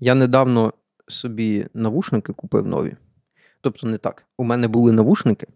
Я 0.00 0.14
недавно 0.14 0.72
собі 1.08 1.66
навушники 1.74 2.32
купив 2.32 2.66
нові. 2.66 2.96
Тобто, 3.60 3.86
не 3.86 3.98
так. 3.98 4.26
У 4.38 4.44
мене 4.44 4.68
були 4.68 4.92
навушники 4.92 5.46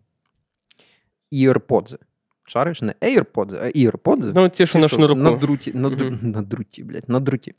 AirPods. 1.32 1.98
Шариш, 2.46 2.82
не 2.82 2.92
AirPods, 2.92 3.54
а 3.56 3.66
AirPods. 3.78 4.32
Ну, 4.34 4.48
ці, 4.48 4.66
що 4.66 4.78
на 4.78 4.88
шнурку. 4.88 5.14
На 5.14 5.30
друті, 5.32 5.72
на, 5.74 5.88
Мгм. 5.88 6.18
на 6.30 6.42
друті, 6.42 6.84
блядь, 6.84 7.08
на 7.08 7.20
друті. 7.20 7.54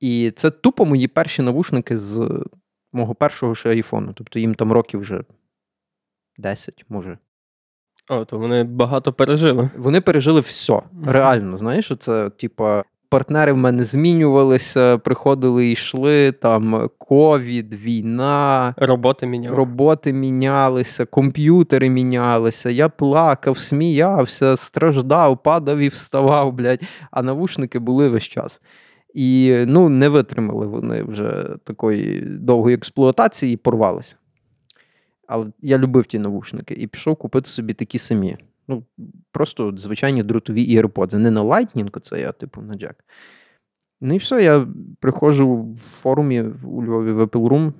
І 0.00 0.30
це 0.30 0.50
тупо 0.50 0.84
мої 0.84 1.08
перші 1.08 1.42
навушники 1.42 1.98
з 1.98 2.42
мого 2.92 3.14
першого 3.14 3.54
ще 3.54 3.70
айфону. 3.70 4.12
Тобто 4.12 4.38
їм 4.38 4.54
там 4.54 4.72
років 4.72 5.00
вже 5.00 5.24
10, 6.38 6.84
може. 6.88 7.18
О, 8.10 8.24
то 8.24 8.38
вони 8.38 8.64
багато 8.64 9.12
пережили. 9.12 9.70
Вони 9.76 10.00
пережили 10.00 10.40
все. 10.40 10.82
Реально, 11.06 11.56
знаєш, 11.58 11.92
це, 11.98 12.30
типа, 12.30 12.84
партнери 13.14 13.52
в 13.52 13.56
мене 13.56 13.84
змінювалися, 13.84 14.98
приходили 14.98 15.66
і 15.66 15.72
йшли, 15.72 16.32
там 16.32 16.90
ковід, 16.98 17.74
війна. 17.74 18.74
Роботи 18.76 19.26
міняли. 19.26 19.56
Роботи 19.56 20.12
мінялися, 20.12 21.04
комп'ютери 21.04 21.90
мінялися. 21.90 22.70
Я 22.70 22.88
плакав, 22.88 23.58
сміявся, 23.58 24.56
страждав, 24.56 25.42
падав 25.42 25.78
і 25.78 25.88
вставав, 25.88 26.52
блядь. 26.52 26.80
А 27.10 27.22
навушники 27.22 27.78
були 27.78 28.08
весь 28.08 28.24
час. 28.24 28.60
І 29.14 29.56
ну, 29.66 29.88
не 29.88 30.08
витримали 30.08 30.66
вони 30.66 31.02
вже 31.02 31.56
такої 31.64 32.20
довгої 32.20 32.76
експлуатації 32.76 33.54
і 33.54 33.56
порвалися. 33.56 34.16
Але 35.26 35.46
я 35.62 35.78
любив 35.78 36.06
ті 36.06 36.18
навушники 36.18 36.74
і 36.74 36.86
пішов 36.86 37.16
купити 37.16 37.48
собі 37.48 37.74
такі 37.74 37.98
самі. 37.98 38.36
Ну, 38.68 38.84
просто 39.32 39.72
звичайні 39.76 40.22
дротові 40.22 40.78
AirPods. 40.78 41.18
Не 41.18 41.30
на 41.30 41.42
Lightning, 41.42 42.00
це 42.00 42.20
я, 42.20 42.32
типу, 42.32 42.62
на 42.62 42.74
Jack. 42.74 42.94
Ну 44.00 44.14
і 44.14 44.18
все, 44.18 44.44
я 44.44 44.68
приходжу 45.00 45.74
в 45.76 45.78
форумі 45.78 46.42
у 46.64 46.84
Львові 46.84 47.12
в 47.12 47.22
Apple 47.22 47.48
Room, 47.48 47.72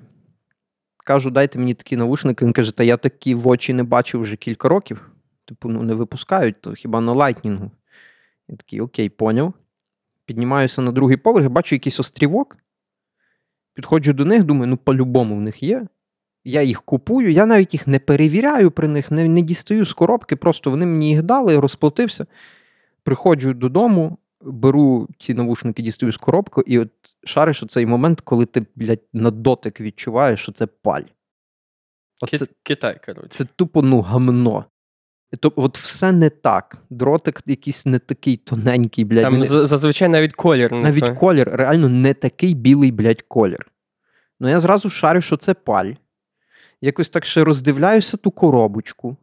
кажу, 1.05 1.31
дайте 1.31 1.59
мені 1.59 1.73
такі 1.73 1.97
навушники. 1.97 2.45
Він 2.45 2.53
каже, 2.53 2.71
та 2.71 2.83
я 2.83 2.97
такі 2.97 3.35
в 3.35 3.47
очі 3.47 3.73
не 3.73 3.83
бачив 3.83 4.21
вже 4.21 4.35
кілька 4.35 4.69
років. 4.69 5.11
Типу, 5.45 5.69
ну 5.69 5.83
не 5.83 5.93
випускають, 5.93 6.61
то 6.61 6.73
хіба 6.73 7.01
на 7.01 7.11
лайтнінгу. 7.11 7.71
Я 8.47 8.55
такий, 8.55 8.81
окей, 8.81 9.09
поняв. 9.09 9.53
Піднімаюся 10.25 10.81
на 10.81 10.91
другий 10.91 11.17
поверх, 11.17 11.49
бачу 11.49 11.75
якийсь 11.75 11.99
острівок. 11.99 12.57
Підходжу 13.73 14.11
до 14.11 14.25
них, 14.25 14.43
думаю, 14.43 14.67
ну 14.67 14.77
по-любому 14.77 15.35
в 15.35 15.41
них 15.41 15.63
є. 15.63 15.87
Я 16.47 16.61
їх 16.61 16.81
купую, 16.81 17.31
я 17.31 17.45
навіть 17.45 17.73
їх 17.73 17.87
не 17.87 17.99
перевіряю 17.99 18.71
при 18.71 18.87
них, 18.87 19.11
не, 19.11 19.23
не 19.23 19.41
дістаю 19.41 19.85
з 19.85 19.93
коробки, 19.93 20.35
просто 20.35 20.69
вони 20.69 20.85
мені 20.85 21.09
їх 21.09 21.23
дали, 21.23 21.59
розплатився. 21.59 22.25
Приходжу 23.03 23.53
додому, 23.53 24.17
беру 24.41 25.07
ці 25.19 25.33
навушники, 25.33 25.81
дістаю 25.81 26.11
з 26.11 26.17
коробки, 26.17 26.61
і 26.65 26.79
от 26.79 26.91
шариш 27.23 27.63
оцей 27.63 27.85
момент, 27.85 28.21
коли 28.21 28.45
ти, 28.45 28.65
блядь, 28.75 29.01
на 29.13 29.31
дотик 29.31 29.81
відчуваєш, 29.81 30.41
що 30.41 30.51
це 30.51 30.65
паль. 30.67 31.03
Оце, 32.21 32.45
Китай, 32.63 32.99
коротше. 33.05 33.29
це 33.29 33.45
тупо 33.55 33.81
ну 33.81 34.01
гамно. 34.01 34.65
То, 35.39 35.53
от 35.55 35.77
все 35.77 36.11
не 36.11 36.29
так. 36.29 36.77
Дротик 36.89 37.41
якийсь 37.45 37.85
не 37.85 37.99
такий 37.99 38.37
тоненький, 38.37 39.05
блядь. 39.05 39.23
Там 39.23 39.43
зазвичай 39.43 40.09
навіть 40.09 40.33
колір 40.33 40.71
не 40.71 40.81
навіть 40.81 41.05
той. 41.05 41.15
колір, 41.15 41.49
реально 41.53 41.89
не 41.89 42.13
такий 42.13 42.53
білий, 42.53 42.91
блядь, 42.91 43.21
колір. 43.21 43.71
Ну 44.39 44.49
я 44.49 44.59
зразу 44.59 44.89
шарю, 44.89 45.21
що 45.21 45.37
це 45.37 45.53
паль. 45.53 45.91
Якось 46.85 47.09
так 47.09 47.25
ще 47.25 47.43
роздивляюся 47.43 48.17
ту 48.17 48.31
коробочку. 48.31 49.17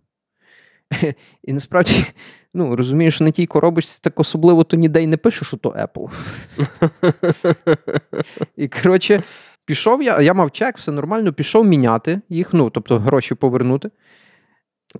І 1.45 1.53
насправді, 1.53 2.05
ну, 2.55 2.77
розумієш, 2.77 3.21
на 3.21 3.31
тій 3.31 3.47
коробочці 3.47 4.01
так 4.03 4.21
особливо 4.21 4.65
то 4.65 4.77
ніде 4.77 5.03
й 5.03 5.07
не 5.07 5.17
пише, 5.17 5.45
що 5.45 5.57
то 5.57 5.69
Apple. 5.71 6.11
І 8.57 8.69
коротше, 8.69 9.23
пішов 9.65 10.03
я, 10.03 10.21
я 10.21 10.35
мав 10.35 10.51
чек, 10.51 10.79
все 10.79 10.93
нормально, 10.93 11.33
пішов 11.33 11.67
міняти 11.67 12.21
їх, 12.29 12.53
ну, 12.53 12.71
тобто 12.71 12.99
гроші 12.99 13.35
повернути. 13.35 13.91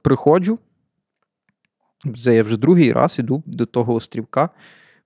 Приходжу. 0.03 0.59
Це 2.23 2.35
я 2.35 2.43
вже 2.43 2.57
другий 2.57 2.93
раз 2.93 3.19
іду 3.19 3.43
до 3.47 3.67
того 3.67 3.95
острівка. 3.95 4.51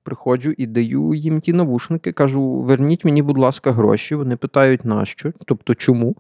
Приходжу 0.03 0.50
і 0.56 0.66
даю 0.66 1.15
їм 1.15 1.41
ті 1.41 1.53
навушники. 1.53 2.12
Кажу: 2.12 2.61
верніть 2.61 3.05
мені, 3.05 3.22
будь 3.22 3.39
ласка, 3.39 3.72
гроші. 3.72 4.15
Вони 4.15 4.37
питають, 4.37 4.84
нащо? 4.84 5.33
Тобто, 5.47 5.75
чому? 5.75 6.16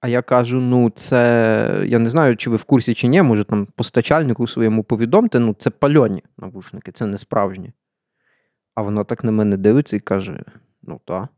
А 0.00 0.08
я 0.08 0.22
кажу: 0.22 0.60
ну, 0.60 0.90
це 0.90 1.84
я 1.86 1.98
не 1.98 2.10
знаю, 2.10 2.36
чи 2.36 2.50
ви 2.50 2.56
в 2.56 2.64
курсі, 2.64 2.94
чи 2.94 3.08
ні, 3.08 3.22
може 3.22 3.44
там 3.44 3.66
постачальнику 3.66 4.46
своєму 4.46 4.84
повідомте, 4.84 5.38
ну 5.38 5.54
це 5.58 5.70
пальоні 5.70 6.22
навушники, 6.38 6.92
це 6.92 7.06
не 7.06 7.18
справжні. 7.18 7.72
А 8.74 8.82
вона 8.82 9.04
так 9.04 9.24
на 9.24 9.32
мене 9.32 9.56
дивиться 9.56 9.96
і 9.96 10.00
каже: 10.00 10.42
ну 10.82 11.00
так. 11.04 11.28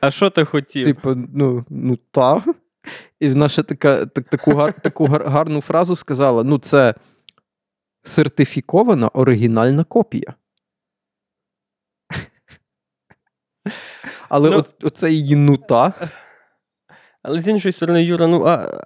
А 0.00 0.10
що 0.10 0.30
ти 0.30 0.44
хотів? 0.44 0.84
Типу, 0.84 1.14
ну, 1.14 1.64
ну 1.68 1.96
та. 1.96 2.44
І 3.20 3.28
вона 3.28 3.48
ще 3.48 3.62
така, 3.62 4.06
так, 4.06 4.28
таку, 4.28 4.54
гар, 4.54 4.80
таку 4.80 5.06
гар, 5.06 5.28
гарну 5.28 5.60
фразу 5.60 5.96
сказала: 5.96 6.44
ну, 6.44 6.58
це 6.58 6.94
сертифікована 8.02 9.08
оригінальна 9.08 9.84
копія. 9.84 10.34
Але 14.28 14.50
Ну, 14.50 14.64
оце 14.82 15.12
її 15.12 15.36
ну 15.36 15.56
та. 15.56 15.92
Але 17.22 17.40
з 17.40 17.48
іншої 17.48 17.72
сторони, 17.72 18.04
Юра, 18.04 18.26
ну 18.26 18.44
а, 18.46 18.80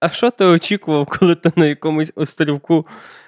а, 0.00 0.08
що 0.08 0.30
ти 0.30 0.44
очікував, 0.44 1.06
коли 1.06 1.34
ти 1.34 1.52
на 1.56 1.66
якомусь 1.66 2.12
острівку 2.14 2.86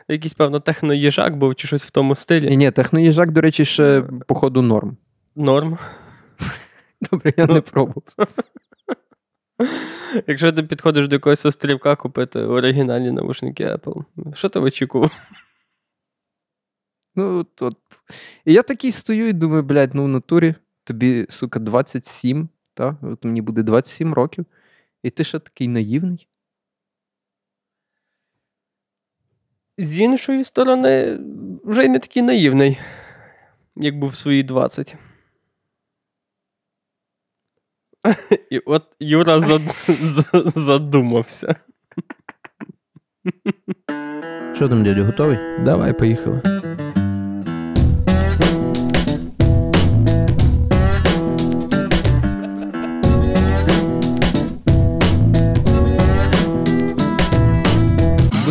якийсь, 0.09 0.35
певно, 0.35 0.61
техноїжак 0.61 1.37
був 1.37 1.55
чи 1.55 1.67
щось 1.67 1.85
в 1.85 1.91
тому 1.91 2.15
стилі? 2.15 2.51
Ні, 2.51 2.57
ні, 2.57 2.71
техноїжак, 2.71 3.31
до 3.31 3.41
речі, 3.41 3.65
ще 3.65 4.03
походу 4.27 4.63
норм. 4.63 4.97
Норм. 5.37 5.79
Добре, 7.11 7.33
я 7.37 7.47
Ну. 7.47 7.55
не 7.55 7.61
пробував. 7.61 8.03
Якщо 10.27 10.53
ти 10.53 10.63
підходиш 10.63 11.09
до 11.09 11.17
якогось 11.17 11.47
острівка 11.47 11.97
купити 11.97 12.41
оригінальні 12.41 13.11
навушники 13.11 13.67
Apple, 13.67 14.05
що 14.35 14.49
ти 14.49 14.59
очікував? 14.59 15.11
Ну, 17.17 17.39
от, 17.39 17.63
от. 17.63 17.77
І 18.45 18.53
я 18.53 18.63
такий 18.63 18.93
стою 18.93 19.29
і 19.29 19.33
думаю, 19.33 19.63
блядь, 19.63 19.95
ну 19.95 20.05
в 20.05 20.09
натурі 20.09 20.55
тобі, 20.85 21.27
сука, 21.29 21.59
27, 21.59 22.49
та? 22.75 22.97
От 23.03 23.25
мені 23.25 23.43
буде 23.43 23.63
27 23.63 24.15
років, 24.15 24.47
і 25.03 25.11
ти 25.11 25.25
ще 25.25 25.39
такий 25.39 25.69
наївний. 25.69 26.29
З 29.79 29.99
іншої 30.01 30.45
сторони, 30.45 31.21
вже 31.65 31.85
й 31.85 31.89
не 31.89 31.99
такий 31.99 32.23
наївний, 32.23 32.79
як 33.77 33.99
був 33.99 34.11
в 34.11 34.15
свої 34.15 34.43
20. 34.43 34.97
І 38.51 38.59
от 38.59 38.97
Юра 39.01 39.41
зад... 39.41 39.63
задумався. 40.55 41.57
Що 44.55 44.69
там, 44.69 44.85
дядя, 44.85 45.03
готовий? 45.03 45.39
Давай, 45.65 45.99
поїхали. 45.99 46.43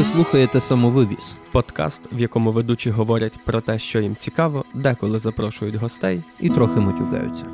Слухаєте 0.04 0.62
самовивіз. 0.62 1.36
Подкаст, 1.52 2.02
в 2.12 2.20
якому 2.20 2.52
ведучі 2.52 2.90
говорять 2.90 3.40
про 3.46 3.62
те, 3.62 3.80
що 3.80 4.00
їм 4.00 4.16
цікаво, 4.16 4.66
деколи 4.74 5.20
запрошують 5.20 5.76
гостей. 5.76 6.24
і 6.40 6.50
трохи 6.50 6.80
матюкаються. 6.80 7.46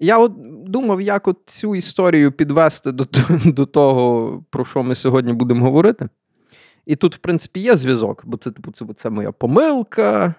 Я 0.00 0.18
от 0.18 0.32
думав, 0.70 1.00
як 1.00 1.28
от 1.28 1.38
цю 1.44 1.74
історію 1.76 2.32
підвести 2.32 2.92
до, 2.92 3.06
до 3.44 3.66
того, 3.66 4.44
про 4.50 4.64
що 4.64 4.82
ми 4.82 4.94
сьогодні 4.94 5.32
будемо 5.32 5.64
говорити. 5.64 6.08
І 6.86 6.96
тут, 6.96 7.14
в 7.14 7.18
принципі, 7.18 7.60
є 7.60 7.76
зв'язок, 7.76 8.22
бо 8.26 8.36
це, 8.36 8.50
типу, 8.50 8.72
це, 8.72 8.86
це 8.96 9.10
моя 9.10 9.32
помилка. 9.32 10.34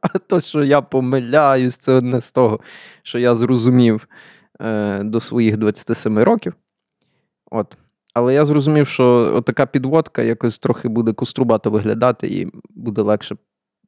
А 0.00 0.18
то, 0.18 0.40
що 0.40 0.64
я 0.64 0.80
помиляюсь, 0.80 1.76
це 1.76 1.92
одне 1.92 2.20
з 2.20 2.32
того, 2.32 2.60
що 3.02 3.18
я 3.18 3.34
зрозумів 3.34 4.08
е, 4.60 5.02
до 5.02 5.20
своїх 5.20 5.56
27 5.56 6.18
років. 6.18 6.54
От. 7.50 7.76
Але 8.16 8.34
я 8.34 8.46
зрозумів, 8.46 8.88
що 8.88 9.42
така 9.46 9.66
підводка 9.66 10.22
якось 10.22 10.58
трохи 10.58 10.88
буде 10.88 11.12
кострубато 11.12 11.70
виглядати, 11.70 12.28
і 12.28 12.48
буде 12.70 13.02
легше 13.02 13.36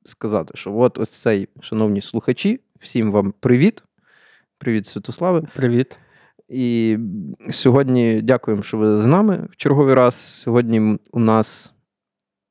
сказати, 0.04 0.52
що 0.54 0.78
от 0.78 0.98
ось 0.98 1.10
цей, 1.10 1.48
шановні 1.60 2.00
слухачі, 2.00 2.60
всім 2.80 3.12
вам 3.12 3.34
привіт. 3.40 3.84
Привіт, 4.58 4.86
Святославе. 4.86 5.42
Привіт. 5.54 5.98
І 6.48 6.98
сьогодні 7.50 8.22
дякуємо, 8.22 8.62
що 8.62 8.78
ви 8.78 9.02
з 9.02 9.06
нами 9.06 9.48
в 9.50 9.56
черговий 9.56 9.94
раз. 9.94 10.14
Сьогодні 10.14 10.98
у 11.10 11.18
нас 11.18 11.74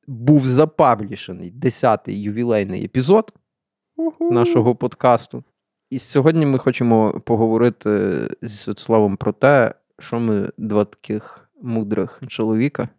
був 0.07 0.47
запаблішений 0.47 1.53
10-й 1.61 2.23
ювілейний 2.23 2.85
епізод 2.85 3.33
нашого 4.19 4.75
подкасту. 4.75 5.43
І 5.89 5.99
сьогодні 5.99 6.45
ми 6.45 6.57
хочемо 6.57 7.21
поговорити 7.25 8.19
зі 8.41 8.57
Святославом 8.57 9.17
про 9.17 9.33
те, 9.33 9.73
що 9.99 10.19
ми 10.19 10.51
два 10.57 10.85
таких 10.85 11.46
мудрих 11.61 12.21
чоловіка 12.27 12.89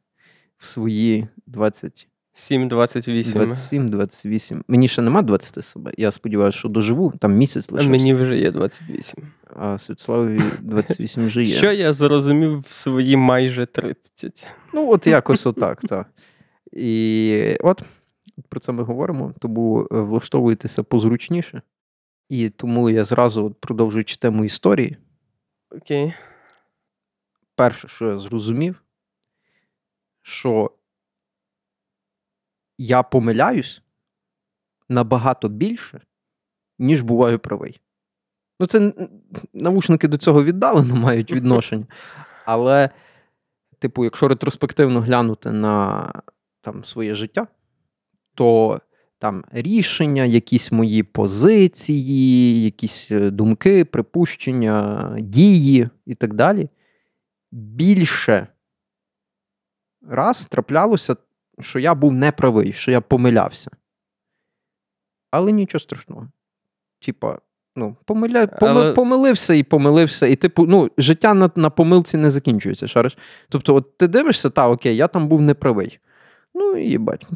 в 0.59 0.67
свої 0.67 1.29
27 1.47 2.09
7-28. 2.39 3.49
27-28. 3.89 4.63
Мені 4.69 4.89
ще 4.89 5.03
нема 5.03 5.23
20 5.23 5.65
себе. 5.65 5.93
Я 5.97 6.11
сподіваюся, 6.11 6.59
що 6.59 6.69
доживу, 6.69 7.13
там 7.19 7.35
місяць 7.35 7.69
А 7.73 7.83
мені 7.83 8.15
вже 8.15 8.39
є 8.39 8.51
28. 8.51 9.25
А 9.57 9.79
Святославові 9.79 10.41
28 10.61 11.27
вже 11.27 11.43
є. 11.43 11.57
Що 11.57 11.73
я 11.73 11.93
зрозумів 11.93 12.61
в 12.61 12.73
свої 12.73 13.17
майже 13.17 13.67
30. 13.67 14.49
Ну, 14.75 14.91
от 14.91 15.07
якось 15.07 15.47
отак, 15.47 15.81
так. 15.81 16.07
І 16.73 17.57
от 17.61 17.83
про 18.49 18.61
це 18.61 18.73
ми 18.73 18.83
говоримо, 18.83 19.35
тому 19.39 19.89
е, 19.93 20.01
влаштовуйтеся 20.01 20.83
позручніше. 20.83 21.63
І 22.29 22.49
тому 22.49 22.91
я 22.91 23.05
зразу, 23.05 23.57
продовжуючи 23.61 24.17
тему 24.17 24.45
історії, 24.45 24.97
Окей. 25.71 26.15
Перше, 27.59 27.89
що 27.89 28.11
я 28.11 28.19
зрозумів, 28.19 28.83
що 30.23 30.71
я 32.79 33.03
помиляюсь 33.03 33.83
набагато 34.89 35.49
більше, 35.49 36.01
ніж 36.79 37.01
буваю 37.01 37.39
правий. 37.39 37.81
Ну, 38.61 38.67
це 38.67 38.93
навушники 39.53 40.09
до 40.09 40.17
цього 40.17 40.45
віддалено 40.45 40.97
мають 40.97 41.33
відношення. 41.33 41.87
Але, 42.45 42.91
типу, 43.79 44.05
якщо 44.05 44.29
ретроспективно 44.29 45.01
глянути 45.01 45.53
на 45.53 46.13
там, 46.61 46.85
своє 46.85 47.15
життя, 47.15 47.47
то 48.35 48.81
там 49.19 49.45
рішення, 49.53 50.25
якісь 50.25 50.73
мої 50.73 51.03
позиції, 51.03 52.65
якісь 52.65 53.11
е, 53.13 53.31
думки, 53.31 53.85
припущення, 53.85 55.17
дії 55.21 55.89
і 56.07 56.15
так 56.15 56.35
далі, 56.35 56.69
більше 57.53 58.47
раз 60.09 60.47
траплялося, 60.47 61.17
що 61.61 61.79
я 61.79 61.95
був 61.95 62.13
неправий, 62.13 62.73
що 62.73 62.91
я 62.91 63.01
помилявся. 63.01 63.71
Але 65.31 65.53
нічого 65.53 65.81
страшного. 65.81 66.29
Типа, 67.01 67.39
ну, 67.77 67.97
помиля... 68.05 68.45
поми- 68.45 68.69
Але- 68.69 68.93
помилився 68.93 69.55
і 69.55 69.63
помилився. 69.63 70.27
І, 70.27 70.37
типу, 70.37 70.67
ну, 70.67 70.91
життя 70.99 71.35
на, 71.35 71.51
на 71.57 71.71
помилці 71.71 72.17
не 72.17 72.31
закінчується, 72.31 72.89
шариш. 72.89 73.19
Тобто, 73.49 73.75
от 73.75 73.99
ти 73.99 74.09
дивишся, 74.09 74.51
та 74.51 74.69
окей, 74.69 74.97
я 74.97 75.09
там 75.09 75.29
був 75.29 75.41
неправий. 75.41 75.99
Ну, 76.55 76.77
і 76.77 76.91
їбать. 76.91 77.27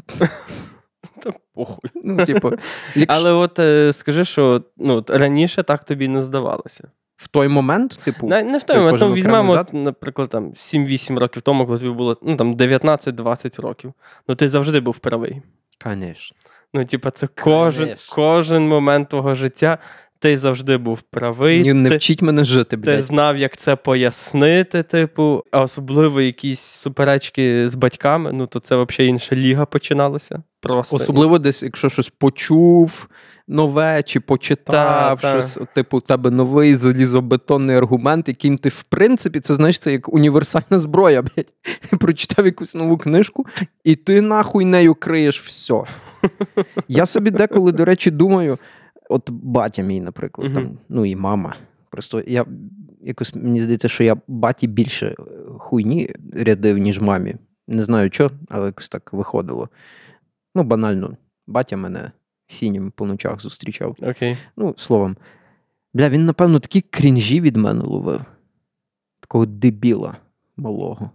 Та 1.19 1.33
похуй. 1.53 1.91
Ну, 2.03 2.25
типу, 2.25 2.49
якщо 2.95 3.05
Але 3.07 3.31
от 3.31 3.59
е, 3.59 3.93
скажи, 3.93 4.25
що 4.25 4.63
ну, 4.77 5.05
раніше 5.07 5.63
так 5.63 5.85
тобі 5.85 6.07
не 6.07 6.23
здавалося. 6.23 6.91
В 7.23 7.27
той 7.27 7.47
момент, 7.47 7.99
типу, 8.03 8.27
Не, 8.27 8.43
не 8.43 8.57
в 8.57 8.63
ти 8.63 8.73
тому, 8.73 8.97
там 8.97 9.13
візьмемо, 9.13 9.53
от, 9.53 9.73
наприклад, 9.73 10.29
там 10.29 10.49
7-8 10.49 11.19
років 11.19 11.41
тому, 11.41 11.65
коли 11.65 11.79
тобі 11.79 11.91
було 11.91 12.17
ну, 12.21 12.35
там 12.35 12.55
19-20 12.55 13.61
років. 13.61 13.93
Ну, 14.27 14.35
ти 14.35 14.49
завжди 14.49 14.79
був 14.79 14.97
правий. 14.97 15.41
Конечно. 15.83 16.37
Ну, 16.73 16.85
типа, 16.85 17.11
це 17.11 17.27
кожен, 17.27 17.85
Конечно. 17.85 18.15
кожен 18.15 18.67
момент 18.67 19.09
твого 19.09 19.35
життя, 19.35 19.77
ти 20.19 20.37
завжди 20.37 20.77
був 20.77 21.01
правий. 21.01 21.61
Ні, 21.61 21.73
не 21.73 21.89
ти, 21.89 21.95
вчіть 21.97 22.21
мене 22.21 22.43
жити, 22.43 22.77
ти 22.77 23.01
знав, 23.01 23.37
як 23.37 23.57
це 23.57 23.75
пояснити, 23.75 24.83
типу, 24.83 25.43
а 25.51 25.61
особливо 25.61 26.21
якісь 26.21 26.59
суперечки 26.59 27.69
з 27.69 27.75
батьками, 27.75 28.31
ну 28.33 28.45
то 28.45 28.59
це 28.59 28.75
взагалі 28.75 29.09
інша 29.09 29.35
ліга 29.35 29.65
починалася. 29.65 30.43
Просто. 30.63 30.95
Особливо 30.95 31.39
десь, 31.39 31.63
якщо 31.63 31.89
щось 31.89 32.09
почув 32.09 33.07
нове 33.47 34.03
чи 34.03 34.19
почитав, 34.19 34.73
Та, 34.75 35.15
та. 35.15 35.31
щось, 35.41 35.57
от, 35.57 35.73
типу, 35.73 35.97
у 35.97 36.01
тебе 36.01 36.31
новий 36.31 36.75
залізобетонний 36.75 37.75
аргумент, 37.75 38.27
яким 38.27 38.57
ти, 38.57 38.69
в 38.69 38.83
принципі, 38.83 39.39
це 39.39 39.55
знаєш, 39.55 39.79
це 39.79 39.91
як 39.91 40.13
універсальна 40.13 40.79
зброя, 40.79 41.21
блядь. 41.35 41.53
Ти 41.89 41.97
прочитав 41.97 42.45
якусь 42.45 42.75
нову 42.75 42.97
книжку, 42.97 43.45
і 43.83 43.95
ти 43.95 44.21
нахуй 44.21 44.65
нею 44.65 44.95
криєш 44.95 45.41
все. 45.41 45.81
Я 46.87 47.05
собі 47.05 47.31
деколи, 47.31 47.71
до 47.71 47.85
речі, 47.85 48.11
думаю, 48.11 48.57
от 49.09 49.29
батя 49.29 49.81
мій, 49.81 50.01
наприклад, 50.01 50.51
Мгм. 50.51 50.55
там, 50.63 50.77
ну 50.89 51.05
і 51.05 51.15
мама. 51.15 51.55
Просто 51.89 52.23
я 52.27 52.45
якось 53.01 53.35
мені 53.35 53.59
здається, 53.61 53.89
що 53.89 54.03
я 54.03 54.15
баті 54.27 54.67
більше 54.67 55.15
хуйні 55.59 56.09
рядив, 56.33 56.77
ніж 56.77 56.99
мамі. 57.01 57.35
Не 57.67 57.83
знаю 57.83 58.09
чого, 58.09 58.31
але 58.49 58.65
якось 58.65 58.89
так 58.89 59.13
виходило. 59.13 59.69
Ну, 60.55 60.63
банально, 60.63 61.17
батя 61.47 61.77
мене 61.77 62.11
сінім 62.47 62.91
по 62.91 63.05
ночах 63.05 63.41
зустрічав. 63.41 63.95
Окей. 64.01 64.37
Ну, 64.57 64.75
словом, 64.77 65.17
бля, 65.93 66.09
він, 66.09 66.25
напевно, 66.25 66.59
такі 66.59 66.81
крінжі 66.81 67.41
від 67.41 67.55
мене 67.55 67.83
ловив. 67.83 68.21
Такого 69.19 69.45
дебіла 69.45 70.17
малого. 70.57 71.11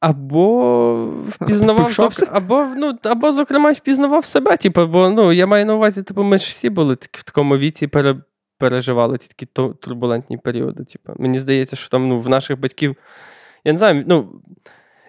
Або 0.00 1.06
впізнавав 1.28 1.90
зок- 1.90 2.28
або, 2.32 2.66
ну, 2.76 2.98
або, 3.02 3.32
зокрема, 3.32 3.72
впізнавав 3.72 4.24
себе. 4.24 4.56
Типу, 4.56 4.86
бо 4.86 5.10
ну, 5.10 5.32
я 5.32 5.46
маю 5.46 5.66
на 5.66 5.74
увазі, 5.74 6.02
типу, 6.02 6.22
ми 6.22 6.38
ж 6.38 6.44
всі 6.50 6.70
були 6.70 6.96
такі 6.96 7.20
в 7.20 7.22
такому 7.22 7.56
віці, 7.56 7.86
пере, 7.86 8.16
переживали 8.58 9.18
ці 9.18 9.28
такі 9.28 9.46
турбулентні 9.80 10.38
періоди. 10.38 10.84
Типу. 10.84 11.12
Мені 11.16 11.38
здається, 11.38 11.76
що 11.76 11.88
там 11.88 12.08
ну, 12.08 12.20
в 12.20 12.28
наших 12.28 12.60
батьків. 12.60 12.96
Я 13.64 13.72
не 13.72 13.78
знаю, 13.78 14.04
ну. 14.06 14.42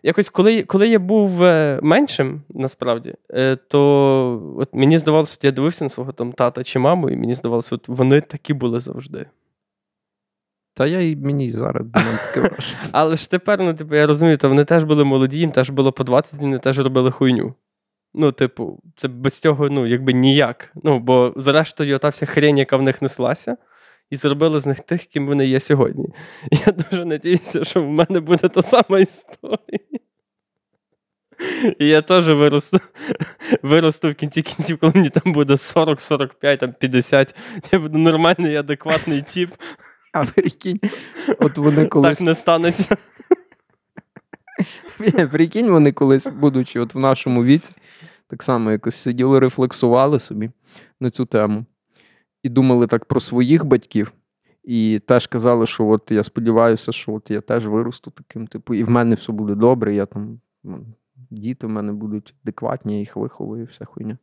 Якось, 0.03 0.29
коли, 0.29 0.63
коли 0.63 0.87
я 0.87 0.99
був 0.99 1.43
е, 1.43 1.79
меншим, 1.83 2.41
насправді, 2.49 3.15
е, 3.33 3.55
то 3.55 4.55
от 4.57 4.73
мені 4.73 4.99
здавалося, 4.99 5.35
от 5.39 5.43
я 5.43 5.51
дивився 5.51 5.85
на 5.85 5.89
свого 5.89 6.11
там 6.11 6.31
тата 6.31 6.63
чи 6.63 6.79
маму, 6.79 7.09
і 7.09 7.15
мені 7.15 7.33
здавалося, 7.33 7.75
от 7.75 7.87
вони 7.87 8.21
такі 8.21 8.53
були 8.53 8.79
завжди. 8.79 9.25
Та 10.73 10.87
я 10.87 11.01
і 11.01 11.15
мені 11.15 11.51
зараз 11.51 11.85
думаю 11.87 12.17
таке 12.17 12.39
враження. 12.49 12.89
Але 12.91 13.17
ж 13.17 13.31
тепер, 13.31 13.59
ну, 13.59 13.73
типу, 13.73 13.95
я 13.95 14.07
розумію, 14.07 14.37
то 14.37 14.49
вони 14.49 14.65
теж 14.65 14.83
були 14.83 15.03
молоді, 15.03 15.39
їм 15.39 15.51
теж 15.51 15.69
було 15.69 15.91
по 15.91 16.03
20, 16.03 16.41
вони 16.41 16.59
теж 16.59 16.79
робили 16.79 17.11
хуйню. 17.11 17.53
Ну, 18.13 18.31
типу, 18.31 18.79
це 18.95 19.07
без 19.07 19.39
цього, 19.39 19.69
ну, 19.69 19.85
якби 19.85 20.13
ніяк. 20.13 20.71
Ну, 20.83 20.99
бо 20.99 21.33
зрештою, 21.35 21.99
та 21.99 22.09
вся 22.09 22.25
хрень, 22.25 22.57
яка 22.57 22.77
в 22.77 22.81
них 22.81 23.01
неслася, 23.01 23.57
і 24.09 24.15
зробили 24.15 24.59
з 24.59 24.65
них 24.65 24.79
тих, 24.79 25.05
ким 25.05 25.27
вони 25.27 25.45
є 25.45 25.59
сьогодні. 25.59 26.05
Я 26.65 26.71
дуже 26.71 27.05
надіюся, 27.05 27.63
що 27.63 27.83
в 27.83 27.89
мене 27.89 28.19
буде 28.19 28.49
та 28.49 28.61
сама 28.61 28.99
історія. 28.99 29.79
І 31.79 31.87
я 31.87 32.01
теж 32.01 32.29
виросту, 32.29 32.79
виросту 33.63 34.11
в 34.11 34.15
кінці 34.15 34.41
кінців, 34.41 34.77
коли 34.77 34.93
мені 34.95 35.09
там 35.09 35.33
буде 35.33 35.57
40, 35.57 36.01
45, 36.01 36.59
там 36.59 36.73
50. 36.79 37.35
Я 37.71 37.79
буду 37.79 37.97
нормальний, 37.97 38.55
адекватний 38.55 39.21
тіп. 39.21 39.51
А 40.13 40.25
прикинь, 40.25 40.79
от 41.39 41.57
вони 41.57 41.85
колись. 41.87 42.17
Так 42.17 42.27
не 42.27 42.35
станеться. 42.35 42.97
Прикинь, 45.31 45.71
вони 45.71 45.91
колись, 45.91 46.27
будучи 46.27 46.79
от 46.79 46.95
в 46.95 46.97
нашому 46.97 47.43
віці, 47.43 47.71
так 48.27 48.43
само 48.43 48.71
якось 48.71 48.95
сиділи, 48.95 49.39
рефлексували 49.39 50.19
собі 50.19 50.49
на 50.99 51.11
цю 51.11 51.25
тему. 51.25 51.65
І 52.43 52.49
думали 52.49 52.87
так 52.87 53.05
про 53.05 53.19
своїх 53.19 53.65
батьків. 53.65 54.11
І 54.63 54.99
теж 55.07 55.27
казали, 55.27 55.67
що 55.67 55.87
от 55.87 56.11
я 56.11 56.23
сподіваюся, 56.23 56.91
що 56.91 57.13
от 57.13 57.31
я 57.31 57.41
теж 57.41 57.67
виросту 57.67 58.11
таким, 58.11 58.47
типу, 58.47 58.73
і 58.73 58.83
в 58.83 58.89
мене 58.89 59.15
все 59.15 59.31
буде 59.31 59.55
добре, 59.55 59.95
я 59.95 60.05
там, 60.05 60.39
ну, 60.63 60.85
діти 61.29 61.67
в 61.67 61.69
мене 61.69 61.91
будуть 61.93 62.35
адекватні, 62.43 62.93
я 62.93 62.99
їх 62.99 63.15
виховую, 63.15 63.63
і 63.63 63.65
вся 63.65 63.85
хуйня. 63.85 64.17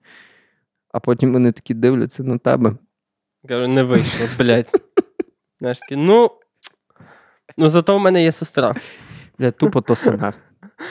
А 0.93 1.01
потім 1.01 1.33
вони 1.33 1.53
такі 1.53 1.75
дивляться 1.75 2.25
на 2.25 2.39
тебе. 2.39 2.73
Кажу, 3.49 3.69
не 3.69 3.83
вийшло, 3.83 4.27
блядь. 4.39 4.71
Знаєш, 5.59 5.79
такі, 5.79 5.97
ну. 5.97 6.31
Ну, 7.57 7.69
зато 7.69 7.97
в 7.99 8.01
мене 8.01 8.23
є 8.23 8.33
сестра. 8.33 8.75
Я 9.39 9.51
тупо 9.51 9.81
то 9.81 9.97
саме. 9.97 10.33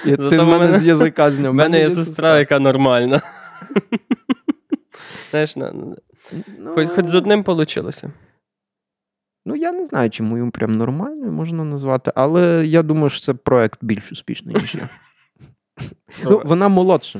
І 0.05 0.09
Зато 0.09 0.29
ти 0.29 0.37
в 0.39 0.45
мене 0.45 0.59
мене- 0.59 0.79
з 0.79 0.85
язика 0.85 1.31
зняв. 1.31 1.51
У 1.51 1.55
мене 1.55 1.79
є 1.79 1.89
сестра, 1.89 2.39
яка 2.39 2.59
нормальна. 2.59 3.21
Знаєш, 5.31 5.55
на- 5.55 5.71
на- 5.71 5.95
Ну, 6.59 6.73
хоч, 6.73 6.89
хоч 6.89 7.05
з 7.05 7.15
одним 7.15 7.43
вийшло. 7.43 7.91
Ну, 9.45 9.55
я 9.55 9.71
не 9.71 9.85
знаю, 9.85 10.09
чому 10.09 10.37
йому 10.37 10.51
прям 10.51 10.71
нормально 10.71 11.31
можна 11.31 11.63
назвати, 11.63 12.11
але 12.15 12.67
я 12.67 12.83
думаю, 12.83 13.09
що 13.09 13.19
це 13.19 13.33
проект 13.33 13.83
більш 13.83 14.11
успішний, 14.11 14.55
ніж 14.55 14.75
я. 14.75 14.89
Ну, 16.23 16.41
вона 16.45 16.67
молодша. 16.67 17.19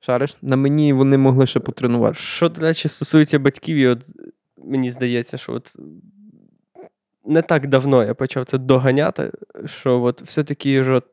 Шариш, 0.00 0.36
на 0.42 0.56
мені 0.56 0.92
вони 0.92 1.18
могли 1.18 1.46
ще 1.46 1.60
потренувати. 1.60 2.14
Що, 2.14 2.48
до 2.48 2.60
речі, 2.60 2.88
стосується 2.88 3.38
батьків, 3.38 3.76
і 3.76 3.86
от 3.86 4.04
мені 4.56 4.90
здається, 4.90 5.38
що 5.38 5.52
от 5.52 5.76
не 7.24 7.42
так 7.42 7.66
давно 7.66 8.04
я 8.04 8.14
почав 8.14 8.44
це 8.44 8.58
доганяти, 8.58 9.32
що 9.64 10.02
от 10.02 10.22
все-таки 10.22 10.84
ж 10.84 10.92
от, 10.92 11.04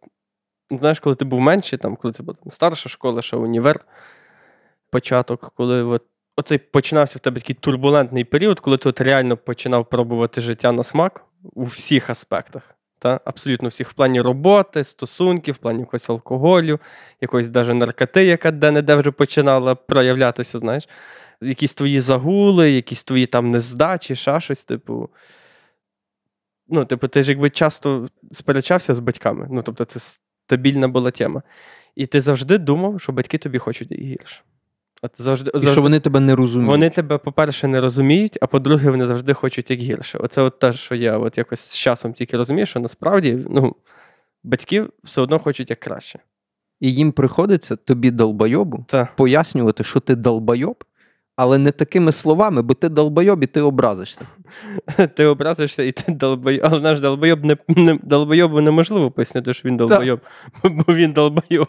знаєш, 0.72 1.00
коли 1.00 1.16
ти 1.16 1.26
був 1.26 1.40
менший, 1.40 1.80
там, 1.80 1.96
коли 1.96 2.14
це 2.14 2.24
була 2.24 2.38
там, 2.44 2.52
старша 2.52 2.90
школа, 2.90 3.22
ще 3.22 3.38
універ, 3.38 3.86
початок, 4.90 5.52
коли 5.56 5.84
от, 5.84 6.04
оцей 6.36 6.58
починався 6.58 7.20
в 7.20 7.22
тебе 7.22 7.40
такий 7.40 7.56
турбулентний 7.56 8.24
період, 8.24 8.60
коли 8.60 8.78
ти 8.78 8.90
от 8.90 9.02
реально 9.02 9.38
починав 9.38 9.90
пробувати 9.90 10.42
життя 10.42 10.72
на 10.72 10.84
смак 10.84 11.26
у 11.54 11.64
всіх 11.64 12.10
аспектах. 12.10 12.76
Та? 13.00 13.20
Абсолютно 13.26 13.70
всіх 13.70 13.90
в 13.90 13.94
плані 13.94 14.22
роботи, 14.22 14.84
стосунків, 14.84 15.56
в 15.56 15.58
плані 15.58 15.80
якогось 15.80 16.10
алкоголю, 16.10 16.80
якоїсь 17.22 17.50
даже 17.50 17.74
наркоти, 17.74 18.26
яка 18.26 18.52
де-не-де 18.52 18.96
вже 18.96 19.12
починала 19.12 19.76
проявлятися, 19.76 20.60
знаєш. 20.60 20.90
Якісь 21.42 21.74
твої 21.74 22.02
загули, 22.02 22.72
якісь 22.72 23.04
твої 23.04 23.26
там 23.26 23.52
нездачі, 23.52 24.16
ще 24.16 24.42
щось, 24.42 24.66
типу. 24.66 25.10
Ну, 26.68 26.86
типу, 26.86 27.08
ти 27.08 27.24
ж 27.24 27.32
якби 27.32 27.50
часто 27.50 28.10
сперечався 28.32 28.96
з 28.96 29.00
батьками. 29.00 29.48
Ну, 29.52 29.62
тобто, 29.62 29.86
це 29.86 30.00
стабільна 30.00 30.88
була 30.88 31.12
тема. 31.12 31.42
І 31.96 32.06
ти 32.06 32.22
завжди 32.22 32.58
думав, 32.58 33.02
що 33.02 33.12
батьки 33.12 33.38
тобі 33.38 33.58
хочуть 33.58 33.92
гірше. 33.92 34.42
От 35.06 35.22
завжди, 35.22 35.50
І 35.50 35.52
завжди 35.52 35.72
що 35.72 35.82
вони 35.82 36.00
тебе 36.00 36.20
не 36.20 36.36
розуміють. 36.36 36.70
вони 36.70 36.90
тебе, 36.90 37.18
по-перше, 37.18 37.68
не 37.68 37.82
розуміють, 37.82 38.38
а 38.42 38.48
по-друге, 38.48 38.90
вони 38.90 39.06
завжди 39.06 39.34
хочуть 39.34 39.72
як 39.72 39.80
гірше. 39.80 40.18
Оце 40.18 40.42
от 40.42 40.60
те, 40.60 40.74
що 40.74 40.96
я 40.96 41.18
от 41.18 41.38
якось 41.38 41.60
з 41.60 41.78
часом 41.78 42.14
тільки 42.14 42.38
розумію, 42.38 42.66
що 42.66 42.80
насправді 42.80 43.46
ну, 43.50 43.76
батьки 44.44 44.86
все 45.04 45.22
одно 45.22 45.40
хочуть 45.40 45.70
як 45.70 45.80
краще. 45.80 46.20
І 46.80 46.94
їм 46.94 47.12
приходиться 47.12 47.76
тобі, 47.76 48.12
долбойобу, 48.12 48.86
Та. 48.88 49.08
пояснювати, 49.18 49.84
що 49.84 50.00
ти 50.00 50.16
долбойоб, 50.16 50.84
але 51.36 51.58
не 51.58 51.72
такими 51.72 52.12
словами, 52.12 52.62
бо 52.62 52.74
ти 52.74 52.90
долбойоб 52.90 53.44
і 53.44 53.48
ти 53.48 53.62
образишся. 53.62 54.28
Ти 55.16 55.26
образишся 55.26 55.84
і 55.84 55.92
ти 55.92 56.12
долбойоб. 56.12 56.62
Але 56.64 56.80
наш 56.80 57.00
долбойоб 57.00 57.46
не, 57.46 57.58
не 57.68 58.00
долбойобу 58.04 58.62
неможливо 58.62 59.12
пояснити, 59.12 59.54
що 59.54 59.70
він 59.70 59.78
долбойоб, 59.78 60.20
бо 60.64 60.94
він 60.94 61.12
долбойоб. 61.14 61.68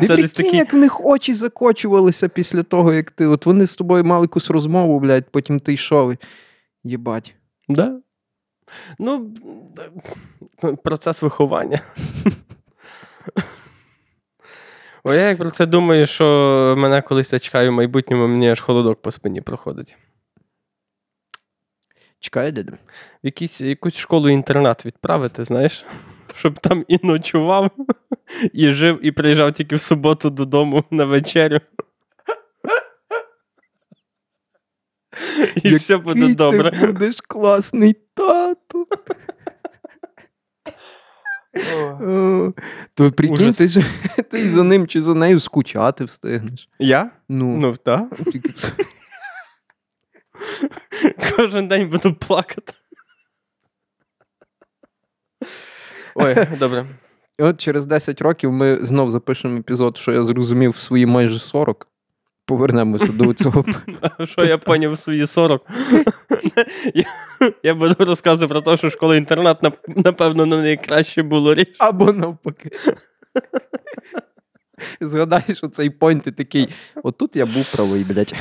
Ти 0.00 0.06
прикинь, 0.06 0.28
такі- 0.28 0.56
як 0.56 0.72
в 0.72 0.76
них 0.76 1.04
очі 1.04 1.34
закочувалися 1.34 2.28
після 2.28 2.62
того, 2.62 2.94
як 2.94 3.10
ти. 3.10 3.26
От 3.26 3.46
вони 3.46 3.66
з 3.66 3.76
тобою 3.76 4.04
мали 4.04 4.24
якусь 4.24 4.50
розмову, 4.50 5.00
блядь, 5.00 5.30
потім 5.30 5.60
ти 5.60 5.72
йшов. 5.72 6.12
і 6.12 6.18
Єбать. 6.84 7.34
Да? 7.68 8.00
Ну, 8.98 9.34
процес 10.84 11.22
виховання. 11.22 11.80
О, 15.04 15.14
я 15.14 15.28
як 15.28 15.38
про 15.38 15.50
це 15.50 15.66
думаю, 15.66 16.06
що 16.06 16.74
мене 16.78 17.02
колись 17.02 17.32
я 17.32 17.38
чекаю 17.38 17.70
в 17.70 17.74
майбутньому, 17.74 18.28
мені 18.28 18.50
аж 18.50 18.60
холодок 18.60 19.02
по 19.02 19.10
спині 19.10 19.40
проходить. 19.40 19.96
Чекай, 22.20 22.52
дядя. 22.52 22.72
Якусь 23.60 23.96
школу-інтернат 23.96 24.86
відправити, 24.86 25.44
знаєш, 25.44 25.84
щоб 26.34 26.58
там 26.58 26.84
і 26.88 26.98
ночував, 27.02 27.70
і 28.52 28.70
жив, 28.70 29.06
і 29.06 29.12
приїжджав 29.12 29.52
тільки 29.52 29.76
в 29.76 29.80
суботу 29.80 30.30
додому 30.30 30.84
на 30.90 31.04
вечерю. 31.04 31.58
І 35.62 35.74
все 35.74 35.96
буде 35.96 36.34
добре. 36.34 36.70
Ти 36.70 36.86
будеш 36.86 37.16
класний 37.20 37.96
тато. 38.14 38.86
То 42.94 43.12
прикинь, 43.12 43.52
ти 43.52 43.68
ж 43.68 43.80
ти 44.30 44.50
за 44.50 44.62
ним 44.62 44.86
чи 44.86 45.02
за 45.02 45.14
нею 45.14 45.40
скучати 45.40 46.04
встигнеш. 46.04 46.68
Я? 46.78 47.10
Ну, 47.28 47.56
Ну, 47.56 47.76
так. 47.76 48.08
Кожен 51.36 51.68
день 51.68 51.88
буду 51.88 52.14
плакати. 52.14 52.72
Ой, 56.14 56.34
добре. 56.58 56.86
І 57.38 57.42
от 57.42 57.60
через 57.60 57.86
10 57.86 58.22
років 58.22 58.52
ми 58.52 58.76
знов 58.76 59.10
запишемо 59.10 59.58
епізод, 59.58 59.96
що 59.96 60.12
я 60.12 60.24
зрозумів 60.24 60.70
в 60.70 60.76
свої 60.76 61.06
майже 61.06 61.38
40. 61.38 61.88
Повернемося 62.46 63.12
до 63.12 63.34
цього. 63.34 63.64
Що 64.24 64.44
я 64.44 64.58
поняв 64.58 64.92
в 64.92 64.98
свої 64.98 65.26
40? 65.26 65.66
Я, 67.62 67.74
буду 67.74 67.94
розказувати 67.98 68.48
про 68.48 68.60
те, 68.60 68.76
що 68.76 68.90
школа-інтернат, 68.90 69.62
напевно, 69.88 70.46
не 70.46 70.56
найкраще 70.56 71.22
було 71.22 71.54
річ. 71.54 71.76
Або 71.78 72.12
навпаки. 72.12 72.70
Згадаєш 75.00 75.64
оцей 75.64 75.90
пойнт 75.90 76.26
і 76.26 76.32
такий. 76.32 76.68
Отут 77.02 77.36
я 77.36 77.46
був 77.46 77.72
правий, 77.72 78.04
блядь. 78.04 78.34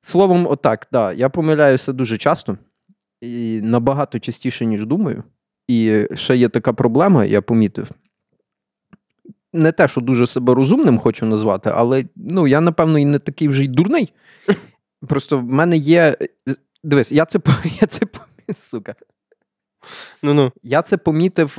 Словом, 0.00 0.46
отак, 0.46 0.86
да, 0.92 1.12
я 1.12 1.28
помиляюся 1.28 1.92
дуже 1.92 2.18
часто 2.18 2.58
і 3.20 3.60
набагато 3.62 4.18
частіше, 4.18 4.66
ніж 4.66 4.86
думаю. 4.86 5.24
І 5.68 6.06
ще 6.14 6.36
є 6.36 6.48
така 6.48 6.72
проблема, 6.72 7.24
я 7.24 7.42
помітив. 7.42 7.90
Не 9.52 9.72
те, 9.72 9.88
що 9.88 10.00
дуже 10.00 10.26
себе 10.26 10.54
розумним 10.54 10.98
хочу 10.98 11.26
назвати, 11.26 11.70
але 11.74 12.04
ну, 12.16 12.46
я, 12.46 12.60
напевно, 12.60 12.98
і 12.98 13.04
не 13.04 13.18
такий 13.18 13.48
вже 13.48 13.64
й 13.64 13.68
дурний. 13.68 14.12
Просто 15.08 15.38
в 15.38 15.44
мене 15.44 15.76
є. 15.76 16.16
Дивись, 16.84 17.12
я 17.12 17.24
це, 17.24 17.38
я 17.80 17.86
це 17.86 18.06
сука. 18.54 18.94
Ну-ну. 20.22 20.52
Я 20.62 20.82
це 20.82 20.96
помітив 20.96 21.58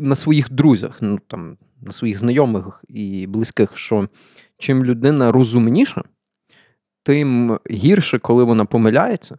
на 0.00 0.14
своїх 0.14 0.52
друзях, 0.52 0.98
ну 1.00 1.18
там, 1.26 1.56
на 1.80 1.92
своїх 1.92 2.18
знайомих 2.18 2.84
і 2.88 3.26
близьких, 3.26 3.78
що 3.78 4.08
чим 4.58 4.84
людина 4.84 5.32
розумніша, 5.32 6.02
тим 7.02 7.58
гірше, 7.70 8.18
коли 8.18 8.44
вона 8.44 8.64
помиляється, 8.64 9.38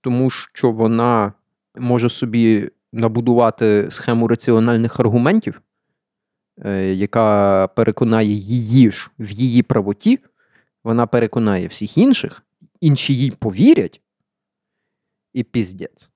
тому 0.00 0.30
що 0.30 0.70
вона 0.70 1.32
може 1.78 2.10
собі 2.10 2.70
набудувати 2.92 3.86
схему 3.90 4.28
раціональних 4.28 5.00
аргументів, 5.00 5.62
е, 6.64 6.94
яка 6.94 7.68
переконає 7.68 8.32
її 8.32 8.90
ж 8.90 9.10
в 9.18 9.30
її 9.30 9.62
правоті, 9.62 10.18
вона 10.84 11.06
переконає 11.06 11.66
всіх 11.66 11.98
інших, 11.98 12.42
інші 12.80 13.14
їй 13.14 13.30
повірять, 13.30 14.00
і 15.32 15.44
піздець. 15.44 16.10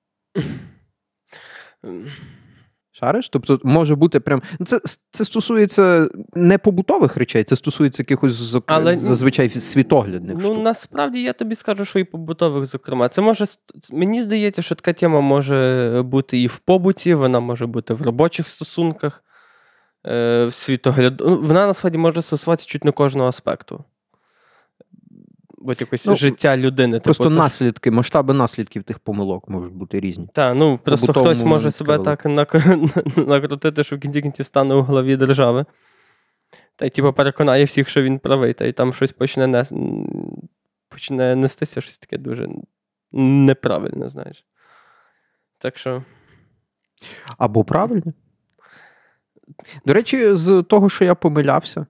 Шариш? 3.00 3.28
Тобто 3.28 3.60
може 3.64 3.94
бути 3.94 4.20
прям. 4.20 4.42
Ну, 4.58 4.66
це, 4.66 4.80
це 5.10 5.24
стосується 5.24 6.08
не 6.34 6.58
побутових 6.58 7.16
речей, 7.16 7.44
це 7.44 7.56
стосується 7.56 8.02
якихось 8.02 8.32
зак... 8.34 8.62
Але- 8.66 8.96
зазвичай 8.96 9.48
світоглядних 9.50 10.36
Ну, 10.40 10.44
штук. 10.44 10.64
насправді 10.64 11.22
я 11.22 11.32
тобі 11.32 11.54
скажу, 11.54 11.84
що 11.84 11.98
і 11.98 12.04
побутових, 12.04 12.66
зокрема. 12.66 13.08
Це 13.08 13.22
може 13.22 13.44
мені 13.92 14.22
здається, 14.22 14.62
що 14.62 14.74
така 14.74 14.92
тема 14.92 15.20
може 15.20 16.02
бути 16.04 16.40
і 16.42 16.46
в 16.46 16.58
побуті, 16.58 17.14
вона 17.14 17.40
може 17.40 17.66
бути 17.66 17.94
в 17.94 18.02
робочих 18.02 18.48
стосунках, 18.48 19.24
е, 20.06 20.44
в 20.46 20.52
світогляду. 20.54 21.24
Ну, 21.28 21.40
Вона 21.42 21.66
насправді 21.66 21.98
може 21.98 22.22
стосуватися 22.22 22.68
чуть 22.68 22.84
не 22.84 22.92
кожного 22.92 23.28
аспекту. 23.28 23.84
От 25.60 25.80
якось 25.80 26.06
Ну, 26.06 26.14
життя 26.14 26.56
людини. 26.56 27.00
Просто 27.00 27.24
типу, 27.24 27.36
наслідки, 27.36 27.90
масштаби 27.90 28.34
наслідків 28.34 28.82
тих 28.82 28.98
помилок 28.98 29.48
можуть 29.48 29.72
бути 29.72 30.00
різні. 30.00 30.28
Та, 30.34 30.54
ну 30.54 30.78
просто 30.78 31.06
побутовому 31.06 31.30
хтось 31.34 31.44
може 31.44 31.70
себе 31.70 31.98
так 32.04 32.26
нак- 32.26 33.26
накрутити, 33.28 33.84
що 33.84 33.96
в 33.96 34.00
кінці 34.00 34.22
кінців 34.22 34.46
стане 34.46 34.74
у 34.74 34.82
голові 34.82 35.16
держави. 35.16 35.64
Та 36.76 36.86
й 36.86 36.90
типу 36.90 37.12
переконає 37.12 37.64
всіх, 37.64 37.88
що 37.88 38.02
він 38.02 38.18
правий, 38.18 38.52
та 38.52 38.64
й 38.64 38.72
там 38.72 38.94
щось 38.94 39.12
почне 39.12 39.46
нес... 39.46 39.72
почне 40.88 41.36
нестися 41.36 41.80
щось 41.80 41.98
таке 41.98 42.18
дуже 42.18 42.48
неправильне, 43.12 44.08
знаєш. 44.08 44.44
Так 45.58 45.78
що. 45.78 46.02
Або 47.38 47.64
правильно. 47.64 48.12
До 49.86 49.92
речі, 49.94 50.34
з 50.36 50.62
того, 50.62 50.88
що 50.88 51.04
я 51.04 51.14
помилявся, 51.14 51.86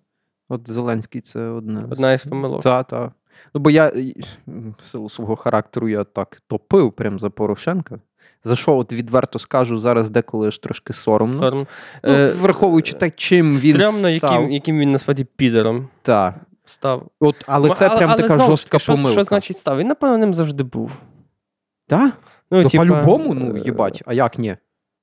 от 0.48 0.70
Зеленський 0.70 1.20
це 1.20 1.40
одна. 1.40 1.86
з- 1.88 1.92
Одна 1.92 2.12
із 2.12 2.24
помилок. 2.24 2.62
Та, 2.62 2.82
та. 2.82 3.12
Ну, 3.54 3.61
бо 3.61 3.70
я 3.70 3.92
в 4.82 4.87
силу 4.87 5.09
свого 5.09 5.37
характеру 5.37 5.88
я 5.88 6.04
так 6.04 6.42
топив 6.49 6.92
прям 6.92 7.20
за 7.20 7.30
Порошенка. 7.30 7.99
За 8.44 8.56
що 8.56 8.76
от 8.76 8.92
відверто 8.92 9.38
скажу, 9.38 9.78
зараз 9.78 10.11
деколи 10.11 10.49
аж 10.49 10.59
трошки 10.59 10.92
соромно. 10.92 11.38
Сором. 11.38 11.66
Ну, 12.04 12.12
Е, 12.12 12.26
враховуючи 12.32 12.92
те, 12.92 13.11
чим 13.11 13.50
він 13.50 13.80
став. 13.80 14.11
яким, 14.11 14.50
яким 14.50 14.78
він 14.78 14.90
насправді 14.90 15.25
підером 15.37 15.88
Та. 16.02 16.35
став. 16.64 17.06
От, 17.20 17.37
але 17.47 17.70
це 17.70 17.88
прям 17.88 18.11
така 18.11 18.26
знову 18.26 18.40
ж 18.40 18.47
жорстка 18.47 18.78
що, 18.78 18.92
помилка. 18.92 19.12
Що 19.12 19.25
значить 19.25 19.59
став? 19.59 19.78
Він, 19.78 19.87
напевно, 19.88 20.18
ним 20.18 20.35
завжди 20.35 20.62
був. 20.62 20.90
Та? 21.88 22.12
Ну, 22.50 22.62
Ну, 22.62 22.68
типа, 22.68 22.85
по-любому, 22.85 23.35
ну, 23.35 23.56
е, 23.56 23.61
їбать, 23.61 24.02
а 24.06 24.14
як 24.14 24.38
ні? 24.38 24.56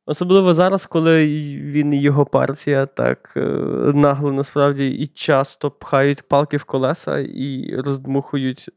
Особливо 0.09 0.53
зараз, 0.53 0.85
коли 0.85 1.27
він 1.61 1.93
і 1.93 2.01
його 2.01 2.25
партія 2.25 2.85
так 2.85 3.33
е, 3.37 3.39
нагло 3.93 4.31
насправді 4.31 4.87
і 4.87 5.07
часто 5.07 5.71
пхають 5.71 6.27
палки 6.27 6.57
в 6.57 6.63
колеса 6.63 7.19
і 7.19 7.75
роздмухують 7.75 8.69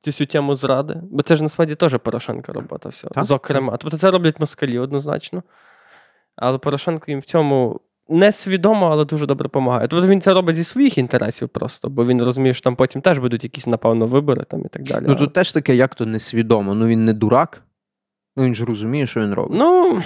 цю 0.00 0.10
всю 0.10 0.26
тему 0.26 0.54
зради. 0.54 1.00
Бо 1.02 1.22
це 1.22 1.36
ж 1.36 1.42
насправді 1.42 1.74
теж 1.74 1.96
Порошенка 1.98 2.52
робота. 2.52 2.88
Все. 2.88 3.08
Так. 3.08 3.24
Зокрема. 3.24 3.76
Тобто 3.76 3.98
це 3.98 4.10
роблять 4.10 4.40
москалі 4.40 4.78
однозначно. 4.78 5.42
Але 6.36 6.58
Порошенко 6.58 7.04
їм 7.08 7.20
в 7.20 7.24
цьому 7.24 7.80
несвідомо, 8.08 8.86
але 8.86 9.04
дуже 9.04 9.26
добре 9.26 9.42
допомагає. 9.42 9.88
Тобто 9.88 10.08
він 10.08 10.20
це 10.20 10.34
робить 10.34 10.56
зі 10.56 10.64
своїх 10.64 10.98
інтересів 10.98 11.48
просто, 11.48 11.88
бо 11.88 12.06
він 12.06 12.22
розуміє, 12.22 12.54
що 12.54 12.64
там 12.64 12.76
потім 12.76 13.02
теж 13.02 13.18
будуть 13.18 13.44
якісь, 13.44 13.66
напевно, 13.66 14.06
вибори 14.06 14.44
там 14.44 14.60
і 14.64 14.68
так 14.68 14.82
далі. 14.82 15.04
Ну 15.08 15.14
тут 15.14 15.32
теж 15.32 15.52
таке, 15.52 15.76
як 15.76 15.94
то 15.94 16.06
несвідомо. 16.06 16.74
Ну 16.74 16.86
він 16.86 17.04
не 17.04 17.12
дурак. 17.12 17.62
Ну 18.36 18.44
він 18.44 18.54
ж 18.54 18.64
розуміє, 18.64 19.06
що 19.06 19.20
він 19.20 19.34
робить. 19.34 19.58
Ну, 19.58 20.02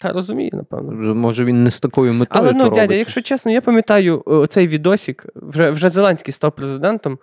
та 0.00 0.12
розумію, 0.12 0.50
напевно. 0.52 1.14
Може, 1.14 1.44
він 1.44 1.64
не 1.64 1.70
з 1.70 1.80
такою 1.80 2.12
метою. 2.12 2.44
Але 2.44 2.52
ну, 2.52 2.64
то 2.64 2.70
дядя, 2.70 2.82
робить. 2.82 2.98
якщо 2.98 3.22
чесно, 3.22 3.52
я 3.52 3.60
пам'ятаю 3.60 4.46
цей 4.48 4.68
відосік, 4.68 5.26
вже, 5.34 5.70
вже 5.70 5.88
Зеленський 5.90 6.32
став 6.32 6.52
президентом, 6.52 7.18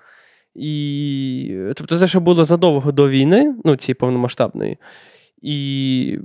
і 0.56 1.72
тобто 1.76 2.00
це 2.00 2.08
ще 2.08 2.20
було 2.20 2.44
задовго 2.44 2.92
до 2.92 3.10
війни, 3.10 3.56
ну, 3.66 3.76
цієї 3.76 3.96
повномасштабної. 3.96 4.78
І 5.42 6.20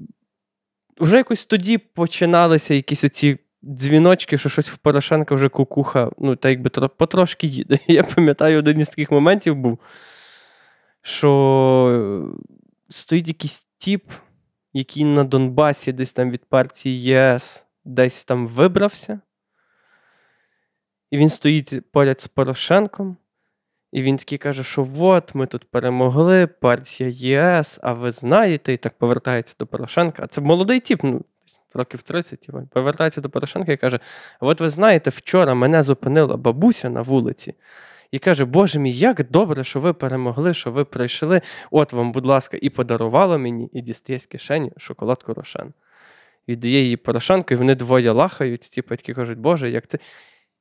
вже 1.01 1.17
якось 1.17 1.45
тоді 1.45 1.79
починалися 1.79 2.75
якісь 2.75 3.05
оці 3.05 3.39
дзвіночки, 3.65 4.39
що 4.39 4.49
щось 4.49 4.69
в 4.69 4.77
Порошенка 4.77 5.35
вже 5.35 5.49
кукуха, 5.49 6.11
ну, 6.19 6.37
та 6.37 6.51
якби 6.51 6.71
потрошки 6.71 7.47
їде. 7.47 7.79
Я 7.87 8.03
пам'ятаю, 8.03 8.59
один 8.59 8.81
із 8.81 8.89
таких 8.89 9.11
моментів 9.11 9.57
був, 9.57 9.79
що 11.03 12.11
стоїть 12.91 13.29
якийсь 13.29 13.67
тіп 13.79 14.11
який 14.73 15.05
на 15.05 15.25
Донбасі 15.25 15.93
десь 15.93 16.13
там 16.13 16.31
від 16.31 16.45
партії 16.45 17.03
ЄС 17.03 17.67
десь 17.85 18.25
там 18.25 18.49
вибрався. 18.49 19.21
І 21.11 21.19
він 21.19 21.29
стоїть 21.29 21.93
поряд 21.93 22.21
з 22.21 22.29
Порошенком. 22.29 23.17
І 23.93 24.03
він 24.03 24.17
такий 24.17 24.39
каже, 24.39 24.65
що 24.65 24.89
от 24.99 25.35
ми 25.35 25.47
тут 25.47 25.71
перемогли, 25.71 26.47
партія 26.47 27.11
ЄС, 27.11 27.79
а 27.83 27.93
ви 27.93 28.11
знаєте, 28.11 28.73
і 28.73 28.77
так 28.77 28.99
повертається 28.99 29.57
до 29.59 29.67
Порошенка. 29.67 30.23
А 30.23 30.27
це 30.27 30.41
молодий 30.41 30.81
тип, 30.81 31.01
ну, 31.03 31.25
років 31.75 32.03
30, 32.03 32.41
типу, 32.41 32.69
повертається 32.73 33.21
до 33.21 33.31
Порошенка 33.31 33.73
і 33.73 33.77
каже: 33.77 34.01
от 34.41 34.61
ви 34.61 34.69
знаєте, 34.69 35.11
вчора 35.11 35.55
мене 35.55 35.83
зупинила 35.83 36.37
бабуся 36.37 36.91
на 36.91 37.03
вулиці. 37.03 37.55
І 38.13 38.19
каже, 38.19 38.45
Боже 38.45 38.79
мій, 38.79 38.93
як 38.93 39.31
добре, 39.31 39.65
що 39.65 39.81
ви 39.81 39.93
перемогли, 39.93 40.55
що 40.55 40.73
ви 40.73 40.85
прийшли. 40.85 41.41
От 41.71 41.93
вам, 41.93 42.13
будь 42.13 42.27
ласка, 42.27 42.59
і 42.63 42.71
подарувала 42.71 43.39
мені, 43.39 43.71
і 43.73 43.81
дістає 43.81 44.21
з 44.21 44.27
кишені 44.27 44.73
шоколадку 44.77 45.35
Рошен. 45.35 45.73
Віддає 46.49 46.83
її 46.83 46.97
Порошенко, 46.97 47.55
і 47.55 47.57
вони 47.57 47.75
двоє 47.75 48.11
лахають, 48.11 48.61
ті 48.61 48.83
батьки 48.83 49.15
кажуть, 49.15 49.39
Боже, 49.39 49.71
як 49.71 49.87
це. 49.87 49.99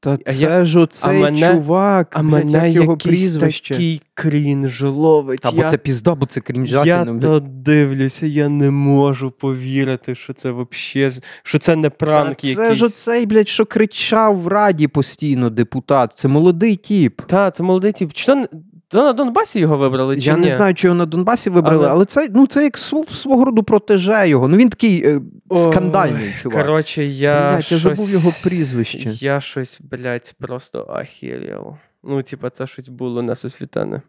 Та 0.01 0.17
це 0.17 0.45
я- 0.45 0.65
ж 0.65 0.79
оцей 0.79 1.21
мене- 1.21 1.53
чувак, 1.53 2.07
А 2.15 2.19
блядь, 2.19 2.31
мене 2.31 2.67
як 2.67 2.75
його 2.75 2.97
прізвище. 2.97 3.73
такий 3.73 4.01
крінж 4.13 4.81
ловить. 4.81 5.39
Або 5.45 5.57
бо 5.57 5.63
я, 5.63 5.69
це 5.69 5.77
пізда, 5.77 6.15
бо 6.15 6.25
це 6.25 6.39
я 6.39 6.41
крінжатіно. 6.41 7.05
блядь. 7.05 7.21
то 7.21 7.39
дивлюся, 7.39 8.25
я 8.25 8.49
не 8.49 8.71
можу 8.71 9.31
повірити, 9.31 10.15
що 10.15 10.33
це 10.33 10.51
вообще, 10.51 11.11
що 11.43 11.59
це 11.59 11.75
не 11.75 11.89
пранк 11.89 12.23
Та 12.23 12.29
якийсь. 12.29 12.55
Це 12.55 12.75
ж 12.75 12.85
оцей, 12.85 13.25
блядь, 13.25 13.49
що 13.49 13.65
кричав 13.65 14.37
в 14.37 14.47
раді 14.47 14.87
постійно 14.87 15.49
депутат. 15.49 16.13
Це 16.13 16.27
молодий 16.27 16.75
тіп. 16.75 17.21
Та, 17.27 17.51
це 17.51 17.63
молодий 17.63 17.91
тіп. 17.91 18.13
Чи 18.13 18.25
то, 18.25 18.43
то 18.89 19.03
на 19.03 19.13
Донбасі 19.13 19.59
його 19.59 19.77
вибрали? 19.77 20.21
Чи 20.21 20.27
Я 20.27 20.37
ні? 20.37 20.45
не 20.45 20.51
знаю, 20.53 20.73
чи 20.73 20.87
його 20.87 20.97
на 20.97 21.05
Донбасі 21.05 21.49
вибрали, 21.49 21.83
Але- 21.83 21.91
але, 21.91 22.05
це, 22.05 22.29
ну, 22.33 22.47
це 22.47 22.63
як 22.63 22.77
свого 22.77 23.45
роду 23.45 23.63
протеже 23.63 24.29
його. 24.29 24.47
Ну 24.47 24.57
він 24.57 24.69
такий 24.69 25.07
е, 25.07 25.21
скандальний 25.55 26.33
чувак. 26.41 26.65
Коротше, 26.65 27.05
я. 27.05 27.51
Блядь, 27.51 27.71
я 27.71 27.77
забув 27.77 28.09
його 28.09 28.31
прізвище. 28.43 28.99
Я 29.05 29.41
щось, 29.41 29.81
блядь, 29.91 30.35
просто 30.39 30.87
ахірів. 30.89 31.61
Ну, 32.03 32.21
типа, 32.23 32.49
це 32.49 32.67
щось 32.67 32.89
було 32.89 33.21
несосвітане. 33.21 34.01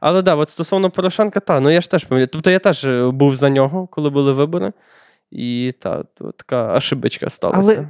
Але 0.00 0.22
да, 0.22 0.34
от 0.34 0.50
стосовно 0.50 0.90
Порошенка, 0.90 1.40
та, 1.40 1.60
ну 1.60 1.70
я 1.70 1.80
ж 1.80 1.90
теж 1.90 2.04
пам'ятаю. 2.04 2.28
Тобто 2.32 2.50
я 2.50 2.58
теж 2.58 2.84
е, 2.84 3.10
був 3.10 3.36
за 3.36 3.50
нього, 3.50 3.86
коли 3.86 4.10
були 4.10 4.32
вибори. 4.32 4.72
І 5.30 5.74
та, 5.78 6.04
така 6.36 6.76
ошибочка 6.76 7.30
сталася. 7.30 7.88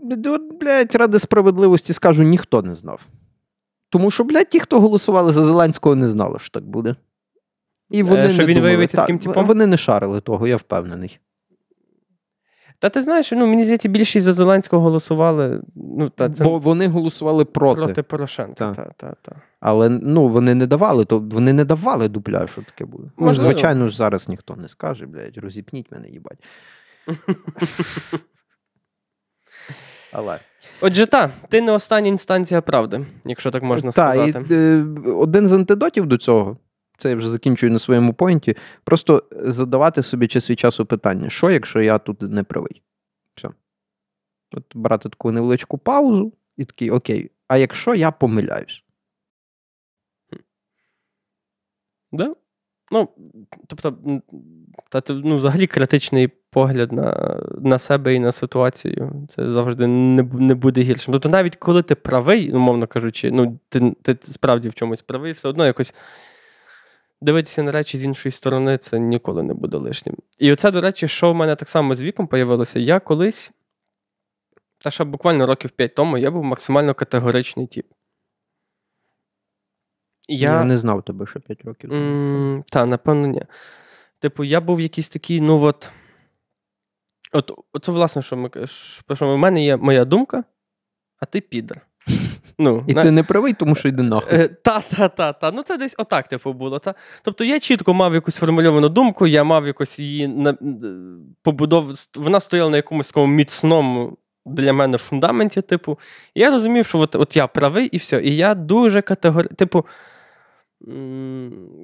Але, 0.00 0.38
блядь, 0.60 0.94
ради 0.94 1.18
справедливості 1.18 1.92
скажу, 1.92 2.22
ніхто 2.22 2.62
не 2.62 2.74
знав. 2.74 3.00
Тому 3.90 4.10
що, 4.10 4.24
блядь, 4.24 4.48
ті, 4.48 4.60
хто 4.60 4.80
голосували 4.80 5.32
за 5.32 5.44
Зеленського, 5.44 5.94
не 5.94 6.08
знали, 6.08 6.38
що 6.38 6.50
так 6.50 6.64
буде. 6.64 6.96
І 7.90 8.02
вони 8.02 8.26
Е, 8.26 8.30
що 8.30 8.42
не 8.42 8.48
він 8.48 8.56
думали. 8.62 8.86
Та, 8.86 8.96
таким 9.00 9.18
типом? 9.18 9.44
Вони 9.46 9.66
не 9.66 9.76
шарили 9.76 10.20
того, 10.20 10.46
я 10.46 10.56
впевнений. 10.56 11.18
Та 12.78 12.88
ти 12.88 13.00
знаєш, 13.00 13.32
ну 13.32 13.46
мені 13.46 13.62
здається, 13.62 13.88
більшість 13.88 14.24
за 14.26 14.32
Зеленського 14.32 14.82
голосували. 14.82 15.62
Ну, 15.74 16.08
та, 16.08 16.30
це 16.30 16.44
Бо 16.44 16.58
вони 16.58 16.88
голосували 16.88 17.44
проти. 17.44 17.82
проти 17.82 18.02
Порошенка. 18.02 18.54
Та. 18.54 18.74
Та, 18.74 18.92
та, 18.96 19.14
та. 19.22 19.36
Але 19.60 19.88
ну, 19.88 20.28
вони 20.28 20.54
не 20.54 20.66
давали, 20.66 21.04
то 21.04 21.18
вони 21.18 21.52
не 21.52 21.64
давали 21.64 22.08
дупля, 22.08 22.46
що 22.46 22.62
таке 22.62 22.84
буде. 22.84 23.04
Ну, 23.18 23.26
Можливо. 23.26 23.50
звичайно 23.50 23.88
ж, 23.88 23.96
зараз 23.96 24.28
ніхто 24.28 24.56
не 24.56 24.68
скаже, 24.68 25.06
блядь, 25.06 25.38
розіпніть 25.38 25.92
мене, 25.92 26.08
їбать. 26.08 26.38
Але. 30.12 30.40
Отже, 30.80 31.06
та, 31.06 31.30
ти 31.48 31.60
не 31.60 31.72
остання 31.72 32.08
інстанція 32.08 32.60
правди, 32.60 33.06
якщо 33.24 33.50
так 33.50 33.62
можна 33.62 33.90
Та, 33.90 34.12
сказати. 34.12 34.44
І, 34.50 34.54
е, 34.54 34.84
один 35.12 35.48
з 35.48 35.52
антидотів 35.52 36.06
до 36.06 36.18
цього, 36.18 36.56
це 36.98 37.10
я 37.10 37.16
вже 37.16 37.30
закінчую 37.30 37.72
на 37.72 37.78
своєму 37.78 38.14
поінті, 38.14 38.56
просто 38.84 39.24
задавати 39.30 40.02
собі 40.02 40.28
час 40.28 40.50
від 40.50 40.60
часу 40.60 40.86
питання: 40.86 41.30
що, 41.30 41.50
якщо 41.50 41.82
я 41.82 41.98
тут 41.98 42.22
не 42.22 42.42
правий? 42.42 42.82
Все. 43.34 43.48
От 44.52 44.64
брати 44.74 45.08
таку 45.08 45.32
невеличку 45.32 45.78
паузу 45.78 46.32
і 46.56 46.64
такий, 46.64 46.90
окей, 46.90 47.30
а 47.48 47.56
якщо 47.56 47.94
я 47.94 48.10
помиляюсь? 48.10 48.84
Да? 52.12 52.34
Ну, 52.90 53.08
тобто, 53.66 53.96
та, 54.88 55.02
ну, 55.08 55.36
взагалі 55.36 55.66
критичний 55.66 56.28
погляд 56.28 56.92
на, 56.92 57.40
на 57.60 57.78
себе 57.78 58.14
і 58.14 58.18
на 58.18 58.32
ситуацію. 58.32 59.26
Це 59.28 59.50
завжди 59.50 59.86
не, 59.86 60.22
не 60.22 60.54
буде 60.54 60.80
гіршим. 60.80 61.12
Тобто, 61.12 61.28
навіть 61.28 61.56
коли 61.56 61.82
ти 61.82 61.94
правий, 61.94 62.52
умовно 62.52 62.86
кажучи, 62.86 63.30
ну, 63.30 63.58
ти, 63.68 63.94
ти 64.02 64.16
справді 64.22 64.68
в 64.68 64.74
чомусь 64.74 65.02
правий, 65.02 65.32
все 65.32 65.48
одно 65.48 65.66
якось 65.66 65.94
дивитися 67.20 67.62
на 67.62 67.72
речі 67.72 67.98
з 67.98 68.04
іншої 68.04 68.32
сторони, 68.32 68.78
це 68.78 68.98
ніколи 68.98 69.42
не 69.42 69.54
буде 69.54 69.76
лишнім. 69.76 70.16
І 70.38 70.52
оце, 70.52 70.70
до 70.70 70.80
речі, 70.80 71.08
що 71.08 71.32
в 71.32 71.34
мене 71.34 71.56
так 71.56 71.68
само 71.68 71.94
з 71.94 72.00
віком 72.00 72.26
появилося. 72.26 72.78
Я 72.78 73.00
колись, 73.00 73.52
та 74.78 74.90
ще 74.90 75.04
буквально 75.04 75.46
років 75.46 75.70
5 75.70 75.94
тому, 75.94 76.18
я 76.18 76.30
був 76.30 76.44
максимально 76.44 76.94
категоричний 76.94 77.66
тип. 77.66 77.86
Я, 80.28 80.64
не 80.64 80.78
знав 80.78 81.02
тебе 81.02 81.26
ще 81.26 81.38
5 81.40 81.64
років. 81.64 81.92
М, 81.92 82.64
Та, 82.70 82.86
напевно, 82.86 83.26
ні. 83.26 83.42
Типу, 84.18 84.44
я 84.44 84.60
був 84.60 84.80
якийсь 84.80 85.08
такий, 85.08 85.40
ну 85.40 85.62
от. 85.62 85.90
От, 87.32 87.52
це, 87.82 87.92
власне, 87.92 88.22
що 88.22 88.36
ми 88.36 88.50
що, 89.14 89.34
в 89.34 89.38
мене 89.38 89.64
є 89.64 89.76
моя 89.76 90.04
думка, 90.04 90.44
а 91.20 91.26
ти 91.26 91.40
підер. 91.40 91.80
Ну, 92.58 92.84
І 92.86 92.94
на- 92.94 93.02
ти 93.02 93.10
не 93.10 93.22
правий, 93.22 93.52
тому 93.52 93.74
що 93.74 93.88
йди 93.88 94.02
нахуй. 94.02 94.48
Та, 94.48 94.80
та, 94.80 95.08
та, 95.08 95.32
та. 95.32 95.50
Ну, 95.50 95.62
це 95.62 95.76
десь 95.78 95.94
отак, 95.98 96.28
типу, 96.28 96.52
було. 96.52 96.78
Та? 96.78 96.94
Тобто 97.22 97.44
я 97.44 97.60
чітко 97.60 97.94
мав 97.94 98.14
якусь 98.14 98.34
сформульовану 98.34 98.88
думку, 98.88 99.26
я 99.26 99.44
мав 99.44 99.66
якось 99.66 99.98
її 99.98 100.28
на, 100.28 100.56
побудов... 101.42 101.92
Вона 102.14 102.40
стояла 102.40 102.70
на 102.70 102.76
якомусь 102.76 103.08
такому 103.08 103.26
міцному 103.34 104.18
для 104.46 104.72
мене 104.72 104.98
фундаменті, 104.98 105.62
типу. 105.62 105.98
І 106.34 106.40
я 106.40 106.50
розумів, 106.50 106.86
що 106.86 106.98
от, 106.98 107.14
от 107.14 107.36
я 107.36 107.46
правий 107.46 107.86
і 107.86 107.96
все. 107.96 108.22
І 108.22 108.36
я 108.36 108.54
дуже 108.54 109.02
категорично. 109.02 109.56
Типу, 109.56 109.86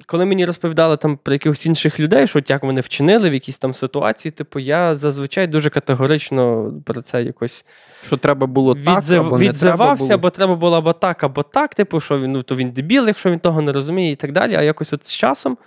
коли 0.07 0.24
мені 0.24 0.46
розповідали 0.46 0.96
там 0.96 1.16
про 1.16 1.33
якихось 1.33 1.66
інших 1.66 2.00
людей, 2.00 2.26
що 2.26 2.38
от 2.38 2.50
як 2.50 2.62
вони 2.62 2.81
вчинили 2.81 3.31
в 3.31 3.35
якійсь 3.35 3.59
там 3.59 3.74
ситуації, 3.74 4.33
типу, 4.33 4.59
я 4.59 4.96
зазвичай 4.96 5.46
дуже 5.46 5.70
категорично 5.70 6.72
про 6.85 7.02
це 7.02 7.22
якось 7.22 7.66
Що 8.07 8.16
треба 8.16 8.46
було 8.46 8.74
так, 8.74 8.85
або 8.87 8.98
не 9.00 9.05
треба 9.05 9.38
відзивався, 9.38 10.07
було. 10.07 10.18
бо 10.18 10.31
треба 10.31 10.57
було 10.57 10.76
або 10.76 10.92
так, 10.92 11.24
або 11.24 11.42
так. 11.42 11.74
Типу, 11.74 12.00
що 12.00 12.20
він, 12.20 12.33
ну, 12.33 12.42
то 12.42 12.57
він 12.57 12.70
дебіл, 12.70 13.07
якщо 13.07 13.31
він 13.31 13.38
того 13.38 13.62
не 13.62 13.72
розуміє, 13.72 14.11
і 14.11 14.16
так 14.16 14.33
далі. 14.33 14.55
А 14.55 14.62
якось 14.62 14.92
от 14.92 15.07
з 15.07 15.16
часом 15.16 15.59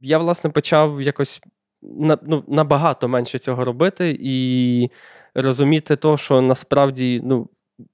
я, 0.00 0.18
власне, 0.18 0.50
почав 0.50 1.02
якось 1.02 1.40
на, 1.82 2.18
ну, 2.22 2.44
набагато 2.48 3.08
менше 3.08 3.38
цього 3.38 3.64
робити 3.64 4.16
і 4.20 4.88
розуміти 5.34 5.96
то, 5.96 6.16
що 6.16 6.40
насправді 6.40 7.20
ну, 7.24 7.48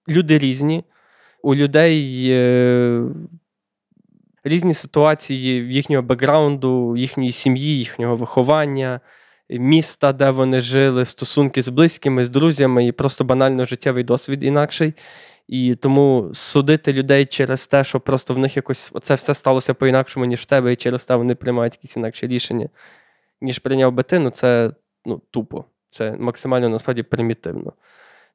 люди 0.09 0.39
різні, 0.39 0.85
у 1.43 1.55
людей 1.55 2.29
різні 4.45 4.75
ситуації 4.75 5.75
їхнього 5.75 6.03
бекграунду, 6.03 6.97
їхньої 6.97 7.33
сім'ї, 7.33 7.79
їхнього 7.79 8.17
виховання. 8.17 9.01
Міста, 9.51 10.13
де 10.13 10.31
вони 10.31 10.61
жили, 10.61 11.05
стосунки 11.05 11.63
з 11.63 11.69
близькими, 11.69 12.25
з 12.25 12.29
друзями, 12.29 12.87
і 12.87 12.93
просто 12.93 13.25
банально 13.25 13.65
життєвий 13.65 14.05
досвід 14.05 14.45
інакший. 14.45 14.95
І 15.49 15.75
тому 15.75 16.31
судити 16.33 16.93
людей 16.93 17.27
через 17.27 17.67
те, 17.67 17.85
що 17.85 18.01
просто 18.01 18.35
в 18.35 18.39
них 18.39 18.57
якось 18.57 18.93
це 19.03 19.15
все 19.15 19.35
сталося 19.35 19.75
по-інакшому, 19.75 20.27
ніж 20.27 20.41
в 20.41 20.45
тебе, 20.45 20.73
і 20.73 20.77
через 20.77 21.05
те 21.05 21.17
вони 21.17 21.35
приймають 21.35 21.75
якісь 21.75 21.97
інакші 21.97 22.27
рішення, 22.27 22.69
ніж 23.41 23.59
прийняв 23.59 23.93
би 23.93 24.03
ти, 24.03 24.19
ну 24.19 24.31
це 24.31 24.71
ну, 25.05 25.23
тупо. 25.31 25.65
Це 25.91 26.13
максимально 26.19 26.69
насправді 26.69 27.03
примітивно. 27.03 27.73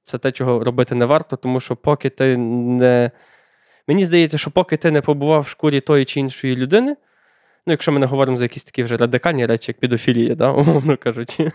Це 0.04 0.18
те, 0.18 0.32
чого 0.32 0.64
робити 0.64 0.96
не 0.96 1.06
варто, 1.06 1.36
тому 1.36 1.60
що 1.60 1.76
поки 1.76 2.10
ти 2.10 2.38
не. 2.38 3.12
Мені 3.88 4.06
здається, 4.06 4.38
що 4.38 4.52
поки 4.52 4.78
ти 4.78 4.92
не 4.92 5.02
побував 5.02 5.42
в 5.42 5.48
шкурі 5.48 5.80
тої 5.82 6.06
чи 6.06 6.20
іншої 6.20 6.56
людини, 6.56 6.96
ну, 7.68 7.74
якщо 7.74 7.92
ми 7.92 8.00
не 8.00 8.06
говоримо 8.06 8.38
за 8.38 8.46
якісь 8.46 8.64
такі 8.64 8.84
вже 8.84 8.98
радикальні 8.98 9.46
речі, 9.46 9.72
як 9.72 9.80
педофілія, 9.80 10.36
да, 10.36 10.52
умовно 10.52 10.98
кажучи. 10.98 11.52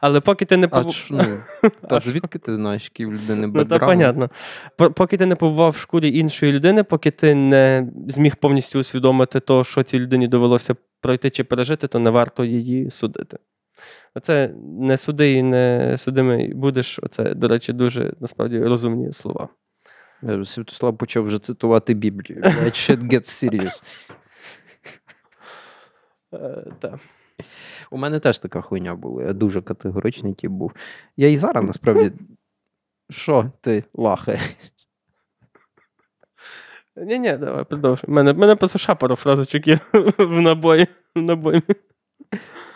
Але 0.00 0.20
поки 0.20 0.44
ти 0.44 0.56
не 0.56 0.68
побував. 0.68 1.08
ну, 1.10 1.40
та 1.88 2.00
звідки 2.00 2.38
ти 2.38 2.54
знаєш, 2.54 2.84
який 2.84 3.06
в 3.06 3.12
людини 3.12 3.50
Ну, 3.54 3.64
так 3.64 3.86
понятно. 3.86 4.30
Поки 4.76 5.16
ти 5.16 5.26
не 5.26 5.36
побував 5.36 5.70
в 5.70 5.76
шкурі 5.76 6.18
іншої 6.18 6.52
людини, 6.52 6.84
поки 6.84 7.10
ти 7.10 7.34
не 7.34 7.90
зміг 8.08 8.36
повністю 8.36 8.78
усвідомити 8.78 9.40
то, 9.40 9.64
що 9.64 9.82
цій 9.82 9.98
людині 9.98 10.28
довелося 10.28 10.74
пройти 11.00 11.30
чи 11.30 11.44
пережити, 11.44 11.88
то 11.88 11.98
не 11.98 12.10
варто 12.10 12.44
її 12.44 12.90
судити. 12.90 13.38
Оце 14.14 14.54
не 14.80 14.96
суди 14.96 15.32
і 15.32 15.42
не 15.42 15.94
судимий 15.98 16.54
будеш. 16.54 17.00
Оце, 17.02 17.34
до 17.34 17.48
речі, 17.48 17.72
дуже 17.72 18.12
насправді 18.20 18.58
розумні 18.58 19.12
слова. 19.12 19.48
Святослав 20.44 20.98
почав 20.98 21.24
вже 21.24 21.38
цитувати 21.38 21.94
Біблію. 21.94 22.40
Блядь, 22.42 22.56
Shit 22.56 23.02
gets 23.02 23.50
serious. 23.50 23.82
Е. 26.84 26.98
У 27.90 27.96
мене 27.96 28.18
теж 28.18 28.38
така 28.38 28.60
хуйня 28.60 28.94
була. 28.94 29.22
Я 29.22 29.32
дуже 29.32 29.62
категоричний 29.62 30.34
тип 30.34 30.50
був. 30.50 30.72
Я 31.16 31.28
і 31.28 31.36
зараз 31.36 31.64
насправді. 31.64 32.12
Що 33.10 33.50
ти 33.60 33.84
лахе? 33.94 34.38
Ні, 36.96 37.18
ні, 37.18 37.36
давай, 37.36 37.64
продовжуй. 37.64 38.10
У 38.10 38.12
мене, 38.12 38.32
мене 38.32 38.56
просто 38.56 38.78
шапору 38.78 39.16
фразочок 39.16 39.68
є 39.68 39.78
в 40.18 40.40
набої. 40.40 40.86
В 41.14 41.22
набої. 41.22 41.62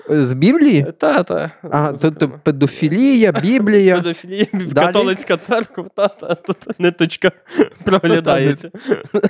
З 0.08 0.32
Біблії? 0.32 0.92
Та, 0.98 1.22
та. 1.22 1.50
А, 1.62 1.92
то, 1.92 2.10
то 2.10 2.28
педофілія, 2.28 3.32
Біблія. 3.32 3.96
Педофілія, 4.02 4.46
католицька 4.74 5.36
церква, 5.36 5.84
та, 5.94 6.08
та, 6.08 6.34
тут 6.34 6.80
ниточка 6.80 7.32
проглядається. 7.84 8.70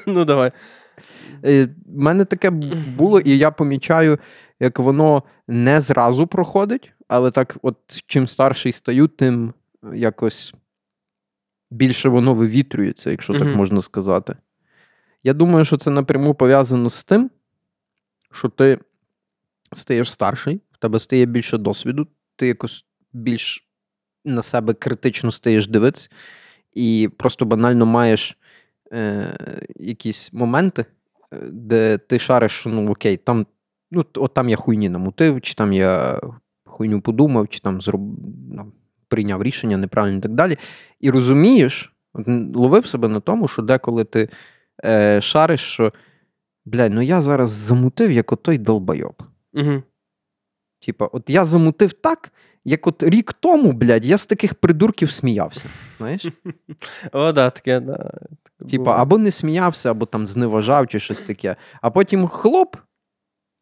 Ну, 0.06 0.24
давай. 0.24 0.52
Е, 1.44 1.64
В 1.86 1.98
мене 1.98 2.24
таке 2.24 2.50
було, 2.96 3.20
і 3.20 3.38
я 3.38 3.50
помічаю, 3.50 4.18
як 4.60 4.78
воно 4.78 5.22
не 5.48 5.80
зразу 5.80 6.26
проходить, 6.26 6.92
але 7.08 7.30
так, 7.30 7.56
от 7.62 7.76
чим 8.06 8.28
старший 8.28 8.72
стаю, 8.72 9.08
тим 9.08 9.54
якось 9.94 10.54
більше 11.70 12.08
воно 12.08 12.34
вивітрюється, 12.34 13.10
якщо 13.10 13.38
так 13.38 13.48
можна 13.56 13.82
сказати. 13.82 14.36
Я 15.24 15.32
думаю, 15.32 15.64
що 15.64 15.76
це 15.76 15.90
напряму 15.90 16.34
пов'язано 16.34 16.90
з 16.90 17.04
тим, 17.04 17.30
що 18.32 18.48
ти 18.48 18.78
стаєш 19.72 20.12
старший, 20.12 20.60
в 20.76 20.78
тебе 20.78 21.00
стає 21.00 21.26
більше 21.26 21.58
досвіду, 21.58 22.06
ти 22.36 22.46
якось 22.46 22.84
більш 23.12 23.68
на 24.24 24.42
себе 24.42 24.74
критично 24.74 25.32
стаєш 25.32 25.66
дивитися, 25.66 26.08
і 26.72 27.10
просто 27.16 27.44
банально 27.44 27.86
маєш 27.86 28.38
е, 28.92 29.36
якісь 29.76 30.32
моменти, 30.32 30.84
е, 31.32 31.38
де 31.52 31.98
ти 31.98 32.18
шариш, 32.18 32.52
що 32.52 32.70
ну 32.70 32.90
окей, 32.90 33.16
там, 33.16 33.46
ну, 33.90 34.04
от 34.14 34.34
там 34.34 34.48
я 34.48 34.56
хуйні 34.56 34.88
намутив, 34.88 35.40
чи 35.40 35.54
там 35.54 35.72
я 35.72 36.20
хуйню 36.64 37.00
подумав, 37.00 37.48
чи 37.48 37.60
там 37.60 37.80
зроб... 37.80 38.00
ну, 38.52 38.72
прийняв 39.08 39.42
рішення 39.42 39.76
неправильно 39.76 40.18
і 40.18 40.20
так 40.20 40.34
далі. 40.34 40.56
І 41.00 41.10
розумієш, 41.10 41.92
ловив 42.54 42.86
себе 42.86 43.08
на 43.08 43.20
тому, 43.20 43.48
що 43.48 43.62
деколи 43.62 44.04
ти 44.04 44.28
е, 44.84 45.20
шариш, 45.20 45.60
що 45.60 45.92
блядь, 46.64 46.92
ну 46.92 47.02
я 47.02 47.20
зараз 47.20 47.50
замутив, 47.50 48.12
як 48.12 48.32
отой 48.32 48.58
долбайоб. 48.58 49.22
Угу. 49.54 49.82
Типа, 50.86 51.06
от 51.06 51.30
я 51.30 51.44
замутив 51.44 51.92
так, 51.92 52.32
як 52.64 52.86
от 52.86 53.02
рік 53.02 53.32
тому, 53.32 53.72
блядь, 53.72 54.04
я 54.04 54.18
з 54.18 54.26
таких 54.26 54.54
придурків 54.54 55.12
сміявся. 55.12 55.64
Знаєш? 55.98 56.26
О, 57.12 57.32
да, 57.32 57.50
таке, 57.50 57.80
да. 57.80 58.10
Типа, 58.70 59.02
або 59.02 59.18
не 59.18 59.30
сміявся, 59.30 59.90
або 59.90 60.06
там 60.06 60.26
зневажав, 60.26 60.88
чи 60.88 61.00
щось 61.00 61.22
таке. 61.22 61.56
А 61.82 61.90
потім 61.90 62.28
хлоп, 62.28 62.76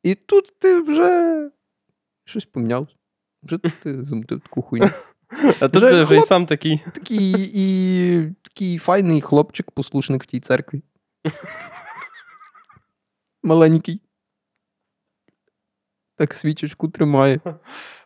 і 0.02 0.14
тут 0.14 0.58
ти 0.58 0.80
вже 0.80 1.50
щось 2.24 2.44
поміняв. 2.44 2.88
Вже 3.42 3.58
ти 3.58 4.04
замутив 4.04 4.40
таку 4.40 4.62
хуйню. 4.62 4.90
А 5.60 5.68
тут 5.68 5.82
ти 5.82 6.02
вже 6.02 6.06
хлоп. 6.06 6.24
сам 6.24 6.46
такий. 6.46 6.80
Такий 6.92 7.50
і 7.54 8.34
такий 8.42 8.78
файний 8.78 9.20
хлопчик, 9.20 9.70
послушник 9.70 10.22
в 10.22 10.26
тій 10.26 10.40
церкві. 10.40 10.82
Маленький. 13.42 14.04
Так 16.16 16.35
свічечку 16.35 16.88
тримає. 16.88 17.40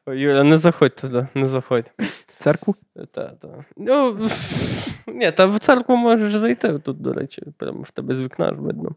Юля, 0.06 0.42
не 0.42 0.58
заходь 0.58 0.96
туди, 0.96 1.26
не 1.34 1.46
заходь. 1.46 1.90
В 2.26 2.36
церкву? 2.36 2.74
Та, 3.12 3.28
та. 3.28 3.64
Ну, 3.76 4.28
ні, 5.06 5.32
та 5.32 5.46
в 5.46 5.58
церкву 5.58 5.96
можеш 5.96 6.34
зайти 6.34 6.78
тут, 6.78 7.00
до 7.02 7.12
речі, 7.12 7.42
прямо 7.56 7.82
в 7.82 7.90
тебе 7.90 8.14
з 8.14 8.22
вікна 8.22 8.46
ж 8.48 8.54
видно. 8.54 8.88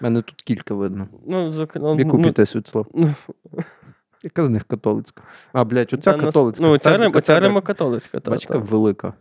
У 0.00 0.04
мене 0.04 0.22
тут 0.22 0.42
кілька 0.42 0.74
видно. 0.74 1.08
Ну, 1.26 1.52
з 1.52 1.60
окна- 1.60 1.94
В 1.96 1.98
яку 1.98 2.18
ну, 2.18 2.24
піти 2.24 2.46
Святослав? 2.46 2.86
ну, 2.94 3.14
Яка 4.22 4.44
з 4.44 4.48
них 4.48 4.64
католицька? 4.64 5.22
А, 5.52 5.64
блядь, 5.64 5.92
оця 5.94 6.12
та 6.12 6.18
католицька. 6.18 6.64
Ну, 6.64 6.78
ця, 6.78 6.90
Та- 6.90 6.96
Рим, 6.96 7.12
та- 7.12 7.20
ця. 7.20 7.34
Та, 8.20 8.30
Бачка 8.30 8.52
та. 8.52 8.58
велика, 8.58 9.12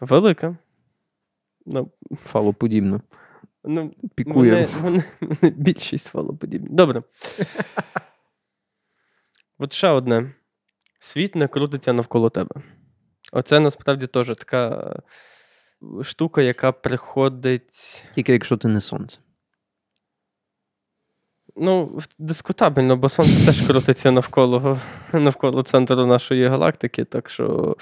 Велика. 0.00 0.56
Ну, 1.66 1.90
фалоподібна. 2.20 3.00
ну, 3.64 3.90
Пікує. 4.14 4.50
Вони, 4.50 4.68
вони, 4.82 5.02
вони 5.20 5.54
більшість 5.56 6.06
фалоподібні. 6.08 6.68
Добре. 6.70 7.02
От 9.58 9.72
ще 9.72 9.88
одне. 9.88 10.34
Світ 10.98 11.34
не 11.34 11.48
крутиться 11.48 11.92
навколо 11.92 12.30
тебе. 12.30 12.54
Оце 13.32 13.60
насправді 13.60 14.06
теж 14.06 14.26
така 14.26 14.94
штука, 16.02 16.42
яка 16.42 16.72
приходить. 16.72 18.04
Тільки 18.14 18.32
якщо 18.32 18.56
ти 18.56 18.68
не 18.68 18.80
сонце. 18.80 19.20
Ну, 21.56 21.98
дискутабельно, 22.18 22.96
бо 22.96 23.08
сонце 23.08 23.46
теж 23.46 23.66
крутиться 23.66 24.10
навколо, 24.10 24.78
навколо 25.12 25.62
центру 25.62 26.06
нашої 26.06 26.46
галактики. 26.46 27.04
Так 27.04 27.30
що, 27.30 27.76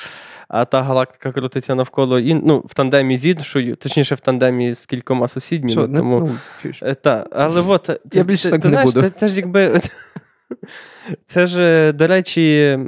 а 0.49 0.65
та 0.65 0.83
галактика 0.83 1.33
крутиться 1.33 1.75
навколо 1.75 2.19
ін... 2.19 2.43
ну, 2.45 2.59
в 2.67 2.75
тандемі 2.75 3.19
з 3.19 3.27
іншою, 3.27 3.77
точніше, 3.77 4.15
в 4.15 4.21
тандемі 4.21 4.75
з 4.75 4.87
кількома 4.87 5.29
сусідніми. 5.29 5.99
Тому... 5.99 6.39
ну. 6.65 6.71
Е, 6.83 6.95
Та, 6.95 7.27
але 7.33 7.61
от 7.61 7.91
е, 7.91 7.93
Я 7.93 8.11
ти, 8.11 8.23
більше 8.23 8.45
ти, 8.45 8.51
так 8.51 8.61
ти 8.63 8.69
не 8.69 8.73
знаєш, 8.73 8.95
буду. 8.95 9.01
Це, 9.01 9.11
це 9.11 9.29
ж 9.29 9.37
якби. 9.37 9.81
Це 11.27 11.47
ж, 11.47 11.62
е, 11.62 11.93
до 11.93 12.07
речі, 12.07 12.79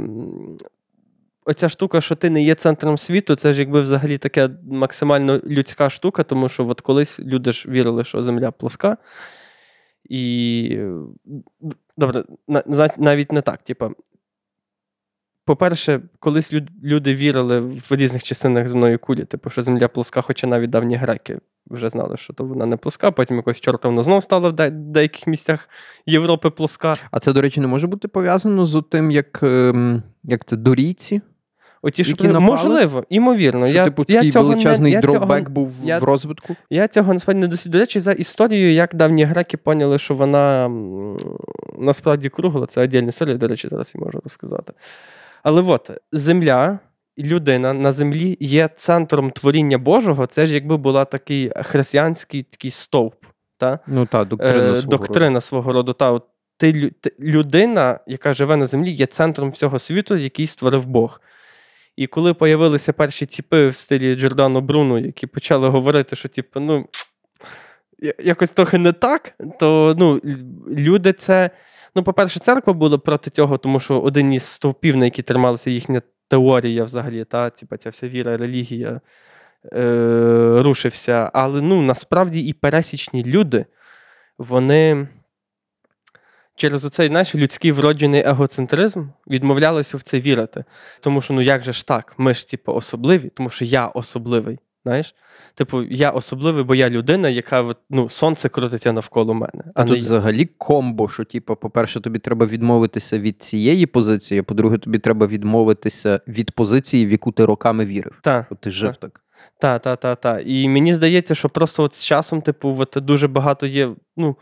оця 1.44 1.68
штука, 1.68 2.00
що 2.00 2.14
ти 2.14 2.30
не 2.30 2.42
є 2.42 2.54
центром 2.54 2.98
світу, 2.98 3.34
це 3.34 3.52
ж 3.52 3.60
якби 3.60 3.80
взагалі 3.80 4.18
така 4.18 4.50
максимально 4.70 5.40
людська 5.46 5.90
штука, 5.90 6.22
тому 6.22 6.48
що 6.48 6.68
от 6.68 6.80
колись 6.80 7.20
люди 7.20 7.52
ж 7.52 7.68
вірили, 7.68 8.04
що 8.04 8.22
Земля 8.22 8.50
плоска. 8.50 8.96
І 10.04 10.68
е, 10.72 10.92
добре, 11.96 12.24
навіть 12.96 13.32
не 13.32 13.42
так. 13.42 13.62
Типа, 13.62 13.90
по-перше, 15.44 16.00
колись 16.18 16.54
люди 16.82 17.14
вірили 17.14 17.60
в 17.60 17.86
різних 17.90 18.22
частинах 18.22 18.68
земної 18.68 18.98
кулі, 18.98 19.24
типу, 19.24 19.50
що 19.50 19.62
земля 19.62 19.88
плоска, 19.88 20.20
хоча 20.20 20.46
навіть 20.46 20.70
давні 20.70 20.96
греки 20.96 21.38
вже 21.66 21.88
знали, 21.88 22.16
що 22.16 22.32
то 22.32 22.44
вона 22.44 22.66
не 22.66 22.76
плоска, 22.76 23.10
потім 23.10 23.36
якось 23.36 23.60
чорта 23.60 23.88
вона 23.88 24.02
знов 24.02 24.22
стала 24.22 24.48
в 24.48 24.52
де- 24.52 24.70
деяких 24.70 25.26
місцях 25.26 25.68
Європи 26.06 26.50
плоска. 26.50 26.96
А 27.10 27.20
це, 27.20 27.32
до 27.32 27.40
речі, 27.40 27.60
не 27.60 27.66
може 27.66 27.86
бути 27.86 28.08
пов'язано 28.08 28.66
з 28.66 28.82
тим, 28.90 29.10
як, 29.10 29.42
ем, 29.42 30.02
як 30.24 30.44
це 30.44 30.56
дорійці? 30.56 31.20
Оті, 31.82 32.04
що 32.04 32.24
напали? 32.24 32.40
можливо, 32.40 33.04
імовірно. 33.08 33.66
Що, 33.66 33.76
я, 33.76 33.84
типу, 33.84 34.04
я 34.08 34.16
такий 34.16 34.30
цього 34.30 34.48
величезний 34.48 34.92
не, 34.92 34.96
я 34.96 35.02
цього, 35.02 35.12
дропбек 35.12 35.48
був 35.48 35.72
я- 35.84 35.98
в 35.98 36.04
розвитку? 36.04 36.56
я 36.70 36.88
цього 36.88 37.12
насправді 37.12 37.40
не 37.40 37.48
досліджую. 37.48 37.72
До 37.72 37.78
речі, 37.78 38.00
за 38.00 38.12
історією, 38.12 38.72
як 38.72 38.94
давні 38.94 39.24
греки 39.24 39.56
поняли, 39.56 39.98
що 39.98 40.14
вона 40.14 40.70
насправді 41.78 42.28
кругла, 42.28 42.66
це 42.66 42.82
віддільна 42.82 43.08
історія, 43.08 43.36
до 43.36 43.48
речі, 43.48 43.68
зараз 43.68 43.92
я 43.94 44.00
можу 44.04 44.20
розказати. 44.24 44.72
Але 45.44 45.62
от 45.62 45.90
земля, 46.12 46.78
людина 47.18 47.72
на 47.72 47.92
землі 47.92 48.36
є 48.40 48.68
центром 48.76 49.30
творіння 49.30 49.78
Божого. 49.78 50.26
Це 50.26 50.46
ж 50.46 50.54
якби 50.54 50.76
була 50.76 51.04
такий 51.04 51.52
християнський 51.56 52.42
такий 52.42 52.70
стовп. 52.70 53.14
Та? 53.58 53.78
Ну 53.86 54.06
так, 54.06 54.28
доктрина. 54.28 54.72
е, 54.72 54.76
свого 54.76 54.90
доктрина 54.90 55.40
свого 55.40 55.72
роду. 55.72 55.92
Та, 55.92 56.10
от, 56.10 56.24
ти, 56.56 56.90
ти- 56.90 57.12
людина, 57.20 58.00
яка 58.06 58.34
живе 58.34 58.56
на 58.56 58.66
землі, 58.66 58.90
є 58.90 59.06
центром 59.06 59.50
всього 59.50 59.78
світу, 59.78 60.16
який 60.16 60.46
створив 60.46 60.86
Бог. 60.86 61.20
І 61.96 62.06
коли 62.06 62.34
появилися 62.34 62.92
перші 62.92 63.26
тіпи 63.26 63.68
в 63.68 63.76
стилі 63.76 64.14
Джордано 64.14 64.60
Бруно, 64.60 64.98
які 64.98 65.26
почали 65.26 65.68
говорити, 65.68 66.16
що 66.16 66.28
типу, 66.28 66.60
ну, 66.60 66.86
якось 68.18 68.50
трохи 68.50 68.78
не 68.78 68.92
так, 68.92 69.34
то 69.60 69.94
ну, 69.98 70.20
люди 70.68 71.12
це. 71.12 71.50
Ну, 71.96 72.02
по-перше, 72.02 72.40
церква 72.40 72.72
була 72.72 72.98
проти 72.98 73.30
цього, 73.30 73.58
тому 73.58 73.80
що 73.80 74.00
один 74.00 74.32
із 74.32 74.42
стовпів, 74.42 74.96
на 74.96 75.04
які 75.04 75.22
трималася 75.22 75.70
їхня 75.70 76.02
теорія 76.28 76.84
взагалі, 76.84 77.24
та, 77.24 77.50
типу, 77.50 77.76
ця 77.76 77.90
вся 77.90 78.08
віра, 78.08 78.36
релігія, 78.36 79.00
е, 79.72 80.62
рушився. 80.62 81.30
Але 81.34 81.60
ну, 81.60 81.82
насправді 81.82 82.40
і 82.40 82.52
пересічні 82.52 83.24
люди, 83.24 83.66
вони 84.38 85.08
через 86.56 86.84
оцей 86.84 87.10
наш 87.10 87.34
людський 87.34 87.72
вроджений 87.72 88.22
егоцентризм 88.26 89.08
відмовлялися 89.26 89.96
в 89.96 90.02
це 90.02 90.20
вірити. 90.20 90.64
Тому 91.00 91.20
що 91.20 91.34
ну 91.34 91.40
як 91.40 91.62
же 91.62 91.72
ж 91.72 91.86
так? 91.86 92.14
Ми 92.18 92.34
ж, 92.34 92.48
типу, 92.48 92.72
особливі, 92.72 93.28
тому 93.28 93.50
що 93.50 93.64
я 93.64 93.86
особливий. 93.86 94.58
Знаєш? 94.84 95.14
Типу, 95.54 95.82
я 95.82 96.10
особливий, 96.10 96.64
бо 96.64 96.74
я 96.74 96.90
людина, 96.90 97.28
яка 97.28 97.74
ну, 97.90 98.10
сонце 98.10 98.48
крутиться 98.48 98.92
навколо 98.92 99.34
мене. 99.34 99.64
А 99.74 99.82
а 99.82 99.84
тут 99.84 99.96
я. 99.96 99.98
взагалі 99.98 100.44
комбо, 100.58 101.08
що, 101.08 101.24
типу, 101.24 101.56
по-перше, 101.56 102.00
тобі 102.00 102.18
треба 102.18 102.46
відмовитися 102.46 103.18
від 103.18 103.42
цієї 103.42 103.86
позиції, 103.86 104.40
а 104.40 104.42
по-друге, 104.42 104.78
тобі 104.78 104.98
треба 104.98 105.26
відмовитися 105.26 106.20
від 106.28 106.50
позиції, 106.50 107.06
в 107.06 107.10
яку 107.10 107.32
ти 107.32 107.44
роками 107.44 107.86
вірив. 107.86 108.18
Та, 108.22 108.46
От 108.50 108.60
ти 108.60 108.70
жив 108.70 108.96
так. 108.96 109.20
та, 109.58 109.78
та, 109.78 109.96
та, 109.96 110.14
та. 110.14 110.40
І 110.40 110.68
мені 110.68 110.94
здається, 110.94 111.34
що 111.34 111.48
просто 111.48 111.82
от 111.82 111.94
з 111.94 112.04
часом, 112.04 112.42
типу, 112.42 112.76
от 112.78 112.96
дуже 112.96 113.28
багато 113.28 113.66
є. 113.66 113.90
Ну, 114.16 114.36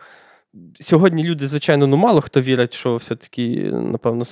сьогодні 0.80 1.24
люди, 1.24 1.48
звичайно, 1.48 1.86
ну 1.86 1.96
мало 1.96 2.20
хто 2.20 2.40
вірить, 2.40 2.74
що 2.74 2.96
все-таки, 2.96 3.70
напевно, 3.72 4.24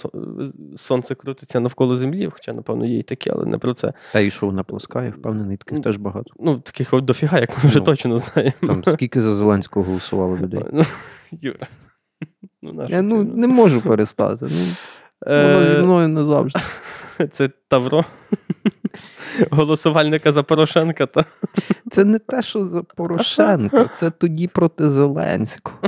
сонце 0.77 1.15
крутиться 1.15 1.61
навколо 1.61 1.97
землі, 1.97 2.29
хоча, 2.33 2.53
напевно, 2.53 2.87
є 2.87 2.99
і 2.99 3.03
такі, 3.03 3.31
але 3.31 3.47
не 3.47 3.59
про 3.59 3.75
це. 3.75 3.93
Та 4.13 4.21
і 4.21 4.31
що 4.31 4.47
вона 4.47 4.63
плоска, 4.63 5.15
впевнений, 5.19 5.57
таких 5.57 5.81
теж 5.81 5.97
багато. 5.97 6.31
Ну, 6.41 6.59
таких 6.59 6.93
от 6.95 7.05
дофіга, 7.05 7.39
як 7.39 7.65
ми 7.65 7.69
вже 7.69 7.79
Ну, 7.79 7.85
точно 7.85 8.19
знаємо. 8.19 8.53
Там 8.67 8.85
скільки 8.85 9.21
за 9.21 9.35
Зеленського 9.35 9.87
голосувало 9.87 10.37
людей. 10.37 10.65
Ну, 10.73 10.85
Юра. 11.31 11.67
Ну, 12.63 12.85
Я 12.89 13.03
ну, 13.03 13.23
не 13.25 13.47
можу 13.47 13.81
перестати. 13.81 14.47
Ну, 14.51 14.67
воно 15.27 15.67
зі 15.67 15.75
Е, 15.75 15.83
мною 15.83 16.09
не 16.09 16.25
завжди. 16.25 16.61
Це 17.31 17.51
Тавро. 17.69 18.05
Голосувальника 19.51 20.33
за 20.33 20.43
Порошенка. 20.43 21.07
Та. 21.07 21.25
Це 21.91 22.05
не 22.05 22.19
те, 22.19 22.43
що 22.43 22.63
за 22.63 22.83
Порошенка, 22.83 23.91
це 23.97 24.11
тоді 24.11 24.49
проти 24.49 24.89
Зеленського. 24.89 25.79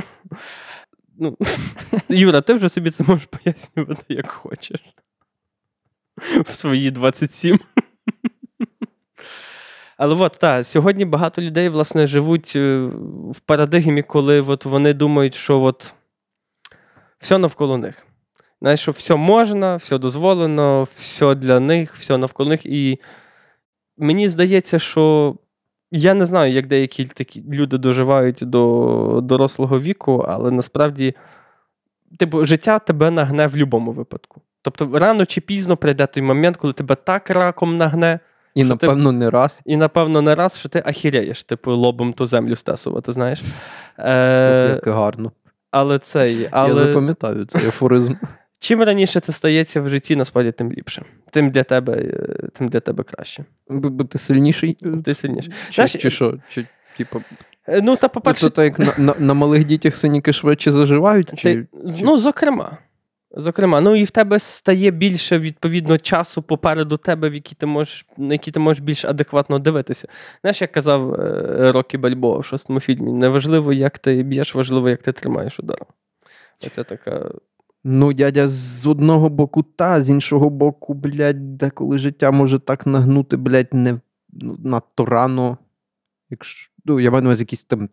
Ну, 1.18 1.37
Юра, 2.09 2.40
ти 2.40 2.55
вже 2.55 2.68
собі 2.68 2.90
це 2.90 3.05
можеш 3.05 3.27
пояснювати, 3.27 4.14
як 4.14 4.31
хочеш. 4.31 4.81
В 6.47 6.55
свої 6.55 6.90
27. 6.90 7.59
Але 9.97 10.14
от, 10.14 10.33
так, 10.40 10.66
сьогодні 10.66 11.05
багато 11.05 11.42
людей, 11.42 11.68
власне, 11.68 12.07
живуть 12.07 12.53
е, 12.57 12.90
в 13.31 13.40
парадигмі, 13.47 14.03
коли 14.03 14.40
от 14.40 14.64
вони 14.64 14.95
думають, 14.95 15.35
що 15.35 15.61
от 15.61 15.95
все 17.18 17.38
навколо 17.38 17.79
них. 17.79 18.07
Знаєш, 18.61 18.81
що 18.81 18.92
все 18.92 19.16
можна, 19.16 19.77
все 19.77 19.99
дозволено, 19.99 20.88
все 20.97 21.35
для 21.35 21.61
них, 21.61 21.97
все 21.97 22.18
навколо 22.18 22.49
них. 22.49 22.66
І 22.66 22.99
мені 23.99 24.29
здається, 24.29 24.79
що 24.79 25.35
я 25.93 26.15
не 26.15 26.27
знаю, 26.27 26.53
як 26.53 26.67
деякі 26.67 27.05
такі 27.05 27.45
люди 27.51 27.79
доживають 27.79 28.39
до 28.43 29.21
дорослого 29.23 29.81
віку, 29.81 30.25
але 30.29 30.51
насправді 30.51 31.15
типу, 32.19 32.45
життя 32.45 32.79
тебе 32.79 33.11
нагне 33.11 33.47
в 33.47 33.51
будь-якому 33.51 33.93
випадку. 33.93 34.43
Тобто, 34.63 34.91
рано 34.99 35.27
чи 35.27 35.41
пізно 35.41 35.77
прийде 35.77 36.07
той 36.07 36.23
момент, 36.23 36.57
коли 36.57 36.73
тебе 36.73 36.95
так 36.95 37.31
раком 37.31 37.77
нагне. 37.77 38.19
І, 38.55 38.65
що 38.65 38.77
ти- 38.77 38.87
напевно, 38.87 39.13
не 39.13 39.31
раз. 39.31 39.61
І, 39.65 39.77
напевно, 39.77 40.23
не 40.23 40.35
раз, 40.35 40.59
що 40.59 40.69
ти 40.69 40.83
ахіреєш, 40.87 41.45
типу, 41.45 41.73
лобом 41.73 42.13
ту 42.13 42.27
землю 42.27 42.57
стесувати, 42.57 43.13
знаєш. 43.13 43.43
Е, 43.99 44.69
Як 44.85 44.95
гарно. 44.95 45.33
але 45.71 45.99
цей. 45.99 46.37
Я 46.53 46.75
запам'ятаю 46.75 47.45
цей 47.45 47.67
афоризм. 47.67 48.15
Чим 48.62 48.83
раніше 48.83 49.20
це 49.20 49.33
стається 49.33 49.81
в 49.81 49.88
житті, 49.88 50.16
насправді, 50.16 50.53
тим 50.53 50.72
ліпше. 50.72 51.05
Тим 51.31 51.51
для 51.51 51.62
тебе, 51.62 51.92
е, 51.92 52.48
тим 52.53 52.68
для 52.68 52.81
тебе 52.81 53.05
краще. 53.05 53.44
Бо 53.68 54.05
ти 54.05 54.18
сильніший? 54.18 54.79
Ти 55.05 55.14
сильніше. 55.14 55.51
Чи, 55.51 55.75
Знаєш, 55.75 55.92
чи 55.92 56.11
що? 56.11 56.38
Чи, 56.48 56.66
типу, 56.96 57.22
Е, 57.68 57.81
Ну, 57.83 57.96
та, 57.96 58.09
по-перше, 58.09 58.40
тобто, 58.40 58.57
так 58.57 58.64
як 58.64 58.98
на, 58.98 59.05
на, 59.05 59.14
на 59.18 59.35
малих 59.35 59.64
дітях 59.64 59.96
синіки 59.96 60.33
швидше 60.33 60.72
заживають? 60.72 61.33
Чи... 61.37 61.42
Ти, 61.42 61.66
ну, 62.03 62.18
зокрема. 62.18 62.79
Зокрема, 63.37 63.81
ну 63.81 63.96
і 63.96 64.05
в 64.05 64.11
тебе 64.11 64.38
стає 64.38 64.90
більше 64.90 65.38
відповідно 65.38 65.98
часу 65.98 66.42
попереду 66.42 66.96
тебе, 66.96 67.31
в 67.31 67.35
який 67.35 67.57
ти 67.59 67.66
можеш, 67.66 68.07
на 68.16 68.35
який 68.35 68.53
ти 68.53 68.61
можеш 68.61 68.83
більш 68.83 69.05
адекватно 69.05 69.59
дивитися. 69.59 70.09
Знаєш, 70.40 70.61
як 70.61 70.72
казав 70.72 71.14
е, 71.14 71.72
Рокі 71.72 71.98
Бальбоа 71.98 72.38
в 72.38 72.44
шостому 72.44 72.81
фільмі: 72.81 73.12
неважливо, 73.12 73.72
як 73.72 73.98
ти 73.98 74.22
б'єш, 74.22 74.55
важливо, 74.55 74.90
як 74.90 75.03
ти 75.03 75.12
тримаєш 75.12 75.61
удар. 75.61 75.79
Оце 76.66 76.85
така. 76.85 77.31
Ну, 77.85 78.12
дядя, 78.12 78.49
з 78.49 78.87
одного 78.87 79.29
боку 79.29 79.62
та, 79.62 80.03
з 80.03 80.11
іншого 80.11 80.51
боку, 80.51 80.95
блядь, 80.95 81.57
деколи 81.57 81.99
життя 81.99 82.31
може 82.31 82.59
так 82.59 82.87
нагнути, 82.87 83.37
блядь, 83.37 83.75
не 83.75 84.01
ну, 84.33 84.57
надто 84.64 85.05
рано. 85.05 85.59
Якщо, 86.31 86.71
ну, 86.85 87.01
я 87.01 87.11
маю 87.11 87.23
на 87.23 87.29
увазі 87.29 87.42
якісь 87.42 87.64
там 87.64 87.88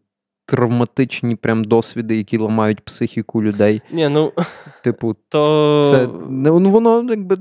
травматичні 0.46 1.36
прям 1.36 1.64
досвіди, 1.64 2.18
які 2.18 2.38
ламають 2.38 2.82
психіку 2.82 3.44
людей. 3.44 3.82
Ні, 3.92 4.10
ну 4.10 4.34
Типу, 4.84 5.16
то. 5.30 5.86
це 5.92 6.08
ну, 6.30 6.72
воно 6.72 7.04
якби 7.10 7.38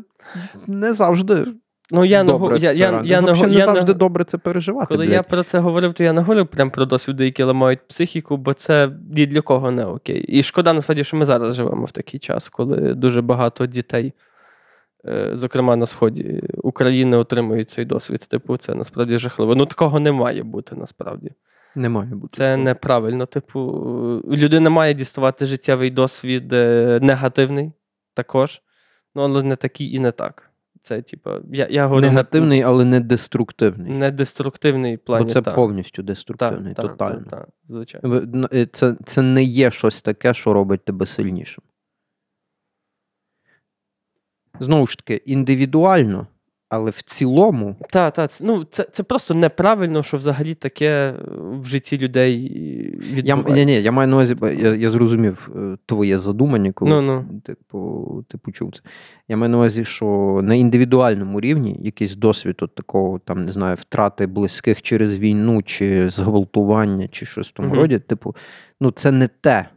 не 0.66 0.94
завжди 0.94 1.46
ну, 1.90 2.04
я 2.04 2.22
не, 2.22 2.32
добре. 2.32 2.58
я, 2.58 2.72
я, 2.72 3.02
я, 3.04 3.20
не, 3.20 3.32
Взагалі 3.32 3.56
не 3.56 3.64
завжди 3.64 3.94
добре 3.94 4.24
це 4.24 4.38
переживати. 4.38 4.86
Коли 4.86 5.06
блядь. 5.06 5.14
я 5.14 5.22
про 5.22 5.42
це 5.42 5.58
говорив, 5.58 5.94
то 5.94 6.02
я 6.02 6.12
не 6.12 6.20
говорив 6.20 6.46
прям 6.46 6.70
про 6.70 6.84
досвіди, 6.84 7.24
які 7.24 7.42
ламають 7.42 7.88
психіку, 7.88 8.36
бо 8.36 8.54
це 8.54 8.90
ні 9.10 9.26
для 9.26 9.40
кого 9.40 9.70
не 9.70 9.84
окей. 9.84 10.20
І 10.20 10.42
шкода, 10.42 10.72
насправді, 10.72 11.04
що 11.04 11.16
ми 11.16 11.24
зараз 11.24 11.54
живемо 11.54 11.84
в 11.84 11.90
такий 11.90 12.20
час, 12.20 12.48
коли 12.48 12.94
дуже 12.94 13.22
багато 13.22 13.66
дітей, 13.66 14.12
е, 15.06 15.30
зокрема 15.32 15.76
на 15.76 15.86
сході 15.86 16.42
України, 16.56 17.16
отримують 17.16 17.70
цей 17.70 17.84
досвід. 17.84 18.20
Типу, 18.20 18.56
це 18.56 18.74
насправді 18.74 19.18
жахливо. 19.18 19.54
Ну, 19.54 19.66
такого 19.66 20.00
не 20.00 20.12
має 20.12 20.42
бути 20.42 20.76
насправді. 20.76 21.30
Не 21.74 21.88
має 21.88 22.14
бути. 22.14 22.36
Це 22.36 22.44
такого. 22.44 22.64
неправильно. 22.64 23.26
Типу, 23.26 23.60
людина 24.30 24.70
має 24.70 24.94
діставати 24.94 25.46
життєвий 25.46 25.90
досвід 25.90 26.52
е, 26.52 26.98
негативний 27.02 27.72
також, 28.14 28.62
ну, 29.14 29.22
але 29.22 29.42
не 29.42 29.56
такий 29.56 29.94
і 29.94 29.98
не 29.98 30.10
так. 30.10 30.47
Це, 30.88 31.02
типу, 31.02 31.30
я, 31.52 31.66
я 31.70 31.86
говорю 31.86 32.06
негативний, 32.06 32.62
але 32.62 32.84
не 32.84 33.00
деструктивний. 33.00 33.92
не 33.92 34.10
деструктивний 34.10 34.96
плані. 34.96 35.24
Бо 35.24 35.30
це 35.30 35.42
та. 35.42 35.54
повністю 35.54 36.02
деструктивний, 36.02 36.74
та, 36.74 36.82
тотально. 36.82 37.24
Та, 37.30 37.36
та, 37.36 37.46
звичайно. 37.68 38.08
Ви- 38.08 38.28
ну, 38.32 38.48
Це, 38.72 38.96
це 39.04 39.22
не 39.22 39.42
є 39.42 39.70
щось 39.70 40.02
таке, 40.02 40.34
що 40.34 40.52
робить 40.52 40.84
тебе 40.84 41.06
сильнішим. 41.06 41.64
Знову 44.60 44.86
ж 44.86 44.96
таки, 44.96 45.14
індивідуально, 45.14 46.26
але 46.68 46.90
в 46.90 47.02
цілому 47.02 47.76
Та, 47.90 48.10
та, 48.10 48.26
це, 48.26 48.44
ну, 48.44 48.64
це, 48.64 48.86
це 48.92 49.02
просто 49.02 49.34
неправильно, 49.34 50.02
що 50.02 50.16
взагалі 50.16 50.54
таке 50.54 51.14
в 51.62 51.64
житті 51.66 51.98
людей 51.98 52.54
я, 53.24 53.36
ні, 53.36 53.66
ні, 53.66 53.82
я 53.82 53.92
маю 53.92 54.08
на 54.08 54.16
увазі, 54.16 54.36
я, 54.42 54.74
я 54.74 54.90
зрозумів 54.90 55.50
е, 55.56 55.76
твоє 55.86 56.18
задумання, 56.18 56.72
коли 56.72 56.90
Ну, 56.90 57.02
ну. 57.02 57.40
Типу, 57.40 58.24
ти 58.28 58.38
почув 58.38 58.72
це. 58.76 58.80
Я 59.28 59.36
маю 59.36 59.50
на 59.50 59.56
увазі, 59.56 59.84
що 59.84 60.40
на 60.42 60.54
індивідуальному 60.54 61.40
рівні 61.40 61.76
якийсь 61.82 62.14
досвід 62.14 62.56
от 62.60 62.74
такого, 62.74 63.18
там, 63.18 63.44
не 63.44 63.52
знаю, 63.52 63.76
втрати 63.80 64.26
близьких 64.26 64.82
через 64.82 65.18
війну, 65.18 65.62
чи 65.62 66.10
зґвалтування, 66.10 67.08
чи 67.08 67.26
щось 67.26 67.48
в 67.48 67.52
тому 67.52 67.68
Мгм. 67.68 67.78
роді, 67.78 67.98
типу, 67.98 68.36
ну 68.80 68.90
це 68.90 69.12
не 69.12 69.28
те, 69.28 69.68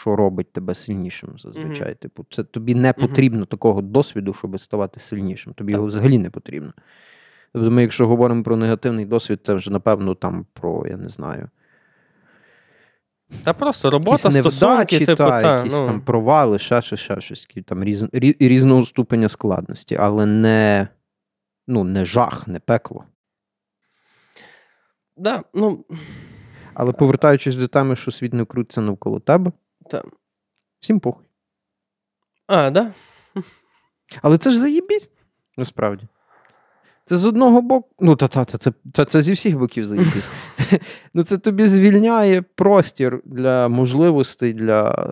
що 0.00 0.16
робить 0.16 0.52
тебе 0.52 0.74
сильнішим 0.74 1.38
зазвичай. 1.38 1.94
Типу, 1.94 2.26
це 2.30 2.44
тобі 2.44 2.74
не 2.74 2.92
потрібно 2.92 3.44
такого 3.44 3.82
досвіду, 3.82 4.34
щоб 4.34 4.60
ставати 4.60 5.00
сильнішим. 5.00 5.54
Тобі 5.54 5.72
Так. 5.72 5.76
його 5.76 5.86
взагалі 5.86 6.18
не 6.18 6.30
потрібно. 6.30 6.72
Тобто, 7.52 7.70
ми, 7.70 7.82
якщо 7.82 8.06
говоримо 8.06 8.42
про 8.42 8.56
негативний 8.56 9.04
досвід, 9.04 9.40
це 9.42 9.54
вже, 9.54 9.70
напевно, 9.70 10.14
там 10.14 10.46
про, 10.52 10.86
я 10.86 10.96
не 10.96 11.08
знаю, 11.08 11.48
Та 13.44 13.52
просто 13.52 13.90
робота, 13.90 14.28
якісь 14.28 14.40
стосунки, 14.40 14.74
невдачі, 14.74 15.06
типу, 15.06 15.16
та, 15.16 15.42
та, 15.42 15.56
якісь 15.56 15.72
ну, 15.72 15.86
там 15.86 16.00
провали, 16.00 16.58
ще 16.58 16.82
щось, 16.82 17.00
ще 17.00 17.20
щось, 17.20 17.48
там 17.66 17.84
різ, 17.84 18.02
рі, 18.12 18.36
різного 18.40 18.84
ступеня 18.84 19.28
складності, 19.28 19.96
але 19.96 20.26
не, 20.26 20.88
ну, 21.66 21.84
не 21.84 22.04
жах, 22.04 22.48
не 22.48 22.60
пекло. 22.60 23.04
да, 25.16 25.42
ну, 25.54 25.84
Але 26.74 26.92
повертаючись 26.92 27.56
до 27.56 27.68
теми, 27.68 27.96
що 27.96 28.10
світ 28.10 28.32
не 28.32 28.44
крутиться 28.44 28.80
навколо 28.80 29.20
тебе, 29.20 29.52
та. 29.90 30.02
всім 30.80 31.00
похуй. 31.00 31.24
А, 32.46 32.70
да? 32.70 32.94
Але 34.22 34.38
це 34.38 34.52
ж 34.52 34.58
заєбісь, 34.58 35.10
насправді. 35.56 36.06
Це 37.04 37.16
з 37.16 37.26
одного 37.26 37.62
боку. 37.62 37.88
Ну, 38.00 38.16
та, 38.16 38.28
та, 38.28 38.44
та, 38.44 38.58
це, 38.58 38.72
це, 38.92 39.04
це 39.04 39.22
зі 39.22 39.32
всіх 39.32 39.58
боків 39.58 39.84
заєбісь. 39.84 40.30
ну, 41.14 41.22
це 41.22 41.38
тобі 41.38 41.66
звільняє 41.66 42.42
простір 42.42 43.22
для 43.24 43.68
можливостей, 43.68 44.52
для 44.52 45.08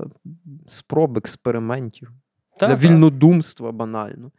спроб, 0.69 1.19
експериментів. 1.19 2.13
Та, 2.57 2.67
для 2.67 2.75
та. 2.75 2.81
вільнодумства 2.81 3.73
банально. 3.73 4.31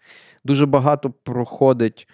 Дуже 0.44 0.66
багато 0.66 1.10
проходить, 1.10 2.08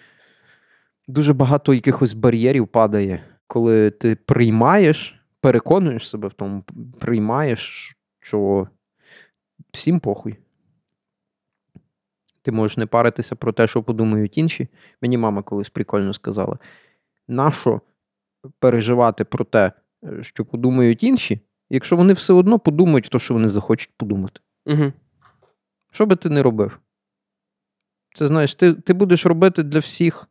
дуже 1.08 1.32
багато 1.32 1.74
якихось 1.74 2.12
бар'єрів 2.12 2.68
падає, 2.68 3.24
коли 3.46 3.90
ти 3.90 4.14
приймаєш, 4.16 5.14
переконуєш 5.40 6.08
себе 6.08 6.28
в 6.28 6.32
тому, 6.32 6.64
приймаєш, 7.00 7.96
що 8.24 8.68
всім 9.72 10.00
похуй. 10.00 10.36
Ти 12.42 12.52
можеш 12.52 12.76
не 12.76 12.86
паритися 12.86 13.36
про 13.36 13.52
те, 13.52 13.66
що 13.66 13.82
подумають 13.82 14.38
інші. 14.38 14.68
Мені 15.02 15.18
мама 15.18 15.42
колись 15.42 15.68
прикольно 15.68 16.14
сказала: 16.14 16.58
нащо 17.28 17.80
переживати 18.58 19.24
про 19.24 19.44
те, 19.44 19.72
що 20.20 20.44
подумають 20.44 21.02
інші, 21.02 21.40
якщо 21.70 21.96
вони 21.96 22.12
все 22.12 22.32
одно 22.32 22.58
подумають 22.58 23.08
то, 23.10 23.18
що 23.18 23.34
вони 23.34 23.48
захочуть 23.48 23.90
подумати. 23.96 24.40
Угу. 24.66 24.92
Що 25.92 26.06
би 26.06 26.16
ти 26.16 26.30
не 26.30 26.42
робив? 26.42 26.80
Це 28.14 28.26
знаєш, 28.26 28.54
ти, 28.54 28.74
ти 28.74 28.92
будеш 28.92 29.26
робити 29.26 29.62
для 29.62 29.78
всіх, 29.78 30.28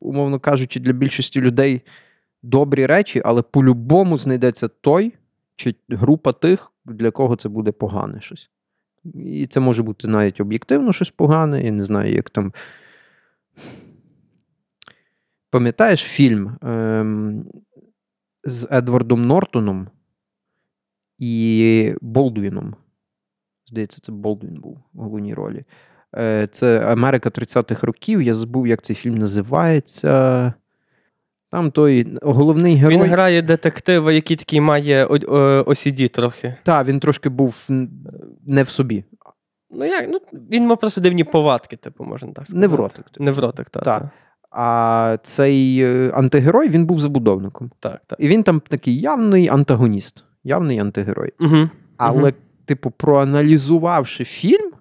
умовно 0.00 0.40
кажучи, 0.40 0.80
для 0.80 0.92
більшості 0.92 1.40
людей 1.40 1.82
добрі 2.42 2.86
речі, 2.86 3.22
але 3.24 3.42
по-любому 3.42 4.18
знайдеться 4.18 4.68
той 4.68 5.14
чи 5.56 5.74
група 5.88 6.32
тих, 6.32 6.72
для 6.84 7.10
кого 7.10 7.36
це 7.36 7.48
буде 7.48 7.72
погане 7.72 8.20
щось. 8.20 8.50
І 9.14 9.46
це 9.46 9.60
може 9.60 9.82
бути 9.82 10.08
навіть 10.08 10.40
об'єктивно 10.40 10.92
щось 10.92 11.10
погане, 11.10 11.64
я 11.64 11.70
не 11.70 11.84
знаю, 11.84 12.14
як 12.14 12.30
там. 12.30 12.52
Пам'ятаєш 15.50 16.00
фільм 16.02 16.56
ем, 16.62 17.44
з 18.44 18.68
Едвардом 18.70 19.26
Нортоном 19.26 19.88
і 21.18 21.94
Болдвіном? 22.00 22.76
Здається, 23.66 24.00
це 24.00 24.12
Болдвін 24.12 24.60
був 24.60 24.78
у 24.94 25.02
головній 25.02 25.34
ролі. 25.34 25.64
Е, 26.16 26.48
Це 26.50 26.78
Америка 26.78 27.28
30-х 27.28 27.86
років. 27.86 28.22
Я 28.22 28.34
забув, 28.34 28.66
як 28.66 28.82
цей 28.82 28.96
фільм 28.96 29.14
називається. 29.14 30.54
Там 31.50 31.70
той 31.70 32.18
головний 32.22 32.74
герой. 32.74 32.94
Він 32.94 33.02
грає 33.02 33.42
детектива, 33.42 34.12
який 34.12 34.36
такий 34.36 34.60
має 34.60 35.06
OCD 35.06 36.08
трохи. 36.08 36.56
Та, 36.62 36.84
він 36.84 37.00
трошки 37.00 37.28
був 37.28 37.66
не 38.46 38.62
в 38.62 38.68
собі. 38.68 39.04
Ну, 39.70 39.84
як? 39.84 40.06
Ну, 40.10 40.18
він 40.50 40.66
мав 40.66 40.80
просто 40.80 41.00
дивні 41.00 41.24
повадки, 41.24 41.76
типу, 41.76 42.04
можна 42.04 42.32
так 42.32 42.46
сказати. 42.46 42.68
Невротик, 42.68 43.10
типу. 43.10 43.24
Невротик, 43.24 43.70
так. 43.70 43.82
Так. 43.84 44.02
Так, 44.02 44.10
А 44.50 45.18
цей 45.22 45.78
е, 45.82 46.10
антигерой 46.14 46.68
він 46.68 46.86
був 46.86 47.00
забудовником. 47.00 47.70
так. 47.80 48.02
так. 48.06 48.20
І 48.20 48.28
він 48.28 48.42
там 48.42 48.60
такий 48.68 49.00
явний 49.00 49.48
антагоніст, 49.48 50.24
явний 50.44 50.78
антигерой. 50.78 51.32
Угу. 51.40 51.70
Але 51.96 52.32
типу, 52.64 52.90
проаналізувавши 52.90 54.24
фільм, 54.24 54.72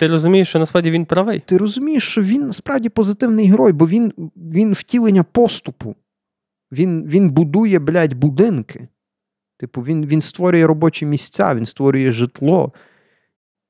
Ти 0.00 0.06
розумієш, 0.06 0.48
що 0.48 0.58
насправді 0.58 0.90
він 0.90 1.04
правий. 1.04 1.40
ти 1.46 1.56
розумієш, 1.56 2.02
що 2.08 2.22
він 2.22 2.46
насправді 2.46 2.88
позитивний 2.88 3.46
герой, 3.50 3.72
бо 3.72 3.86
він, 3.86 4.12
він 4.36 4.72
втілення 4.72 5.22
поступу. 5.22 5.94
Він, 6.74 7.06
він 7.06 7.30
будує, 7.30 7.78
блядь, 7.78 8.14
будинки. 8.14 8.88
Типу, 9.56 9.82
він, 9.82 10.06
він 10.06 10.20
створює 10.20 10.66
робочі 10.66 11.06
місця, 11.06 11.54
він 11.54 11.66
створює 11.66 12.12
житло. 12.12 12.72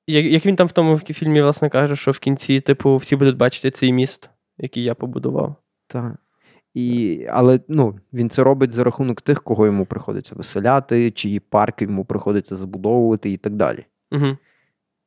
Як, 0.07 0.25
як 0.25 0.47
він 0.47 0.57
там 0.57 0.67
в 0.67 0.73
тому 0.73 0.99
фільмі, 0.99 1.43
власне, 1.43 1.69
каже, 1.69 1.97
що 1.97 2.11
в 2.11 2.19
кінці, 2.19 2.61
типу, 2.61 2.97
всі 2.97 3.17
будуть 3.17 3.37
бачити 3.37 3.71
цей 3.71 3.93
міст, 3.93 4.31
який 4.59 4.83
я 4.83 4.95
побудував. 4.95 5.57
Та. 5.87 6.17
І, 6.75 7.27
але 7.31 7.61
ну, 7.69 7.99
він 8.13 8.31
це 8.31 8.45
робить 8.45 8.73
за 8.73 8.85
рахунок 8.85 9.21
тих, 9.23 9.43
кого 9.43 9.67
йому 9.67 9.87
приходиться 9.87 10.35
виселяти, 10.35 11.11
чиї 11.11 11.41
парки 11.41 11.85
йому 11.85 12.05
приходиться 12.05 12.57
забудовувати 12.57 13.31
і 13.31 13.37
так 13.37 13.53
далі. 13.55 13.85
Угу. 14.13 14.37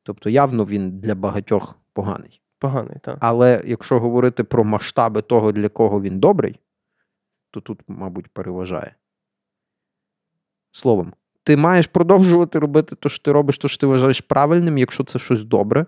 Тобто, 0.02 0.30
явно 0.30 0.64
він 0.64 1.00
для 1.00 1.14
багатьох 1.14 1.78
поганий. 1.92 2.40
Поганий, 2.58 2.96
так. 3.02 3.18
Але 3.20 3.62
якщо 3.66 4.00
говорити 4.00 4.44
про 4.44 4.64
масштаби 4.64 5.22
того, 5.22 5.52
для 5.52 5.68
кого 5.68 6.00
він 6.00 6.20
добрий, 6.20 6.60
то 7.50 7.60
тут, 7.60 7.80
мабуть, 7.88 8.28
переважає. 8.28 8.94
Словом, 10.72 11.12
ти 11.42 11.56
маєш 11.56 11.86
продовжувати 11.86 12.58
робити 12.58 12.96
те, 12.96 13.08
що 13.08 13.22
ти 13.22 13.32
робиш, 13.32 13.58
то 13.58 13.68
що 13.68 13.78
ти 13.78 13.86
вважаєш 13.86 14.20
правильним, 14.20 14.78
якщо 14.78 15.04
це 15.04 15.18
щось 15.18 15.44
добре. 15.44 15.86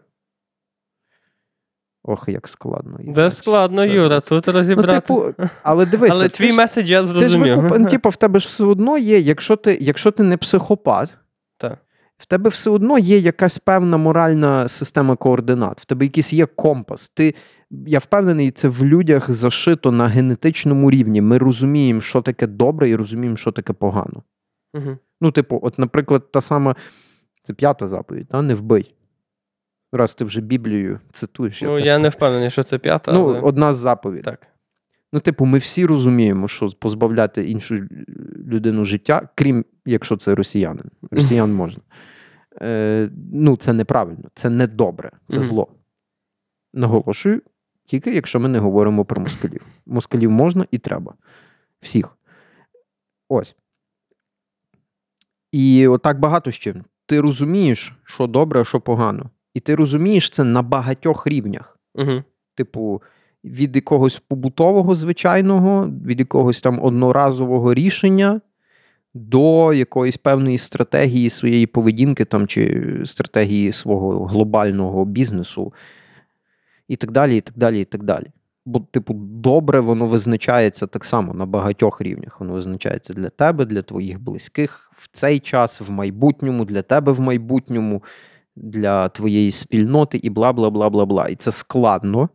Ох, 2.02 2.24
як 2.28 2.48
складно. 2.48 2.96
Де 2.98 3.04
їбать. 3.04 3.34
складно, 3.36 3.76
Це- 3.86 3.88
Юра, 3.92 4.20
тут 4.20 4.46
Ну, 4.46 4.52
розібрати. 4.52 5.00
типу, 5.00 5.34
але 5.62 5.86
дивися, 5.90 6.14
Але 6.14 6.28
твій 6.28 6.48
ж- 6.50 6.56
меседж 6.56 6.90
я 6.90 7.00
ти 7.00 7.06
ж 7.06 7.12
зрозумів. 7.12 7.86
типу, 7.90 8.08
в 8.08 8.16
тебе 8.16 8.40
ж 8.40 8.48
все 8.48 8.64
одно 8.64 8.98
є, 8.98 9.18
якщо 9.18 9.56
ти, 9.56 9.78
якщо 9.80 10.10
ти 10.10 10.22
не 10.22 10.36
психопат, 10.36 11.14
Так. 11.56 11.78
в 12.18 12.26
тебе 12.26 12.50
все 12.50 12.70
одно 12.70 12.98
є 12.98 13.18
якась 13.18 13.58
певна 13.58 13.96
моральна 13.96 14.68
система 14.68 15.16
координат, 15.16 15.80
в 15.80 15.84
тебе 15.84 16.04
якийсь 16.04 16.32
є 16.32 16.46
компас. 16.46 17.08
Ти, 17.10 17.34
я 17.70 17.98
впевнений, 17.98 18.50
це 18.50 18.68
в 18.68 18.84
людях 18.84 19.30
зашито 19.30 19.92
на 19.92 20.08
генетичному 20.08 20.90
рівні. 20.90 21.20
Ми 21.20 21.38
розуміємо, 21.38 22.00
що 22.00 22.22
таке 22.22 22.46
добре, 22.46 22.88
і 22.88 22.96
розуміємо, 22.96 23.36
що 23.36 23.52
таке 23.52 23.72
погано. 23.72 24.22
Угу. 24.74 24.98
Ну, 25.20 25.30
типу, 25.30 25.60
от, 25.62 25.78
наприклад, 25.78 26.32
та 26.32 26.40
сама, 26.40 26.76
це 27.42 27.54
п'ята 27.54 27.86
заповідь, 27.86 28.28
та? 28.28 28.42
не 28.42 28.54
вбий. 28.54 28.94
Раз 29.92 30.14
ти 30.14 30.24
вже 30.24 30.40
Біблію 30.40 31.00
цитуєш. 31.12 31.62
Ну, 31.62 31.76
теж 31.76 31.86
я 31.86 31.94
так. 31.94 32.02
не 32.02 32.08
впевнений, 32.08 32.50
що 32.50 32.62
це 32.62 32.78
п'ята, 32.78 33.12
Ну, 33.12 33.28
але... 33.28 33.40
одна 33.40 33.74
з 33.74 33.78
заповідей. 33.78 34.22
Так. 34.22 34.46
Ну, 35.12 35.20
типу, 35.20 35.44
ми 35.44 35.58
всі 35.58 35.86
розуміємо, 35.86 36.48
що 36.48 36.68
позбавляти 36.68 37.50
іншу 37.50 37.88
людину 38.46 38.84
життя, 38.84 39.28
крім 39.34 39.64
якщо 39.86 40.16
це 40.16 40.34
росіянин. 40.34 40.90
Росіян 41.10 41.52
можна. 41.52 41.82
Е, 42.62 43.10
ну, 43.32 43.56
це 43.56 43.72
неправильно, 43.72 44.24
це 44.34 44.50
не 44.50 44.66
добре, 44.66 45.10
це 45.28 45.40
зло. 45.40 45.68
Наголошую, 46.74 47.42
тільки 47.90 48.14
якщо 48.14 48.40
ми 48.40 48.48
не 48.48 48.58
говоримо 48.58 49.04
про 49.04 49.20
москалів. 49.20 49.66
Москалів 49.86 50.30
можна 50.30 50.66
і 50.70 50.78
треба. 50.78 51.14
Всіх. 51.80 52.16
Ось. 53.28 53.56
І 55.52 55.86
отак 55.86 56.20
багато 56.20 56.52
чим. 56.52 56.84
Ти 57.06 57.20
розумієш, 57.20 57.94
що 58.04 58.26
добре, 58.26 58.60
а 58.60 58.64
що 58.64 58.80
погано. 58.80 59.30
І 59.54 59.60
ти 59.60 59.74
розумієш 59.74 60.30
це 60.30 60.44
на 60.44 60.62
багатьох 60.62 61.26
рівнях 61.26 61.78
Угу. 61.94 62.22
типу, 62.54 63.02
від 63.44 63.76
якогось 63.76 64.18
побутового 64.18 64.94
звичайного, 64.94 65.90
від 66.06 66.18
якогось 66.18 66.60
там 66.60 66.82
одноразового 66.82 67.74
рішення 67.74 68.40
до 69.14 69.72
якоїсь 69.72 70.16
певної 70.16 70.58
стратегії 70.58 71.30
своєї 71.30 71.66
поведінки 71.66 72.24
там, 72.24 72.46
чи 72.46 72.86
стратегії 73.04 73.72
свого 73.72 74.26
глобального 74.26 75.04
бізнесу, 75.04 75.72
і 76.90 76.96
так 76.96 77.10
далі, 77.10 77.36
і 77.36 77.40
так 77.40 77.56
далі, 77.56 77.80
і 77.80 77.84
так 77.84 78.02
далі. 78.02 78.26
Бо, 78.66 78.80
типу, 78.80 79.14
добре, 79.14 79.80
воно 79.80 80.06
визначається 80.06 80.86
так 80.86 81.04
само 81.04 81.34
на 81.34 81.46
багатьох 81.46 82.00
рівнях. 82.00 82.40
Воно 82.40 82.52
визначається 82.52 83.14
для 83.14 83.28
тебе, 83.28 83.64
для 83.64 83.82
твоїх 83.82 84.20
близьких 84.20 84.92
в 84.94 85.08
цей 85.12 85.40
час, 85.40 85.80
в 85.80 85.90
майбутньому, 85.90 86.64
для 86.64 86.82
тебе 86.82 87.12
в 87.12 87.20
майбутньому, 87.20 88.02
для 88.56 89.08
твоєї 89.08 89.50
спільноти 89.50 90.18
і 90.18 90.30
бла 90.30 90.52
бла 90.52 90.70
бла 90.70 90.90
бла 90.90 91.06
бла. 91.06 91.28
І 91.28 91.34
це 91.34 91.52
складно. 91.52 92.28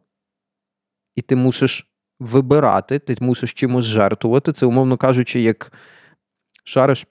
І 1.16 1.22
ти 1.22 1.36
мусиш 1.36 1.88
вибирати, 2.20 3.00
ти 3.00 3.18
мусиш 3.20 3.54
чимось 3.54 3.86
жертвувати. 3.86 4.54
Це, 4.54 4.66
умовно 4.66 4.98
кажучи, 4.98 5.42
як 5.42 5.74
шариш, 6.64 7.08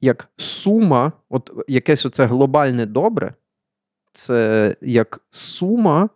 як 0.00 0.28
сума, 0.36 1.12
от 1.28 1.64
якесь 1.68 2.06
оце 2.06 2.26
глобальне 2.26 2.86
добре, 2.86 3.34
це 4.12 4.76
як 4.80 5.20
сума 5.30 6.08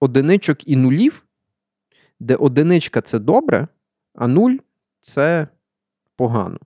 одиничок 0.00 0.68
і 0.68 0.76
нулів, 0.76 1.26
де 2.20 2.36
одиничка 2.36 3.00
це 3.00 3.18
добре, 3.18 3.68
а 4.14 4.28
нуль 4.28 4.56
це 5.00 5.48
погано. 6.16 6.58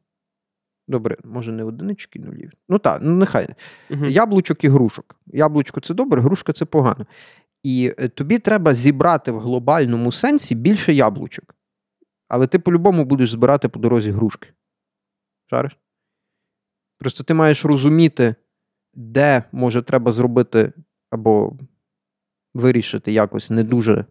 Добре, 0.89 1.17
може 1.25 1.53
не 1.53 1.65
одинички 1.65 2.19
і 2.19 2.23
нулів. 2.23 2.53
Ну 2.69 2.79
так, 2.79 3.01
ну 3.03 3.17
нехай. 3.17 3.49
Угу. 3.91 4.07
Яблучок 4.07 4.65
і 4.65 4.69
грушок. 4.69 5.17
Яблучко 5.27 5.81
це 5.81 5.95
добре, 5.95 6.23
грушка 6.23 6.53
це 6.53 6.65
погано. 6.65 7.07
І 7.63 7.95
е, 7.99 8.09
тобі 8.09 8.39
треба 8.39 8.75
зібрати 8.75 9.33
в 9.33 9.41
глобальному 9.41 10.13
сенсі 10.13 10.55
більше 10.55 10.93
яблучок. 10.93 11.55
Але 12.29 12.47
ти 12.47 12.59
по-любому 12.59 13.05
будеш 13.05 13.31
збирати 13.31 13.69
по 13.69 13.81
дорозі 13.81 14.11
грушки. 14.11 14.49
Шариш? 15.51 15.79
Просто 16.99 17.25
ти 17.25 17.35
маєш 17.35 17.65
розуміти, 17.65 18.35
де 18.95 19.43
може 19.53 19.83
треба 19.83 20.13
зробити 20.13 20.73
або 21.11 21.57
вирішити 22.59 23.13
якось 23.13 23.51
не 23.51 23.65
дуже 23.65 24.05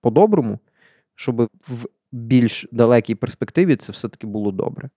по-доброму, 0.00 0.58
щоб 1.14 1.40
в 1.68 1.86
більш 2.12 2.66
далекій 2.72 3.14
перспективі 3.14 3.76
це 3.76 3.92
все-таки 3.92 4.26
було 4.26 4.52
добре. 4.52 4.90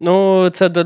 Ну, 0.00 0.50
це 0.50 0.68
до 0.68 0.84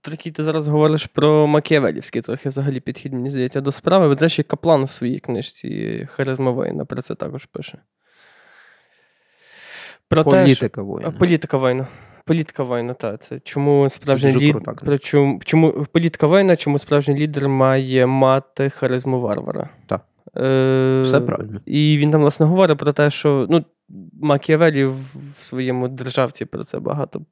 такий 0.00 0.32
ти 0.32 0.44
зараз 0.44 0.68
говориш 0.68 1.06
про 1.06 1.46
Макіавелівський 1.46 2.22
трохи 2.22 2.48
взагалі 2.48 2.80
підхід, 2.80 3.12
мені 3.12 3.30
здається, 3.30 3.60
до 3.60 3.72
справи. 3.72 4.08
Бо, 4.08 4.14
до 4.14 4.24
речі, 4.24 4.42
Каплан 4.42 4.84
в 4.84 4.90
своїй 4.90 5.18
книжці 5.20 6.08
Харизма 6.12 6.50
воїна 6.50 6.84
про 6.84 7.02
це 7.02 7.14
також 7.14 7.44
пише. 7.44 7.78
Про. 10.08 10.24
Політика 10.24 10.82
воїна. 10.82 11.10
Політика 11.10 11.56
воїна. 11.56 11.86
Політика 12.24 12.62
воїна, 12.62 12.94
так. 12.94 13.22
Це 13.22 13.40
чому 13.40 13.88
справжній 13.88 14.36
лідер. 14.36 15.00
Чому, 15.00 15.40
чому 15.44 15.86
політика 15.92 16.26
воїна, 16.26 16.56
чому 16.56 16.78
справжній 16.78 17.16
лідер 17.16 17.48
має 17.48 18.06
мати 18.06 18.70
харизму 18.70 19.20
варвара? 19.20 19.68
Так. 19.86 20.00
Е, 20.36 21.02
Все 21.02 21.20
правильно. 21.20 21.60
І 21.66 21.98
він 21.98 22.10
там, 22.10 22.20
власне, 22.20 22.46
говорить 22.46 22.78
про 22.78 22.92
те, 22.92 23.10
що 23.10 23.46
ну, 23.50 23.64
Макіавелі 24.22 24.84
в 24.84 24.96
своєму 25.38 25.88
державці 25.88 26.44
про 26.44 26.64
це 26.64 26.78
багато 26.78 27.22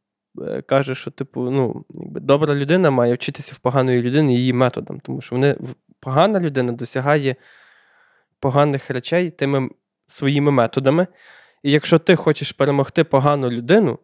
е, 0.43 0.63
каже, 0.63 0.95
що, 0.95 1.11
типу, 1.11 1.51
ну, 1.51 1.85
якби 1.91 2.21
добра 2.21 2.55
людина 2.55 2.91
має 2.91 3.15
вчитися 3.15 3.53
в 3.55 3.59
поганої 3.59 4.03
людини 4.03 4.35
її 4.35 4.53
методам, 4.53 5.01
тому 5.01 5.21
що 5.21 5.35
вони, 5.37 5.57
погана 6.01 6.41
людина 6.41 6.73
досягає 6.73 7.37
поганих 8.41 8.91
речей 8.91 9.31
тими 9.31 9.71
своїми 10.07 10.51
методами. 10.51 11.07
І 11.63 11.71
якщо 11.71 11.99
ти 11.99 12.17
хочеш 12.17 12.53
перемогти 12.53 13.05
погану 13.05 13.51
людину 13.51 13.99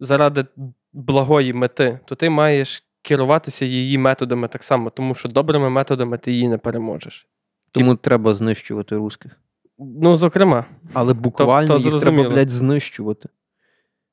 заради 0.00 0.44
благої 0.92 1.52
мети, 1.52 1.98
то 2.04 2.14
ти 2.14 2.30
маєш 2.30 2.84
керуватися 3.02 3.64
її 3.64 3.98
методами 3.98 4.48
так 4.48 4.64
само, 4.64 4.90
тому 4.90 5.14
що 5.14 5.28
добрими 5.28 5.70
методами 5.70 6.18
ти 6.18 6.32
її 6.32 6.48
не 6.48 6.58
переможеш. 6.58 7.28
Тому 7.74 7.94
треба 7.94 8.34
знищувати 8.34 8.96
русських. 8.96 9.32
Ну, 9.78 10.16
зокрема, 10.16 10.64
Але 10.92 11.14
буквально 11.14 11.78
то 11.78 11.90
їх 11.90 12.00
треба, 12.00 12.30
блядь, 12.30 12.50
знищувати. 12.50 13.28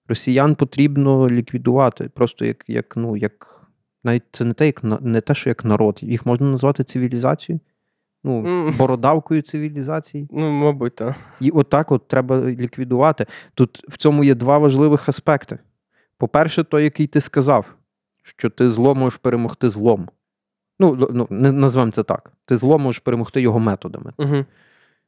Росіян 0.07 0.55
потрібно 0.55 1.29
ліквідувати. 1.29 2.09
Просто 2.13 2.45
як, 2.45 2.63
як 2.67 2.97
ну, 2.97 3.17
як. 3.17 3.47
Навіть 4.03 4.23
це 4.31 4.45
не 4.45 4.53
те, 4.53 4.65
як 4.65 4.83
не 4.83 5.21
те, 5.21 5.35
що 5.35 5.49
як 5.49 5.65
народ. 5.65 5.99
Їх 6.01 6.25
можна 6.25 6.49
назвати 6.49 6.83
цивілізацією. 6.83 7.59
Ну, 8.23 8.71
бородавкою 8.77 9.41
цивілізації. 9.41 10.27
ну, 10.31 10.51
мабуть, 10.51 10.95
так. 10.95 11.15
І 11.39 11.49
отак 11.49 11.91
от 11.91 12.07
треба 12.07 12.41
ліквідувати. 12.41 13.25
Тут 13.53 13.83
в 13.87 13.97
цьому 13.97 14.23
є 14.23 14.35
два 14.35 14.57
важливих 14.57 15.09
аспекти. 15.09 15.59
По-перше, 16.17 16.63
той, 16.63 16.83
який 16.83 17.07
ти 17.07 17.21
сказав, 17.21 17.65
що 18.23 18.49
ти 18.49 18.69
зло 18.69 18.95
можеш 18.95 19.17
перемогти 19.17 19.69
злом. 19.69 20.09
Ну, 20.81 21.27
ну 21.29 21.51
назвемо 21.51 21.91
це 21.91 22.03
так. 22.03 22.31
Ти 22.45 22.57
зло 22.57 22.79
можеш 22.79 22.99
перемогти 22.99 23.41
його 23.41 23.59
методами. 23.59 24.13
Угу. 24.17 24.45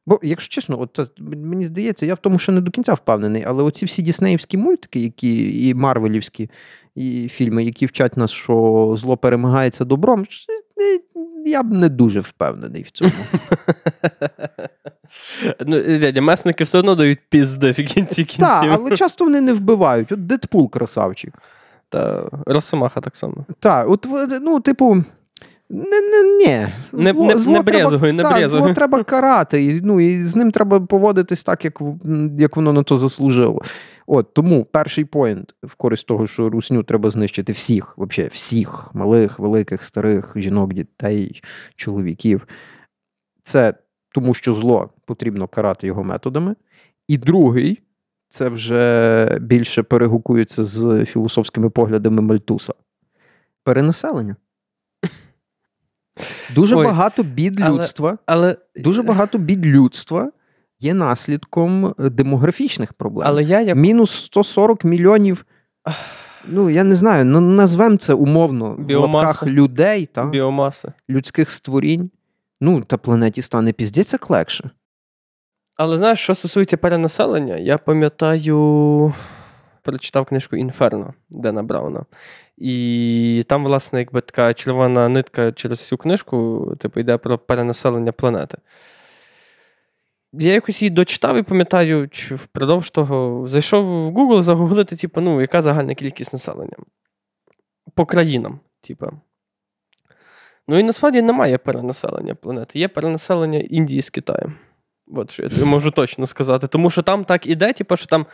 Бо, 0.06 0.20
якщо 0.22 0.54
чесно, 0.54 0.80
от 0.80 0.90
це, 0.92 1.06
мені 1.18 1.64
здається, 1.64 2.06
я 2.06 2.14
в 2.14 2.18
тому 2.18 2.38
ще 2.38 2.52
не 2.52 2.60
до 2.60 2.70
кінця 2.70 2.94
впевнений, 2.94 3.44
але 3.46 3.62
оці 3.62 3.86
всі 3.86 4.02
діснеївські 4.02 4.56
мультики, 4.56 5.00
які, 5.00 5.68
і 5.68 5.74
Марвелівські 5.74 6.50
і 6.94 7.28
фільми, 7.28 7.64
які 7.64 7.86
вчать 7.86 8.16
нас, 8.16 8.30
що 8.30 8.94
зло 8.98 9.16
перемагається 9.16 9.84
добром, 9.84 10.26
я 11.46 11.62
б 11.62 11.72
не 11.72 11.88
дуже 11.88 12.20
впевнений 12.20 12.82
в 12.82 12.90
цьому. 12.90 13.10
ну, 15.66 15.98
дядя, 15.98 16.20
месники 16.20 16.64
все 16.64 16.78
одно 16.78 16.94
дають 16.94 17.18
пізди 17.28 17.70
в 17.70 17.74
кінці 17.74 18.14
кінців. 18.24 18.38
Так, 18.38 18.80
але 18.80 18.96
часто 18.96 19.24
вони 19.24 19.40
не 19.40 19.52
вбивають. 19.52 20.12
От 20.12 20.26
Дедпул 20.26 20.70
красавчик. 20.70 21.34
Та 21.88 22.30
Росомаха 22.46 23.00
так 23.00 23.16
само. 23.16 23.34
Так, 23.58 23.90
от 23.90 24.06
ну, 24.42 24.60
типу. 24.60 25.04
Не, 25.74 26.00
не, 26.00 26.22
ні. 26.38 26.72
Не- 26.92 27.12
не- 27.12 27.34
не 27.52 27.62
брезгуй, 27.62 28.12
не 28.12 28.22
та, 28.22 28.32
брезгуй. 28.32 28.62
Зло 28.62 28.74
треба 28.74 29.04
карати, 29.04 29.64
і, 29.64 29.80
ну, 29.80 30.00
і 30.00 30.20
з 30.20 30.36
ним 30.36 30.50
треба 30.50 30.80
поводитись 30.80 31.44
так, 31.44 31.64
як, 31.64 31.80
як 32.38 32.56
воно 32.56 32.72
на 32.72 32.82
то 32.82 32.98
заслужило. 32.98 33.62
От, 34.06 34.34
тому 34.34 34.64
перший 34.64 35.04
point 35.04 35.54
в 35.62 35.74
користь 35.74 36.06
того, 36.06 36.26
що 36.26 36.50
русню 36.50 36.82
треба 36.82 37.10
знищити 37.10 37.52
всіх, 37.52 37.98
вообще 37.98 38.26
всіх 38.26 38.90
малих, 38.94 39.38
великих, 39.38 39.82
старих, 39.82 40.32
жінок, 40.36 40.74
дітей, 40.74 41.42
чоловіків. 41.76 42.48
Це 43.42 43.74
тому, 44.14 44.34
що 44.34 44.54
зло 44.54 44.90
потрібно 45.06 45.48
карати 45.48 45.86
його 45.86 46.04
методами. 46.04 46.54
І 47.08 47.18
другий, 47.18 47.80
це 48.28 48.48
вже 48.48 49.38
більше 49.40 49.82
перегукується 49.82 50.64
з 50.64 51.04
філософськими 51.04 51.70
поглядами 51.70 52.22
Мальтуса. 52.22 52.72
Перенаселення. 53.64 54.36
Дуже 56.54 56.76
Ой, 56.76 56.84
багато 56.84 57.22
бід 57.22 57.60
але- 57.60 57.78
людства, 57.78 58.18
Але, 58.26 58.56
дуже 58.76 59.02
багато 59.02 59.38
бід 59.38 59.66
людства 59.66 60.30
є 60.80 60.94
наслідком 60.94 61.86
е, 61.86 61.94
демографічних 61.98 62.92
проблем. 62.92 63.28
але 63.28 63.42
я 63.42 63.60
як 63.60 63.76
Мінус 63.76 64.10
140 64.10 64.84
мільйонів. 64.84 65.46
Ну, 66.48 66.70
я 66.70 66.84
не 66.84 66.94
знаю, 66.94 67.24
ну 67.24 67.40
назвемо 67.40 67.96
це 67.96 68.14
умовно 68.14 68.76
в 68.78 68.92
лапках 68.96 69.46
людей 69.46 70.06
та 70.06 70.24
біомаса. 70.26 70.92
людських 71.10 71.50
створінь. 71.50 72.10
Ну, 72.60 72.80
та 72.80 72.96
планеті 72.96 73.42
стане 73.42 73.72
піздець 73.72 74.30
легше. 74.30 74.70
Але 75.76 75.96
знаєш, 75.96 76.18
що 76.20 76.34
стосується 76.34 76.76
перенаселення, 76.76 77.56
я 77.56 77.78
пам'ятаю, 77.78 79.14
прочитав 79.82 80.24
книжку 80.26 80.56
Інферно 80.56 81.14
Дена 81.30 81.62
Брауна. 81.62 82.04
І 82.56 83.44
там, 83.48 83.64
власне, 83.64 83.98
якби 83.98 84.20
така 84.20 84.54
червона 84.54 85.08
нитка 85.08 85.52
через 85.52 85.78
всю 85.78 85.98
книжку, 85.98 86.68
типу, 86.78 87.00
йде 87.00 87.18
про 87.18 87.38
перенаселення 87.38 88.12
планети. 88.12 88.58
Я 90.32 90.52
якось 90.52 90.82
її 90.82 90.90
дочитав 90.90 91.36
і 91.36 91.42
пам'ятаю, 91.42 92.08
чи 92.08 92.34
впродовж 92.34 92.90
того 92.90 93.48
зайшов 93.48 93.84
в 93.84 94.18
Google 94.18 94.42
загуглити, 94.42 94.96
типу, 94.96 95.20
ну, 95.20 95.40
яка 95.40 95.62
загальна 95.62 95.94
кількість 95.94 96.32
населення 96.32 96.76
по 97.94 98.06
країнам, 98.06 98.60
типу. 98.80 99.06
Ну 100.68 100.78
і 100.78 100.82
насправді 100.82 101.22
немає 101.22 101.58
перенаселення 101.58 102.34
планети. 102.34 102.78
Є 102.78 102.88
перенаселення 102.88 103.58
Індії 103.58 104.02
з 104.02 104.10
Китаєм. 104.10 104.54
От 105.06 105.30
що 105.30 105.42
я 105.42 105.64
можу 105.64 105.90
точно 105.90 106.26
сказати. 106.26 106.66
Тому 106.66 106.90
що 106.90 107.02
там 107.02 107.24
так 107.24 107.46
іде, 107.46 107.72
типу, 107.72 107.96
що 107.96 108.06
там 108.06 108.26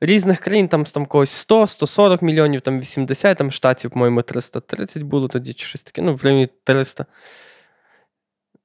різних 0.00 0.40
країн, 0.40 0.68
там, 0.68 0.84
там 0.84 1.06
когось 1.06 1.30
100, 1.30 1.66
140 1.66 2.22
мільйонів, 2.22 2.60
там 2.60 2.80
80, 2.80 3.38
там 3.38 3.50
штатів, 3.50 3.90
по-моєму, 3.90 4.22
330 4.22 5.02
було 5.02 5.28
тоді, 5.28 5.52
чи 5.52 5.66
щось 5.66 5.82
таке, 5.82 6.02
ну, 6.02 6.14
в 6.14 6.24
районі 6.24 6.48
300. 6.64 7.06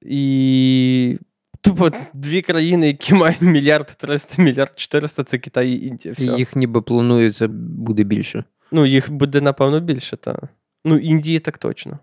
І. 0.01 1.19
Тупо 1.61 1.91
дві 2.13 2.41
країни, 2.41 2.87
які 2.87 3.13
мають 3.13 3.41
мільярд 3.41 3.95
300, 3.97 4.41
мільярд 4.41 4.71
400, 4.75 5.23
це 5.23 5.37
Китай 5.37 5.69
і 5.69 5.87
Індія. 5.87 6.13
Все. 6.13 6.31
Їх 6.31 6.55
ніби 6.55 6.81
планується 6.81 7.47
буде 7.47 8.03
більше. 8.03 8.43
Ну, 8.71 8.85
їх 8.85 9.11
буде, 9.11 9.41
напевно, 9.41 9.79
більше, 9.79 10.17
та. 10.17 10.39
Ну, 10.85 10.97
Індії 10.97 11.39
так 11.39 11.57
точно. 11.57 11.99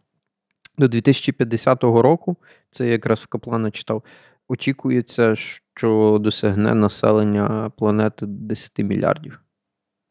До 0.78 0.88
2050 0.88 1.82
року, 1.82 2.36
це 2.70 2.86
я 2.86 2.92
якраз 2.92 3.20
в 3.20 3.26
Каплана 3.26 3.70
читав, 3.70 4.02
очікується, 4.48 5.36
що 5.36 5.65
досягне 6.20 6.74
населення 6.74 7.70
планети 7.76 8.26
10 8.26 8.78
мільярдів. 8.78 9.40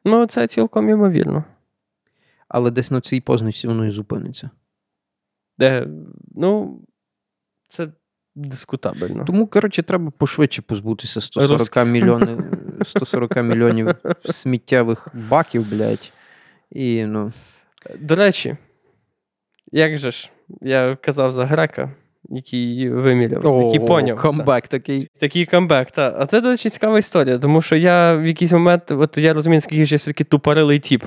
Ну, 0.05 0.28
це 0.28 0.47
цілком 0.47 0.89
ймовірно. 0.89 1.43
Але 2.47 2.72
десь 2.72 2.91
на 2.91 3.01
цій 3.01 3.22
позначці 3.22 3.68
воно 3.68 3.86
і 3.86 3.91
зупиниться. 3.91 4.49
Де, 5.57 5.88
ну, 6.36 6.82
це 7.70 7.88
дискутабельно. 8.36 9.26
Тому, 9.26 9.47
коротше, 9.47 9.84
треба 9.84 10.11
пошвидше 10.11 10.61
позбутися 10.61 11.22
140 11.22 11.59
Русських. 11.59 11.86
мільйонів, 11.86 12.39
140 12.86 13.36
мільйонів 13.36 13.95
сміттєвих 14.26 15.07
баків, 15.30 15.70
блядь. 15.70 16.11
І, 16.70 17.05
ну, 17.05 17.34
До 17.99 18.16
речі, 18.16 18.57
як 19.72 19.97
же 19.97 20.11
ж, 20.11 20.32
я 20.61 20.95
казав 20.95 21.34
за 21.34 21.45
грека, 21.45 21.91
який 22.30 22.59
її 22.59 22.89
виміряв, 22.89 23.61
який 23.61 23.88
поняв. 23.88 24.15
та. 24.15 24.21
Камбек 24.21 24.67
такий. 24.67 25.07
Такий 25.19 25.45
камбек, 25.45 25.91
так. 25.91 26.15
А 26.19 26.26
це, 26.26 26.41
до 26.41 26.49
речі, 26.49 26.69
цікава 26.69 26.99
історія, 26.99 27.38
тому 27.38 27.61
що 27.61 27.76
я 27.76 28.15
в 28.15 28.26
якийсь 28.26 28.51
момент, 28.51 28.91
от 28.91 29.17
я 29.17 29.34
розумію, 29.34 29.61
скільки 29.61 29.86
ж 29.86 29.93
я 29.93 29.97
все-таки 29.97 30.23
тупорилий 30.23 30.80
тіп. 30.80 31.03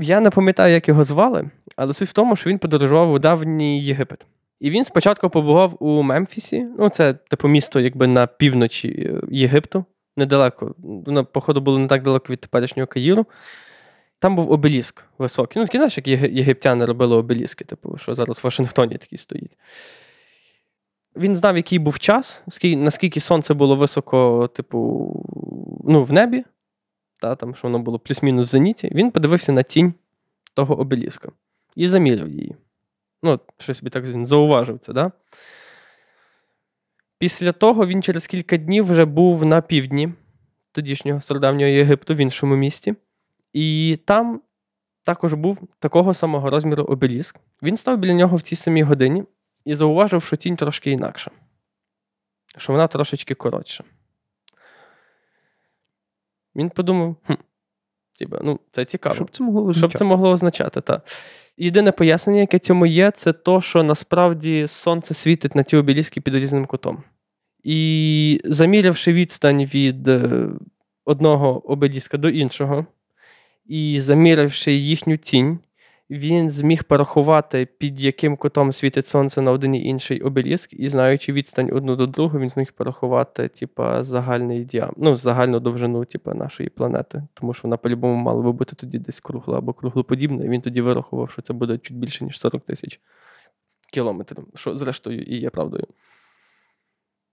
Я 0.00 0.20
не 0.20 0.30
пам'ятаю, 0.30 0.74
як 0.74 0.88
його 0.88 1.04
звали, 1.04 1.50
але 1.76 1.94
суть 1.94 2.08
в 2.08 2.12
тому, 2.12 2.36
що 2.36 2.50
він 2.50 2.58
подорожував 2.58 3.12
у 3.12 3.18
давній 3.18 3.82
Єгипет. 3.82 4.26
І 4.60 4.70
він 4.70 4.84
спочатку 4.84 5.30
побував 5.30 5.76
у 5.80 6.02
Мемфісі, 6.02 6.66
ну 6.78 6.88
це 6.88 7.14
типу 7.14 7.48
місто 7.48 7.80
якби 7.80 8.06
на 8.06 8.26
півночі 8.26 8.88
е, 8.88 9.20
Єгипту, 9.30 9.84
недалеко. 10.16 10.74
Воно, 10.78 11.24
походу, 11.24 11.60
було 11.60 11.78
не 11.78 11.86
так 11.86 12.02
далеко 12.02 12.32
від 12.32 12.40
теперішнього 12.40 12.86
Каїру. 12.86 13.26
Там 14.18 14.36
був 14.36 14.52
обеліск 14.52 15.04
високий. 15.18 15.62
Ну, 15.62 15.68
знаєш, 15.72 15.96
як 15.96 16.08
єгиптяни 16.08 16.84
робили 16.84 17.16
обеліски, 17.16 17.64
типу, 17.64 17.98
що 17.98 18.14
зараз 18.14 18.38
в 18.38 18.40
Вашингтоні 18.44 18.96
такий 18.98 19.18
стоїть. 19.18 19.56
Він 21.16 21.36
знав, 21.36 21.56
який 21.56 21.78
був 21.78 21.98
час, 21.98 22.44
наскільки 22.62 23.20
сонце 23.20 23.54
було 23.54 23.76
високо, 23.76 24.48
типу, 24.54 24.78
ну, 25.84 26.04
в 26.04 26.12
небі, 26.12 26.44
та, 27.16 27.34
там, 27.34 27.54
що 27.54 27.68
воно 27.68 27.78
було 27.78 27.98
плюс-мінус 27.98 28.48
в 28.48 28.50
зеніті. 28.50 28.88
Він 28.94 29.10
подивився 29.10 29.52
на 29.52 29.62
тінь 29.62 29.94
того 30.54 30.80
обеліска 30.80 31.32
і 31.76 31.88
заміряв 31.88 32.28
її. 32.28 32.56
Ну, 33.22 33.40
щось 33.58 33.78
собі 33.78 33.90
так 33.90 34.08
він 34.08 34.26
зауважив 34.26 34.78
це, 34.78 34.92
да? 34.92 35.12
Після 37.18 37.52
того 37.52 37.86
він 37.86 38.02
через 38.02 38.26
кілька 38.26 38.56
днів 38.56 38.86
вже 38.86 39.04
був 39.04 39.44
на 39.44 39.60
півдні 39.60 40.12
тодішнього 40.72 41.20
стародавнього 41.20 41.70
Єгипту 41.70 42.14
в 42.14 42.16
іншому 42.16 42.56
місті. 42.56 42.94
І 43.52 43.98
там 44.04 44.40
також 45.04 45.34
був 45.34 45.58
такого 45.78 46.14
самого 46.14 46.50
розміру 46.50 46.84
обеліск. 46.84 47.40
Він 47.62 47.76
став 47.76 47.98
біля 47.98 48.14
нього 48.14 48.36
в 48.36 48.42
цій 48.42 48.56
самій 48.56 48.82
годині 48.82 49.24
і 49.64 49.74
зауважив, 49.74 50.22
що 50.22 50.36
тінь 50.36 50.56
трошки 50.56 50.90
інакша, 50.90 51.30
що 52.56 52.72
вона 52.72 52.86
трошечки 52.86 53.34
коротша. 53.34 53.84
Він 56.56 56.70
подумав: 56.70 57.16
хм, 57.26 57.32
тіба, 58.14 58.40
ну, 58.44 58.60
це 58.70 58.84
цікаво. 58.84 59.14
Щоб 59.14 59.30
це 59.30 59.44
могло 59.44 59.74
Що 59.74 59.88
б 59.88 59.98
це 59.98 60.04
могло 60.04 60.30
означати, 60.30 60.80
так. 60.80 61.06
Єдине 61.56 61.92
пояснення, 61.92 62.40
яке 62.40 62.58
цьому 62.58 62.86
є, 62.86 63.10
це 63.10 63.32
то, 63.32 63.60
що 63.60 63.82
насправді 63.82 64.68
сонце 64.68 65.14
світить 65.14 65.54
на 65.54 65.62
ті 65.62 65.76
обеліски 65.76 66.20
під 66.20 66.34
різним 66.34 66.66
кутом. 66.66 67.04
І 67.64 68.40
замірявши 68.44 69.12
відстань 69.12 69.64
від 69.64 70.08
е, 70.08 70.48
одного 71.04 71.70
обеліска 71.70 72.18
до 72.18 72.28
іншого, 72.28 72.86
і 73.64 74.00
замірявши 74.00 74.72
їхню 74.72 75.16
тінь, 75.16 75.58
він 76.18 76.50
зміг 76.50 76.84
порахувати, 76.84 77.66
під 77.78 78.00
яким 78.00 78.36
кутом 78.36 78.72
світить 78.72 79.06
сонце 79.06 79.40
на 79.42 79.50
один 79.50 79.74
і 79.74 79.84
інший 79.84 80.20
обеліск, 80.20 80.72
і 80.72 80.88
знаючи 80.88 81.32
відстань 81.32 81.70
одну 81.72 81.96
до 81.96 82.06
другого, 82.06 82.38
він 82.38 82.48
зміг 82.48 82.72
порахувати, 82.72 83.48
типа, 83.48 84.04
загальний 84.04 84.64
діам... 84.64 84.92
ну, 84.96 85.16
загальну 85.16 85.60
довжину 85.60 86.04
типа, 86.04 86.34
нашої 86.34 86.68
планети. 86.68 87.22
Тому 87.34 87.54
що 87.54 87.60
вона 87.62 87.76
по-любому 87.76 88.14
мала 88.14 88.42
би 88.42 88.52
бути 88.52 88.76
тоді 88.76 88.98
десь 88.98 89.20
кругла 89.20 89.58
або 89.58 89.72
круглоподібна, 89.72 90.44
і 90.44 90.48
він 90.48 90.60
тоді 90.60 90.80
вирахував, 90.80 91.30
що 91.30 91.42
це 91.42 91.52
буде 91.52 91.78
чуть 91.78 91.96
більше, 91.96 92.24
ніж 92.24 92.38
40 92.38 92.64
тисяч 92.64 93.00
кілометрів, 93.92 94.46
що 94.54 94.76
зрештою 94.76 95.22
і 95.22 95.36
є 95.36 95.50
правдою. 95.50 95.86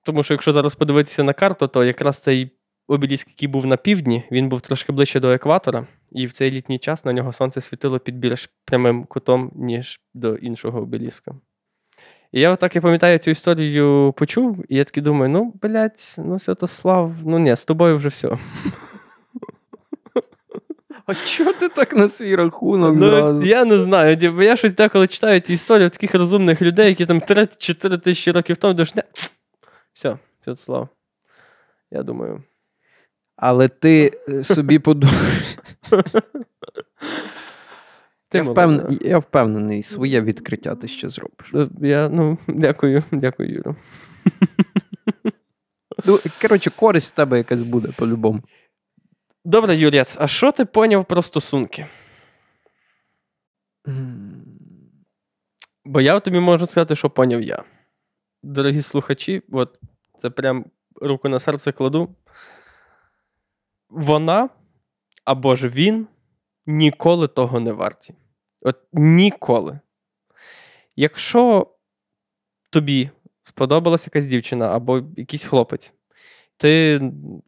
Тому 0.03 0.23
що 0.23 0.33
якщо 0.33 0.53
зараз 0.53 0.75
подивитися 0.75 1.23
на 1.23 1.33
карту, 1.33 1.67
то 1.67 1.83
якраз 1.83 2.19
цей 2.19 2.51
обеліск, 2.87 3.27
який 3.27 3.47
був 3.47 3.65
на 3.65 3.77
півдні, 3.77 4.23
він 4.31 4.49
був 4.49 4.61
трошки 4.61 4.91
ближче 4.91 5.19
до 5.19 5.29
екватора, 5.29 5.87
і 6.11 6.25
в 6.25 6.31
цей 6.31 6.51
літній 6.51 6.79
час 6.79 7.05
на 7.05 7.13
нього 7.13 7.33
сонце 7.33 7.61
світило 7.61 7.99
під 7.99 8.17
більш 8.17 8.49
прямим 8.65 9.03
кутом, 9.05 9.51
ніж 9.55 10.01
до 10.13 10.35
іншого 10.35 10.81
обеліска. 10.81 11.35
І 12.31 12.39
я 12.41 12.51
отак, 12.51 12.75
я 12.75 12.81
пам'ятаю, 12.81 13.17
цю 13.17 13.31
історію 13.31 14.13
почув, 14.17 14.65
і 14.69 14.75
я 14.75 14.83
такий 14.83 15.03
думаю: 15.03 15.29
ну, 15.31 15.53
блядь, 15.61 16.15
ну 16.17 16.39
Святослав, 16.39 17.13
ну 17.25 17.39
ні, 17.39 17.55
з 17.55 17.65
тобою 17.65 17.97
вже 17.97 18.09
все. 18.09 18.37
А 21.05 21.15
чого 21.15 21.53
ти 21.53 21.69
так 21.69 21.95
на 21.95 22.09
свій 22.09 22.35
рахунок 22.35 22.93
Ну, 22.93 22.99
зразу? 22.99 23.45
я 23.45 23.65
не 23.65 23.79
знаю, 23.79 24.31
бо 24.31 24.43
я 24.43 24.55
щось 24.55 24.75
деколи 24.75 25.07
читаю 25.07 25.39
ці 25.39 25.53
історії 25.53 25.89
таких 25.89 26.15
розумних 26.15 26.61
людей, 26.61 26.87
які 26.87 27.05
там 27.05 27.19
3-4 27.19 27.97
тисячі 27.97 28.31
років 28.31 28.57
тому, 28.57 28.73
думаєш, 28.73 28.95
не, 28.95 29.03
все, 29.93 30.17
Святослав. 30.43 30.89
Я 31.91 32.03
думаю. 32.03 32.43
Але 33.35 33.67
ти 33.67 34.19
е, 34.29 34.43
собі 34.43 34.79
подумав. 34.79 35.48
Ти 38.29 38.37
я, 38.37 38.43
впевнен, 38.43 38.99
я 39.01 39.19
впевнений, 39.19 39.83
своє 39.83 40.21
відкриття 40.21 40.75
ти 40.75 40.87
ще 40.87 41.09
зробиш. 41.09 41.49
Ну, 41.53 41.69
я, 41.81 42.09
ну, 42.09 42.37
Дякую, 42.47 43.03
дякую, 43.11 43.53
Юра. 43.53 43.75
Ну, 46.05 46.19
Коротше, 46.41 46.69
користь 46.69 47.07
з 47.07 47.11
тебе 47.11 47.37
якась 47.37 47.61
буде 47.61 47.91
по-любому. 47.97 48.41
Добре, 49.45 49.75
Юрець, 49.75 50.17
а 50.19 50.27
що 50.27 50.51
ти 50.51 50.65
поняв 50.65 51.05
про 51.05 51.21
стосунки? 51.21 51.87
Бо 55.85 56.01
я 56.01 56.19
тобі 56.19 56.39
можу 56.39 56.65
сказати, 56.65 56.95
що 56.95 57.09
поняв 57.09 57.41
я. 57.41 57.63
Дорогі 58.43 58.81
слухачі, 58.81 59.41
от 59.51 59.79
це 60.17 60.29
прям 60.29 60.65
руку 61.01 61.29
на 61.29 61.39
серце 61.39 61.71
кладу. 61.71 62.15
Вона 63.89 64.49
або 65.29 65.55
ж 65.55 65.67
він 65.67 66.07
ніколи 66.65 67.27
того 67.27 67.59
не 67.59 67.71
варті. 67.71 68.13
От 68.61 68.75
ніколи. 68.93 69.79
Якщо 70.95 71.67
тобі 72.69 73.09
сподобалась 73.41 74.07
якась 74.07 74.25
дівчина 74.25 74.75
або 74.75 75.01
якийсь 75.17 75.45
хлопець, 75.45 75.93
ти 76.57 77.01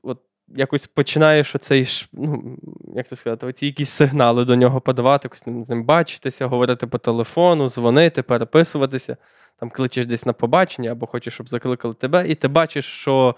от 0.04 0.22
якось 0.48 0.88
починаєш 0.88 1.56
оцей, 1.56 1.88
ну, 2.14 2.58
як 2.96 3.08
це 3.08 3.16
сказати, 3.16 3.48
оці 3.48 3.66
якісь 3.66 3.90
сигнали 3.90 4.46
до 4.46 4.56
нього 4.56 4.82
подавати, 4.82 5.26
якось 5.26 5.66
з 5.66 5.70
ним 5.70 5.84
бачитися, 5.84 6.48
говорити 6.48 6.88
по 6.88 6.98
телефону, 6.98 7.70
дзвонити, 7.70 8.24
переписуватися, 8.24 9.18
там 9.60 9.70
кличеш 9.70 10.06
десь 10.06 10.26
на 10.26 10.34
побачення 10.34 10.92
або 10.92 11.06
хочеш, 11.06 11.34
щоб 11.34 11.50
закликали 11.50 11.94
тебе, 11.94 12.30
і 12.30 12.36
ти 12.36 12.48
бачиш, 12.48 12.86
що. 12.86 13.36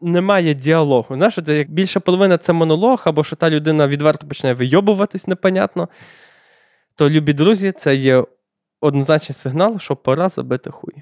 Немає 0.00 0.54
діалогу. 0.54 1.14
Знаєш, 1.14 1.38
це 1.46 1.56
як 1.56 1.70
більша 1.70 2.00
половина 2.00 2.38
це 2.38 2.52
монолог, 2.52 3.02
або 3.04 3.24
що 3.24 3.36
та 3.36 3.50
людина 3.50 3.88
відверто 3.88 4.26
починає 4.26 4.54
вийобуватись 4.54 5.26
непонятно. 5.26 5.88
То, 6.94 7.10
любі 7.10 7.32
друзі, 7.32 7.72
це 7.72 7.94
є 7.94 8.24
однозначний 8.80 9.34
сигнал, 9.34 9.78
що 9.78 9.96
пора 9.96 10.28
забити 10.28 10.70
хуй. 10.70 10.94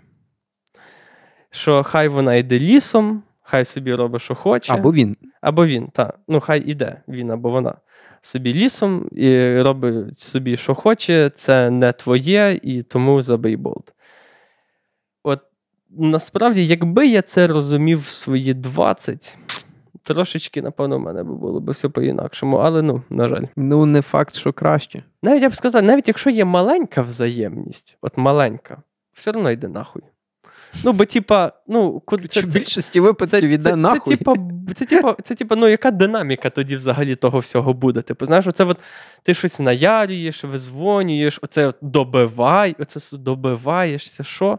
Що 1.50 1.82
хай 1.82 2.08
вона 2.08 2.34
йде 2.34 2.58
лісом, 2.58 3.22
хай 3.42 3.64
собі 3.64 3.94
робить, 3.94 4.22
що 4.22 4.34
хоче. 4.34 4.72
Або 4.72 4.92
він. 4.92 5.16
Або 5.40 5.66
він, 5.66 5.88
так. 5.88 6.18
Ну, 6.28 6.40
хай 6.40 6.60
іде, 6.60 7.02
він 7.08 7.30
або 7.30 7.50
вона. 7.50 7.74
Собі 8.20 8.54
лісом 8.54 9.08
і 9.12 9.60
робить 9.62 10.18
собі, 10.18 10.56
що 10.56 10.74
хоче, 10.74 11.30
це 11.34 11.70
не 11.70 11.92
твоє, 11.92 12.60
і 12.62 12.82
тому 12.82 13.22
забий 13.22 13.56
болт. 13.56 13.92
Насправді, 15.98 16.66
якби 16.66 17.06
я 17.06 17.22
це 17.22 17.46
розумів 17.46 18.00
в 18.00 18.06
свої 18.06 18.54
20, 18.54 19.38
трошечки, 20.02 20.62
напевно, 20.62 20.98
в 20.98 21.00
мене 21.00 21.22
би 21.22 21.34
було 21.34 21.60
б 21.60 21.70
все 21.70 21.88
по-інакшому, 21.88 22.56
але 22.56 22.82
ну, 22.82 23.02
на 23.10 23.28
жаль. 23.28 23.44
Ну, 23.56 23.86
не 23.86 24.02
факт, 24.02 24.34
що 24.34 24.52
краще. 24.52 25.02
Навіть 25.22 25.42
я 25.42 25.48
б 25.48 25.56
сказав, 25.56 25.82
навіть 25.82 26.08
якщо 26.08 26.30
є 26.30 26.44
маленька 26.44 27.02
взаємність, 27.02 27.96
от 28.00 28.12
маленька, 28.16 28.82
все 29.12 29.30
одно 29.30 29.50
йде 29.50 29.68
нахуй. 29.68 30.02
Ну, 30.84 30.92
бо, 30.92 31.04
типа, 31.04 31.52
ну, 31.66 32.02
це, 32.10 32.28
це, 32.28 32.40
в 32.40 32.46
більшості 32.46 33.00
випадків 33.00 33.48
іде 33.48 33.70
це, 33.70 33.76
нахуй. 33.76 34.00
Це, 34.00 34.16
типа, 34.16 34.34
це, 34.74 34.84
типа, 34.84 35.16
це, 35.22 35.34
типа, 35.34 35.56
ну, 35.56 35.68
яка 35.68 35.90
динаміка 35.90 36.50
тоді 36.50 36.76
взагалі 36.76 37.14
того 37.14 37.38
всього 37.38 37.72
буде? 37.72 38.02
Типу, 38.02 38.26
знаєш, 38.26 38.46
оце 38.46 38.64
от 38.64 38.78
ти 39.22 39.34
щось 39.34 39.60
наярюєш, 39.60 40.44
визвонюєш, 40.44 41.38
оце 41.42 41.66
от 41.66 41.76
добивай, 41.80 42.76
оце 42.78 43.16
добиваєшся, 43.16 44.24
що? 44.24 44.58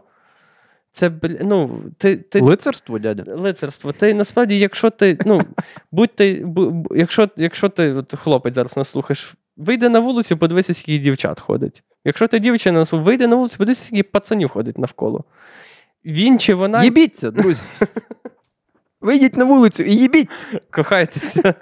Це, 0.98 1.10
ну, 1.40 1.82
ти, 1.98 2.16
ти... 2.16 2.40
Лицарство, 2.40 2.98
дядя? 2.98 3.34
Лицарство. 3.34 3.92
Ти 3.92 4.14
насправді, 4.14 4.58
якщо 4.58 4.90
ти, 4.90 5.18
ну, 5.26 5.40
будь 5.92 6.14
ти, 6.14 6.46
якщо, 6.90 7.28
якщо 7.36 7.68
ти 7.68 7.92
от, 7.92 8.14
хлопець 8.14 8.54
зараз 8.54 8.76
нас 8.76 8.88
слухаєш, 8.88 9.34
вийди 9.56 9.88
на 9.88 10.00
вулицю, 10.00 10.36
подивися, 10.36 10.74
скільки 10.74 11.02
дівчат 11.02 11.40
ходить. 11.40 11.82
Якщо 12.04 12.28
ти 12.28 12.38
дівчина, 12.38 12.84
вийди 12.92 13.26
на 13.26 13.36
вулицю, 13.36 13.58
подивися, 13.58 13.84
скільки 13.84 14.02
пацанів 14.02 14.48
ходить 14.48 14.78
навколо. 14.78 15.24
Він 16.04 16.38
чи 16.38 16.54
вона. 16.54 16.84
Їбіться, 16.84 17.30
друзі. 17.30 17.62
Вийдіть 19.00 19.36
на 19.36 19.44
вулицю 19.44 19.82
і 19.82 19.96
їбіться. 19.96 20.44
Кохайтеся. 20.70 21.54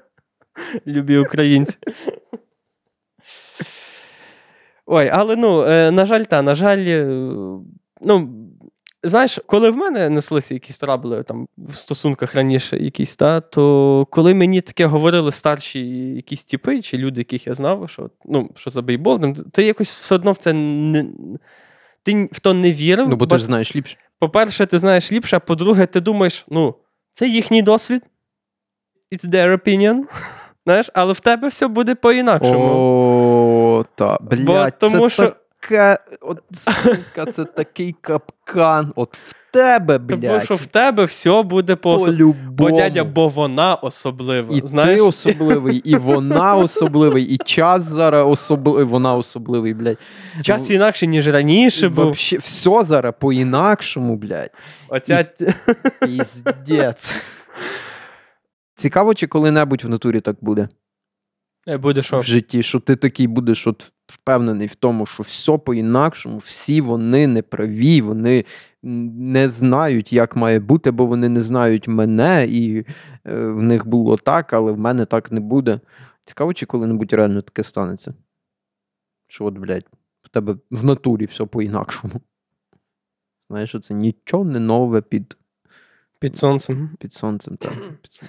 Любі 0.86 1.18
українці. 1.18 1.78
Ой, 4.86 5.10
але 5.12 5.36
ну, 5.36 5.62
е, 5.62 5.90
на 5.90 6.06
жаль, 6.06 6.22
та, 6.22 6.42
на 6.42 6.54
жаль, 6.54 6.78
е, 6.78 7.28
ну, 8.00 8.28
знаєш, 9.02 9.38
коли 9.46 9.70
в 9.70 9.76
мене 9.76 10.10
неслися 10.10 10.54
якісь 10.54 10.78
трабли 10.78 11.22
там 11.22 11.48
в 11.58 11.74
стосунках 11.74 12.34
раніше, 12.34 12.76
якісь, 12.78 13.16
та, 13.16 13.40
то 13.40 14.06
коли 14.10 14.34
мені 14.34 14.60
таке 14.60 14.86
говорили 14.86 15.32
старші 15.32 15.80
якісь 16.14 16.44
тіпи, 16.44 16.82
чи 16.82 16.98
люди, 16.98 17.20
яких 17.20 17.46
я 17.46 17.54
знав, 17.54 17.90
що 17.90 18.10
ну, 18.24 18.50
що 18.56 18.70
за 18.70 18.82
бейбол, 18.82 19.34
ти 19.52 19.62
якось 19.62 20.00
все 20.00 20.14
одно 20.14 20.32
в 20.32 20.36
це 20.36 20.52
не 20.52 21.06
ти 22.02 22.28
в 22.32 22.40
то 22.40 22.54
не 22.54 22.72
вірив. 22.72 23.08
Ну, 23.08 23.16
бо 23.16 23.26
ти 23.26 23.38
ж 23.38 23.44
знаєш 23.44 23.76
ліпше. 23.76 23.96
По-перше, 24.18 24.66
ти 24.66 24.78
знаєш 24.78 25.12
ліпше, 25.12 25.36
а 25.36 25.40
по-друге, 25.40 25.86
ти 25.86 26.00
думаєш, 26.00 26.46
ну, 26.48 26.74
це 27.12 27.28
їхній 27.28 27.62
досвід. 27.62 28.02
It's 29.12 29.28
their 29.28 29.62
opinion. 29.62 30.02
Знаєш, 30.66 30.90
але 30.94 31.12
в 31.12 31.20
тебе 31.20 31.48
все 31.48 31.68
буде 31.68 31.94
по-інакшому. 31.94 32.72
О, 32.74 33.84
та, 33.94 34.18
блядь, 34.20 34.44
Бо, 34.44 34.68
тому 34.78 35.08
це 35.08 35.10
що... 35.10 35.36
така, 35.60 35.98
от, 36.20 36.38
сука, 36.52 37.32
це 37.32 37.44
такий 37.44 37.94
капкан. 38.00 38.92
От 38.96 39.16
в 39.16 39.34
тебе, 39.52 39.98
блядь. 39.98 40.20
Тому 40.20 40.40
що 40.40 40.54
в 40.54 40.66
тебе 40.66 41.04
все 41.04 41.42
буде 41.42 41.76
по 41.76 41.94
особливому. 41.94 42.50
Бо 42.50 42.70
дядя, 42.70 43.04
бо 43.04 43.28
вона 43.28 43.74
особлива. 43.74 44.56
І 44.56 44.62
знаєш? 44.64 45.00
ти 45.00 45.06
особливий, 45.06 45.76
і 45.76 45.96
вона 45.96 46.56
особливий, 46.56 47.24
і 47.24 47.38
час 47.38 47.82
зараз 47.82 48.26
особливий, 48.26 48.84
вона 48.84 49.14
особливий, 49.14 49.74
блядь. 49.74 49.98
Час 50.42 50.70
інакше, 50.70 51.06
ніж 51.06 51.28
раніше 51.28 51.88
був. 51.88 52.04
Вообще, 52.04 52.38
все 52.38 52.84
зараз 52.84 53.14
по-інакшому, 53.20 54.16
блядь. 54.16 54.50
Оця... 54.88 55.24
Піздець. 56.00 57.14
Цікаво, 58.74 59.14
чи 59.14 59.26
коли-небудь 59.26 59.84
в 59.84 59.88
натурі 59.88 60.20
так 60.20 60.36
буде. 60.40 60.68
Е, 61.68 61.78
буде? 61.78 62.00
В 62.00 62.22
житті, 62.22 62.62
що 62.62 62.80
ти 62.80 62.96
такий 62.96 63.26
будеш 63.26 63.66
от 63.66 63.92
впевнений 64.06 64.66
в 64.66 64.74
тому, 64.74 65.06
що 65.06 65.22
все 65.22 65.58
по-інакшому, 65.58 66.38
всі 66.38 66.80
вони 66.80 67.26
неправі, 67.26 68.00
вони 68.02 68.44
не 68.82 69.48
знають, 69.48 70.12
як 70.12 70.36
має 70.36 70.60
бути, 70.60 70.90
бо 70.90 71.06
вони 71.06 71.28
не 71.28 71.40
знають 71.40 71.88
мене, 71.88 72.46
і 72.48 72.78
е, 72.78 72.84
в 73.46 73.62
них 73.62 73.86
було 73.86 74.16
так, 74.16 74.52
але 74.52 74.72
в 74.72 74.78
мене 74.78 75.04
так 75.04 75.32
не 75.32 75.40
буде. 75.40 75.80
Цікаво, 76.24 76.54
чи 76.54 76.66
коли-небудь 76.66 77.12
реально 77.12 77.42
таке 77.42 77.62
станеться. 77.62 78.14
Що, 79.26 79.44
от, 79.44 79.54
блядь, 79.54 79.86
в 80.22 80.28
тебе 80.28 80.56
в 80.70 80.84
натурі 80.84 81.24
все 81.24 81.44
по-інакшому. 81.44 82.20
Знаєш, 83.48 83.68
що 83.68 83.80
це 83.80 83.94
нічого 83.94 84.44
не 84.44 84.60
нове 84.60 85.00
під 85.02 85.36
під 86.18 86.38
сонцем. 86.38 86.90
Під 86.98 87.12
сонцем, 87.12 87.56
так. 87.56 87.72
Під 88.02 88.12
сонцем. 88.12 88.28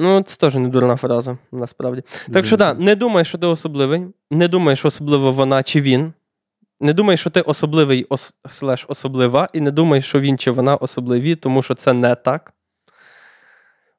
Ну, 0.00 0.22
це 0.22 0.36
теж 0.36 0.54
не 0.54 0.68
дурна 0.68 0.96
фраза, 0.96 1.38
насправді. 1.52 2.02
Так 2.32 2.46
що 2.46 2.56
так, 2.56 2.78
не 2.78 2.96
думай, 2.96 3.24
що 3.24 3.38
ти 3.38 3.46
особливий. 3.46 4.06
Не 4.30 4.48
думай, 4.48 4.76
що 4.76 4.88
особливо 4.88 5.32
вона 5.32 5.62
чи 5.62 5.80
він. 5.80 6.12
Не 6.80 6.92
думай, 6.92 7.16
що 7.16 7.30
ти 7.30 7.40
особливий 7.40 8.06
ос... 8.08 8.34
слеш 8.50 8.86
особлива, 8.88 9.48
і 9.52 9.60
не 9.60 9.70
думай, 9.70 10.02
що 10.02 10.20
він 10.20 10.38
чи 10.38 10.50
вона 10.50 10.76
особливі, 10.76 11.36
тому 11.36 11.62
що 11.62 11.74
це 11.74 11.92
не 11.92 12.14
так. 12.14 12.52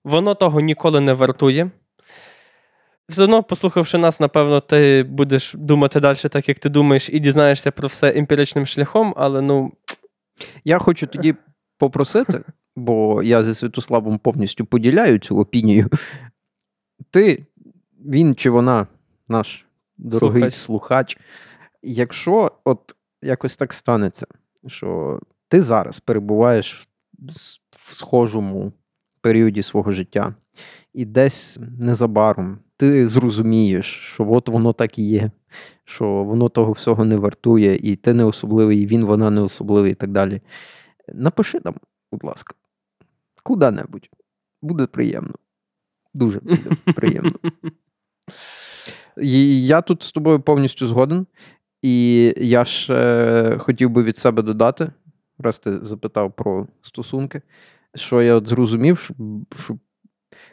Воно 0.03 0.35
того 0.35 0.59
ніколи 0.59 0.99
не 0.99 1.13
вартує. 1.13 1.71
Все 3.09 3.23
одно, 3.23 3.43
послухавши 3.43 3.97
нас, 3.97 4.19
напевно, 4.19 4.59
ти 4.59 5.03
будеш 5.03 5.53
думати 5.53 5.99
далі, 5.99 6.17
так 6.17 6.49
як 6.49 6.59
ти 6.59 6.69
думаєш, 6.69 7.09
і 7.09 7.19
дізнаєшся 7.19 7.71
про 7.71 7.87
все 7.87 8.13
емпіричним 8.15 8.65
шляхом, 8.65 9.13
але 9.17 9.41
ну. 9.41 9.71
Я 10.63 10.79
хочу 10.79 11.07
тоді 11.07 11.35
попросити 11.77 12.41
бо 12.76 13.24
я 13.24 13.43
зі 13.43 13.55
Святославом 13.55 14.20
повністю 14.20 14.65
поділяю 14.65 15.20
цю 15.20 15.38
опінію. 15.38 15.89
Ти, 17.11 17.45
він 18.05 18.36
чи 18.36 18.49
вона, 18.49 18.88
наш 19.30 19.65
дорогий 19.97 20.51
слухач, 20.51 21.13
слухач 21.13 21.17
якщо 21.84 22.51
от 22.63 22.95
якось 23.22 23.57
так 23.57 23.74
станеться, 23.74 24.28
що 24.67 25.20
ти 25.47 25.61
зараз 25.61 25.99
перебуваєш 25.99 26.88
в 27.72 27.93
схожому 27.93 28.74
періоді 29.22 29.63
свого 29.63 29.91
життя, 29.91 30.36
і 30.93 31.05
десь 31.05 31.59
незабаром 31.80 32.59
ти 32.78 33.07
зрозумієш, 33.07 33.86
що 34.13 34.32
от 34.32 34.49
воно 34.49 34.74
так 34.74 34.99
і 34.99 35.07
є, 35.07 35.32
що 35.86 36.05
воно 36.24 36.49
того 36.49 36.72
всього 36.72 37.05
не 37.05 37.17
вартує, 37.17 37.76
і 37.76 37.95
ти 37.95 38.13
не 38.13 38.24
особливий, 38.24 38.82
і 38.82 38.86
він, 38.86 39.05
вона 39.05 39.30
не 39.30 39.41
особливий, 39.41 39.91
і 39.91 39.95
так 39.95 40.11
далі. 40.11 40.41
Напиши 41.13 41.59
нам, 41.65 41.76
будь 42.12 42.24
ласка. 42.24 42.53
Куди-небудь. 43.43 44.10
Буде 44.62 44.86
приємно. 44.86 45.34
Дуже 46.14 46.39
буде 46.39 46.76
приємно. 46.95 47.34
І 49.22 49.66
Я 49.66 49.82
тут 49.82 50.03
з 50.03 50.12
тобою 50.12 50.39
повністю 50.39 50.88
згоден. 50.88 51.28
І 51.82 52.34
я 52.38 52.66
ще 52.66 53.57
хотів 53.60 53.89
би 53.89 54.03
від 54.03 54.18
себе 54.18 54.41
додати, 54.41 54.91
раз 55.38 55.60
ти 55.60 55.78
запитав 55.86 56.36
про 56.36 56.68
стосунки, 56.82 57.41
що 57.95 58.22
я 58.22 58.36
от 58.36 58.47
зрозумів, 58.47 58.99
що. 58.99 59.14
що 59.55 59.78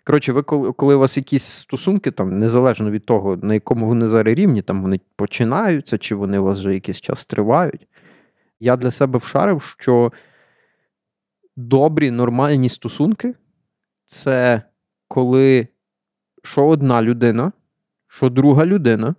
Коротше, 0.05 0.33
ви 0.33 0.43
коли, 0.43 0.73
коли 0.73 0.95
у 0.95 0.99
вас 0.99 1.17
якісь 1.17 1.45
стосунки, 1.45 2.11
там, 2.11 2.39
незалежно 2.39 2.91
від 2.91 3.07
того, 3.07 3.37
на 3.37 3.55
якому 3.55 3.87
вони 3.87 4.09
зараз 4.09 4.35
рівні, 4.35 4.63
там 4.63 4.83
вони 4.83 5.01
починаються, 5.17 5.99
чи 5.99 6.15
вони 6.15 6.39
у 6.39 6.45
вас 6.45 6.59
вже 6.59 6.75
якийсь 6.75 7.01
час 7.01 7.27
тривають, 7.27 7.89
я 8.61 8.77
для 8.77 8.91
себе 8.91 9.19
вшарив, 9.19 9.63
що 9.63 10.13
добрі, 11.57 12.11
нормальні 12.11 12.69
стосунки 12.69 13.35
це 14.07 14.63
коли 15.09 15.69
що 16.43 16.67
одна 16.67 17.03
людина, 17.03 17.53
що 18.09 18.29
друга 18.31 18.67
людина 18.67 19.15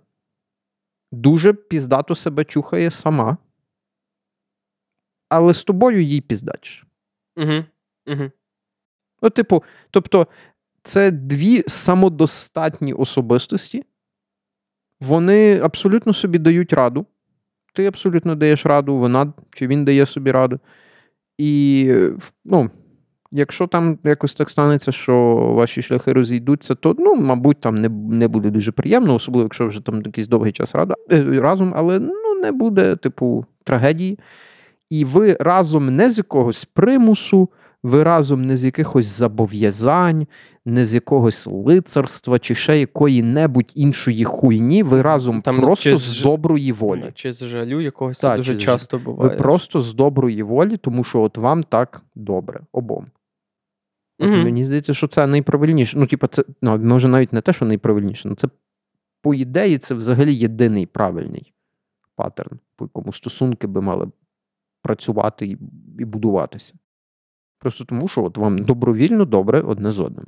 дуже 1.12 1.52
піздато 1.52 2.14
себе 2.14 2.44
чухає 2.44 2.90
сама, 2.90 3.36
але 5.28 5.54
з 5.54 5.64
тобою 5.64 6.02
їй 6.02 6.20
піздачиш. 6.20 6.86
Угу. 7.36 7.64
Угу. 8.06 8.30
Ну, 9.22 9.30
типу, 9.30 9.64
тобто, 9.90 10.26
це 10.82 11.10
дві 11.10 11.64
самодостатні 11.66 12.92
особистості, 12.92 13.84
вони 15.00 15.60
абсолютно 15.60 16.14
собі 16.14 16.38
дають 16.38 16.72
раду. 16.72 17.06
Ти 17.74 17.86
абсолютно 17.86 18.34
даєш 18.34 18.66
раду, 18.66 18.96
вона 18.96 19.32
чи 19.50 19.66
він 19.66 19.84
дає 19.84 20.06
собі 20.06 20.30
раду. 20.32 20.60
І 21.38 21.92
ну, 22.44 22.70
якщо 23.30 23.66
там 23.66 23.98
якось 24.04 24.34
так 24.34 24.50
станеться, 24.50 24.92
що 24.92 25.34
ваші 25.56 25.82
шляхи 25.82 26.12
розійдуться, 26.12 26.74
то, 26.74 26.96
ну, 26.98 27.14
мабуть, 27.14 27.60
там 27.60 27.74
не, 27.74 27.88
не 27.88 28.28
буде 28.28 28.50
дуже 28.50 28.72
приємно, 28.72 29.14
особливо, 29.14 29.42
якщо 29.42 29.68
вже 29.68 29.80
там 29.80 30.02
якийсь 30.04 30.28
довгий 30.28 30.52
час 30.52 30.74
рада, 30.74 30.94
е, 31.12 31.40
разом, 31.40 31.72
але 31.76 31.98
ну, 31.98 32.34
не 32.42 32.52
буде, 32.52 32.96
типу, 32.96 33.46
трагедії. 33.64 34.18
І 34.90 35.04
ви 35.04 35.36
разом 35.40 35.96
не 35.96 36.10
з 36.10 36.18
якогось 36.18 36.64
примусу, 36.64 37.48
ви 37.82 38.02
разом 38.02 38.42
не 38.42 38.56
з 38.56 38.64
якихось 38.64 39.06
зобов'язань, 39.06 40.26
не 40.64 40.86
з 40.86 40.94
якогось 40.94 41.46
лицарства 41.46 42.38
чи 42.38 42.54
ще 42.54 42.78
якої-небудь 42.80 43.72
іншої 43.74 44.24
хуйні, 44.24 44.82
ви 44.82 45.02
разом 45.02 45.40
Там 45.40 45.56
просто 45.56 45.96
з 45.96 46.02
з- 46.02 46.22
доброї 46.22 46.72
волі. 46.72 47.10
Чи 47.14 47.32
з 47.32 47.44
жалю 47.44 47.80
якогось 47.80 48.18
Та, 48.18 48.30
це 48.30 48.36
дуже 48.36 48.56
часто 48.56 48.98
Ви 49.06 49.30
просто 49.30 49.80
з 49.80 49.94
доброї 49.94 50.42
волі, 50.42 50.76
тому 50.76 51.04
що 51.04 51.22
от 51.22 51.36
вам 51.38 51.62
так 51.62 52.02
добре 52.14 52.60
обом. 52.72 53.06
Мгм. 54.18 54.42
Мені 54.42 54.64
здається, 54.64 54.94
що 54.94 55.06
це 55.06 55.26
найправильніше. 55.26 55.98
Ну, 55.98 56.06
типа, 56.06 56.26
це 56.26 56.44
ну, 56.62 56.78
може 56.78 57.08
навіть 57.08 57.32
не 57.32 57.40
те, 57.40 57.52
що 57.52 57.64
найправильніше, 57.64 58.28
ну 58.28 58.34
це 58.34 58.48
по 59.22 59.34
ідеї, 59.34 59.78
це 59.78 59.94
взагалі 59.94 60.34
єдиний 60.34 60.86
правильний 60.86 61.52
паттерн, 62.16 62.58
по 62.76 62.84
якому 62.84 63.12
стосунки 63.12 63.66
би 63.66 63.80
мали 63.80 64.08
працювати 64.82 65.46
і, 65.46 65.58
і 65.98 66.04
будуватися. 66.04 66.74
Просто 67.58 67.84
тому, 67.84 68.08
що 68.08 68.24
от 68.24 68.36
вам 68.36 68.58
добровільно 68.58 69.24
добре 69.24 69.60
одне 69.60 69.92
з 69.92 70.00
одним. 70.00 70.26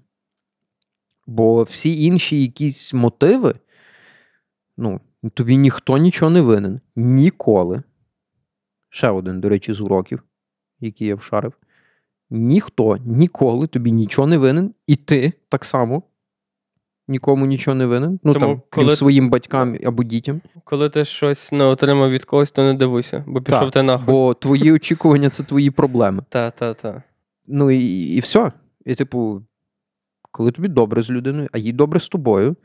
Бо 1.27 1.63
всі 1.63 2.05
інші 2.05 2.43
якісь 2.43 2.95
мотиви, 2.95 3.55
ну, 4.77 5.01
тобі 5.35 5.57
ніхто 5.57 5.99
нічого 5.99 6.31
не 6.31 6.41
винен. 6.41 6.81
Ніколи. 6.97 7.83
Ще 8.89 9.09
один, 9.09 9.41
до 9.41 9.49
речі, 9.49 9.73
з 9.73 9.81
уроків, 9.81 10.23
який 10.81 11.09
я 11.09 11.15
вшарив. 11.15 11.53
Ніхто 12.31 12.97
ніколи 12.97 13.67
тобі 13.67 13.93
нічого 13.93 14.27
не 14.27 14.39
винен, 14.39 14.75
і 14.87 14.97
ти 14.97 15.33
так 15.49 15.65
само 15.65 16.03
нікому 17.09 17.47
нічого 17.47 17.75
не 17.75 17.87
винен. 17.87 18.21
Ну, 18.25 18.33
Тому 18.33 18.47
там, 18.47 18.63
крім 18.71 18.85
коли- 18.85 18.97
своїм 18.97 19.31
батькам 19.31 19.79
або 19.85 20.05
дітям. 20.05 20.41
Коли 20.65 20.91
ти 20.91 21.05
щось 21.05 21.53
не 21.53 21.65
отримав 21.65 22.11
від 22.11 22.25
когось, 22.25 22.51
то 22.51 22.63
не 22.63 22.75
дивуйся, 22.75 23.25
бо 23.27 23.43
пішов 23.43 23.61
Так, 23.61 23.71
ти 23.71 23.83
нахуй. 23.83 24.07
Бо 24.07 24.35
твої 24.35 24.73
очікування 24.73 25.29
це 25.29 25.43
твої 25.43 25.71
проблеми. 25.71 26.23
Та, 26.29 26.51
та, 26.51 26.75
та. 26.75 27.03
Ну 27.51 27.71
і, 27.71 28.15
і 28.17 28.21
все. 28.21 28.53
І, 28.85 28.95
типу, 28.95 29.43
коли 30.33 30.53
тобі 30.53 30.69
добре 30.69 31.03
з 31.03 31.11
людиною, 31.11 31.49
а 31.53 31.59
їй 31.59 31.73
добре 31.73 32.01
з 32.01 32.09
тобою, 32.09 32.57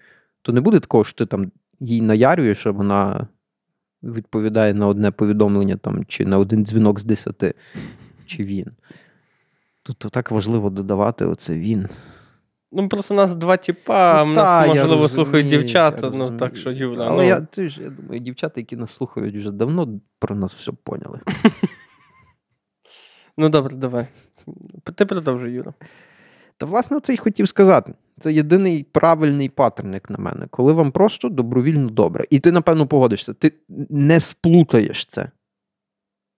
то 0.41 0.51
не 0.51 0.61
буде 0.61 0.79
такого, 0.79 1.03
що 1.03 1.17
ти 1.17 1.25
там 1.25 1.51
їй 1.79 2.01
наярюєш, 2.01 2.67
а 2.67 2.71
вона 2.71 3.27
відповідає 4.03 4.73
на 4.73 4.87
одне 4.87 5.11
повідомлення 5.11 5.77
там, 5.77 6.05
чи 6.05 6.25
на 6.25 6.37
один 6.37 6.65
дзвінок 6.65 6.99
з 6.99 7.05
десяти, 7.05 7.53
чи 8.25 8.43
він. 8.43 8.67
Тут 9.83 9.97
то 9.97 10.09
так 10.09 10.31
важливо 10.31 10.69
додавати 10.69 11.25
оце 11.25 11.55
він. 11.55 11.87
Ну, 12.71 12.89
просто 12.89 13.15
нас 13.15 13.35
два 13.35 13.57
тіпа, 13.57 14.21
а 14.21 14.25
Ну, 14.25 14.33
нас, 14.33 14.67
можливо, 14.67 15.09
слухають 15.09 15.47
дівчата. 15.47 16.09
Ну, 16.09 16.37
так 16.37 16.57
що, 16.57 16.71
Юра. 16.71 17.05
Але 17.07 17.23
ну, 17.23 17.29
я, 17.29 17.41
ти 17.41 17.69
ж, 17.69 17.81
я 17.81 17.89
думаю, 17.89 18.19
дівчата, 18.19 18.59
які 18.59 18.75
нас 18.75 18.91
слухають, 18.91 19.35
вже 19.35 19.51
давно 19.51 19.99
про 20.19 20.35
нас 20.35 20.53
все 20.53 20.71
поняли. 20.83 21.19
ну 23.37 23.49
добре, 23.49 23.75
давай. 23.75 24.07
Ти 24.95 25.05
продовжуй, 25.05 25.51
Юра. 25.51 25.73
Та, 26.57 26.65
власне, 26.65 26.99
це 26.99 27.13
й 27.13 27.17
хотів 27.17 27.47
сказати. 27.47 27.93
Це 28.17 28.33
єдиний 28.33 28.83
правильний 28.83 29.49
паттерн, 29.49 29.93
як 29.93 30.09
на 30.09 30.17
мене, 30.17 30.47
коли 30.49 30.73
вам 30.73 30.91
просто 30.91 31.29
добровільно 31.29 31.89
добре. 31.89 32.25
І 32.29 32.39
ти, 32.39 32.51
напевно, 32.51 32.87
погодишся, 32.87 33.33
ти 33.33 33.51
не 33.89 34.19
сплутаєш 34.19 35.05
це. 35.05 35.29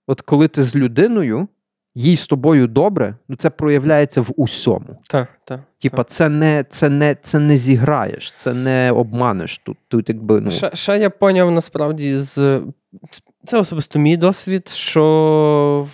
От 0.08 0.22
коли 0.22 0.48
ти 0.48 0.64
з 0.64 0.76
людиною, 0.76 1.48
їй 1.96 2.18
з 2.18 2.28
тобою 2.28 2.68
добре, 2.68 3.16
ну 3.28 3.36
це 3.36 3.50
проявляється 3.50 4.22
в 4.22 4.30
усьому. 4.36 4.98
Так, 5.10 5.28
так. 5.46 5.60
Типа, 5.82 6.04
це 6.04 6.30
не, 6.30 6.66
це, 6.70 6.90
не, 6.90 7.16
це 7.22 7.40
не 7.40 7.58
зіграєш, 7.58 8.32
це 8.32 8.54
не 8.54 8.92
обманеш. 8.92 9.58
Тут, 9.58 9.78
тут 9.88 10.10
якби, 10.10 10.42
ну, 10.42 10.52
Ще, 10.52 10.72
ще 10.74 10.98
я 10.98 11.10
поняв 11.10 11.52
насправді 11.52 12.18
з. 12.20 12.62
Це 13.46 13.60
особисто 13.60 14.00
мій 14.00 14.18
досвід, 14.18 14.68
що 14.68 15.88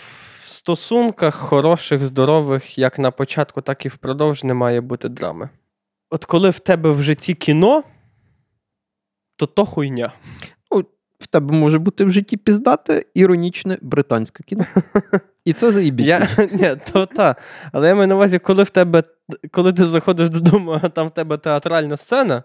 стосунках 0.64 1.36
хороших, 1.36 2.02
здорових, 2.02 2.78
як 2.78 3.00
на 3.00 3.12
початку, 3.12 3.62
так 3.62 3.86
і 3.86 3.90
впродовж 3.90 4.44
не 4.44 4.54
має 4.54 4.82
бути 4.82 5.10
драми. 5.10 5.50
От 6.10 6.26
коли 6.26 6.50
в 6.50 6.60
тебе 6.60 6.92
в 6.92 7.02
житті 7.02 7.34
кіно, 7.34 7.84
то 9.36 9.46
то 9.46 9.66
хуйня. 9.66 10.12
в 11.20 11.28
тебе 11.28 11.54
може 11.54 11.80
бути 11.80 12.06
в 12.06 12.12
житті 12.12 12.38
піздате, 12.38 13.06
іронічне 13.14 13.78
британське 13.82 14.44
кіно. 14.44 14.66
І 15.46 15.54
це 15.54 15.72
заїбісь. 15.72 16.08
Я, 16.08 16.28
ні, 16.52 16.76
то 16.92 17.06
та. 17.06 17.36
Але 17.72 17.88
я 17.88 17.96
маю 17.96 18.08
на 18.08 18.16
увазі, 18.16 18.40
коли 18.40 18.64
в 18.64 18.70
тебе, 18.70 19.04
коли 19.52 19.74
ти 19.74 19.86
заходиш 19.86 20.30
додому, 20.30 20.80
а 20.82 20.90
там 20.90 21.08
в 21.08 21.14
тебе 21.14 21.38
театральна 21.38 21.98
сцена, 21.98 22.44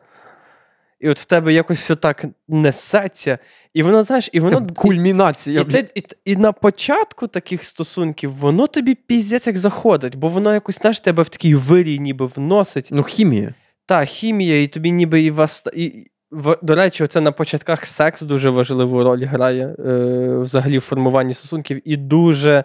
і 1.01 1.09
от 1.09 1.20
в 1.20 1.24
тебе 1.24 1.53
якось 1.53 1.78
все 1.78 1.96
так 1.96 2.24
несеться, 2.49 3.38
і 3.74 3.82
воно, 3.82 4.03
знаєш, 4.03 4.30
і 4.32 4.40
воно. 4.40 4.61
Це 4.61 4.74
кульмінація. 4.74 5.61
І, 5.61 5.64
ти, 5.64 5.88
і, 5.94 6.03
і 6.24 6.36
на 6.36 6.53
початку 6.53 7.26
таких 7.26 7.64
стосунків 7.64 8.32
воно 8.32 8.66
тобі 8.66 8.94
піздець 8.94 9.46
як 9.46 9.59
заходить, 9.59 10.16
бо 10.16 10.28
воно 10.28 10.55
якось, 10.55 10.78
знаєш, 10.78 11.01
тебе 11.01 11.22
в 11.22 11.28
такий 11.28 11.55
вирій 11.55 11.99
ніби 11.99 12.26
вносить. 12.26 12.88
Ну, 12.92 13.03
хімія. 13.03 13.55
Та, 13.86 14.05
хімія, 14.05 14.62
і 14.62 14.66
тобі 14.66 14.90
ніби 14.92 15.22
і 15.22 15.30
вас. 15.30 15.64
І, 15.74 16.07
в, 16.30 16.57
до 16.62 16.74
речі, 16.74 17.05
оце 17.05 17.20
на 17.20 17.32
початках 17.32 17.86
секс 17.86 18.22
дуже 18.22 18.51
важливу 18.51 19.05
роль 19.05 19.24
грає 19.24 19.74
е, 19.78 20.38
взагалі 20.38 20.78
в 20.78 20.80
формуванні 20.80 21.34
стосунків. 21.34 21.80
І 21.84 21.96
дуже. 21.96 22.64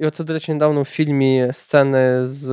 І 0.00 0.06
оце, 0.06 0.24
до 0.24 0.32
речі, 0.32 0.52
недавно 0.52 0.82
в 0.82 0.84
фільмі 0.84 1.50
сцени 1.52 2.26
з 2.26 2.50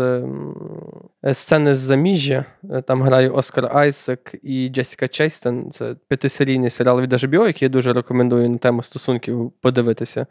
е, 1.23 1.33
сцени 1.33 1.75
з 1.75 1.77
заміжжя. 1.77 2.45
е, 2.71 2.81
Там 2.81 3.03
грає 3.03 3.29
Оскар 3.29 3.77
Айсек 3.77 4.35
і 4.43 4.69
Джесіка 4.69 5.07
Чейстен. 5.07 5.71
Це 5.71 5.95
п'ятисерійний 6.07 6.69
серіал 6.69 7.01
від 7.01 7.13
HBO, 7.13 7.47
який 7.47 7.65
я 7.65 7.69
дуже 7.69 7.93
рекомендую 7.93 8.49
на 8.49 8.57
тему 8.57 8.83
стосунків 8.83 9.51
подивитися. 9.61 10.25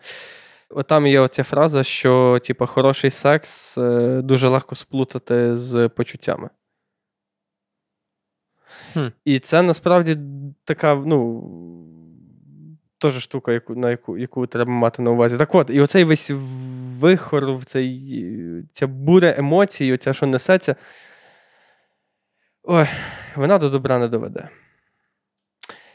От 0.71 0.87
там 0.87 1.07
є 1.07 1.21
оця 1.21 1.45
фраза, 1.45 1.85
що 1.85 2.39
типу, 2.45 2.67
хороший 2.67 3.11
секс 3.11 3.79
е, 3.79 4.21
дуже 4.23 4.49
легко 4.49 4.75
сплутати 4.75 5.57
з 5.57 5.89
почуттями. 5.89 6.51
Хм. 8.93 9.07
І 9.25 9.39
це 9.39 9.63
насправді 9.63 10.17
така, 10.65 10.95
ну. 10.95 11.43
Теж 12.99 13.23
штука, 13.23 13.53
яку, 13.53 13.75
на 13.75 13.91
яку, 13.91 14.19
яку 14.19 14.47
треба 14.47 14.71
мати 14.71 15.03
на 15.03 15.11
увазі. 15.11 15.39
Так 15.39 15.55
от, 15.55 15.71
і 15.71 15.81
оцей 15.81 16.05
весь 16.05 16.31
вихор, 17.01 17.65
цей, 17.65 18.23
ця 18.73 18.87
буря 18.87 19.35
емоцій, 19.39 19.93
оця, 19.93 20.13
що 20.13 20.27
несеться, 20.27 20.77
ой, 22.63 22.87
вона 23.37 23.59
до 23.59 23.69
добра 23.69 23.99
не 23.99 24.09
доведе. 24.09 24.49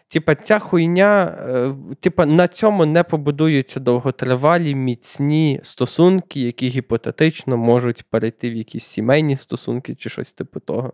Типа, 0.08 0.36
ця 0.36 0.60
хуйня, 0.60 1.38
е, 1.50 1.74
типа, 2.00 2.26
на 2.26 2.48
цьому 2.48 2.86
не 2.86 3.04
побудуються 3.04 3.80
довготривалі, 3.80 4.76
міцні 4.76 5.60
стосунки, 5.64 6.42
які 6.42 6.68
гіпотетично 6.68 7.58
можуть 7.58 8.04
перейти 8.04 8.50
в 8.50 8.56
якісь 8.56 8.86
сімейні 8.86 9.38
стосунки 9.38 9.96
чи 9.96 10.10
щось 10.10 10.34
типу 10.34 10.60
того. 10.60 10.94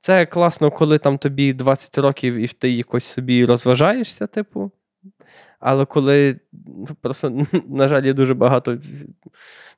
Це 0.00 0.26
класно, 0.26 0.70
коли 0.70 0.98
там 0.98 1.18
тобі 1.18 1.52
20 1.52 1.98
років 1.98 2.34
і 2.34 2.48
ти 2.48 2.70
якось 2.70 3.04
собі 3.04 3.44
розважаєшся, 3.44 4.26
типу. 4.26 4.72
Але 5.60 5.84
коли 5.84 6.40
ну, 6.52 6.86
просто, 7.00 7.46
на 7.68 7.88
жаль, 7.88 8.04
є 8.04 8.12
дуже 8.12 8.34
багато. 8.34 8.78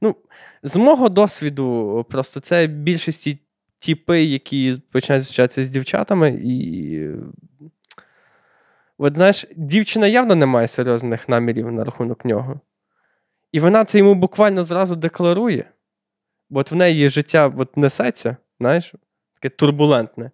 Ну, 0.00 0.16
з 0.62 0.76
мого 0.76 1.08
досвіду, 1.08 2.06
просто 2.10 2.40
це 2.40 2.66
більшості 2.66 3.38
тіпи, 3.78 4.22
які 4.22 4.82
починають 4.90 5.24
зустрічатися 5.24 5.64
з 5.64 5.70
дівчатами, 5.70 6.40
і. 6.44 7.10
От 8.98 9.14
знаєш, 9.16 9.46
дівчина 9.56 10.06
явно 10.06 10.34
не 10.34 10.46
має 10.46 10.68
серйозних 10.68 11.28
намірів 11.28 11.72
на 11.72 11.84
рахунок 11.84 12.24
нього. 12.24 12.60
І 13.52 13.60
вона 13.60 13.84
це 13.84 13.98
йому 13.98 14.14
буквально 14.14 14.64
зразу 14.64 14.96
декларує. 14.96 15.64
Бо 16.50 16.60
от 16.60 16.70
в 16.70 16.74
неї 16.74 17.08
життя 17.08 17.52
от 17.56 17.76
несеться, 17.76 18.36
знаєш, 18.60 18.94
таке 19.34 19.56
турбулентне. 19.56 20.30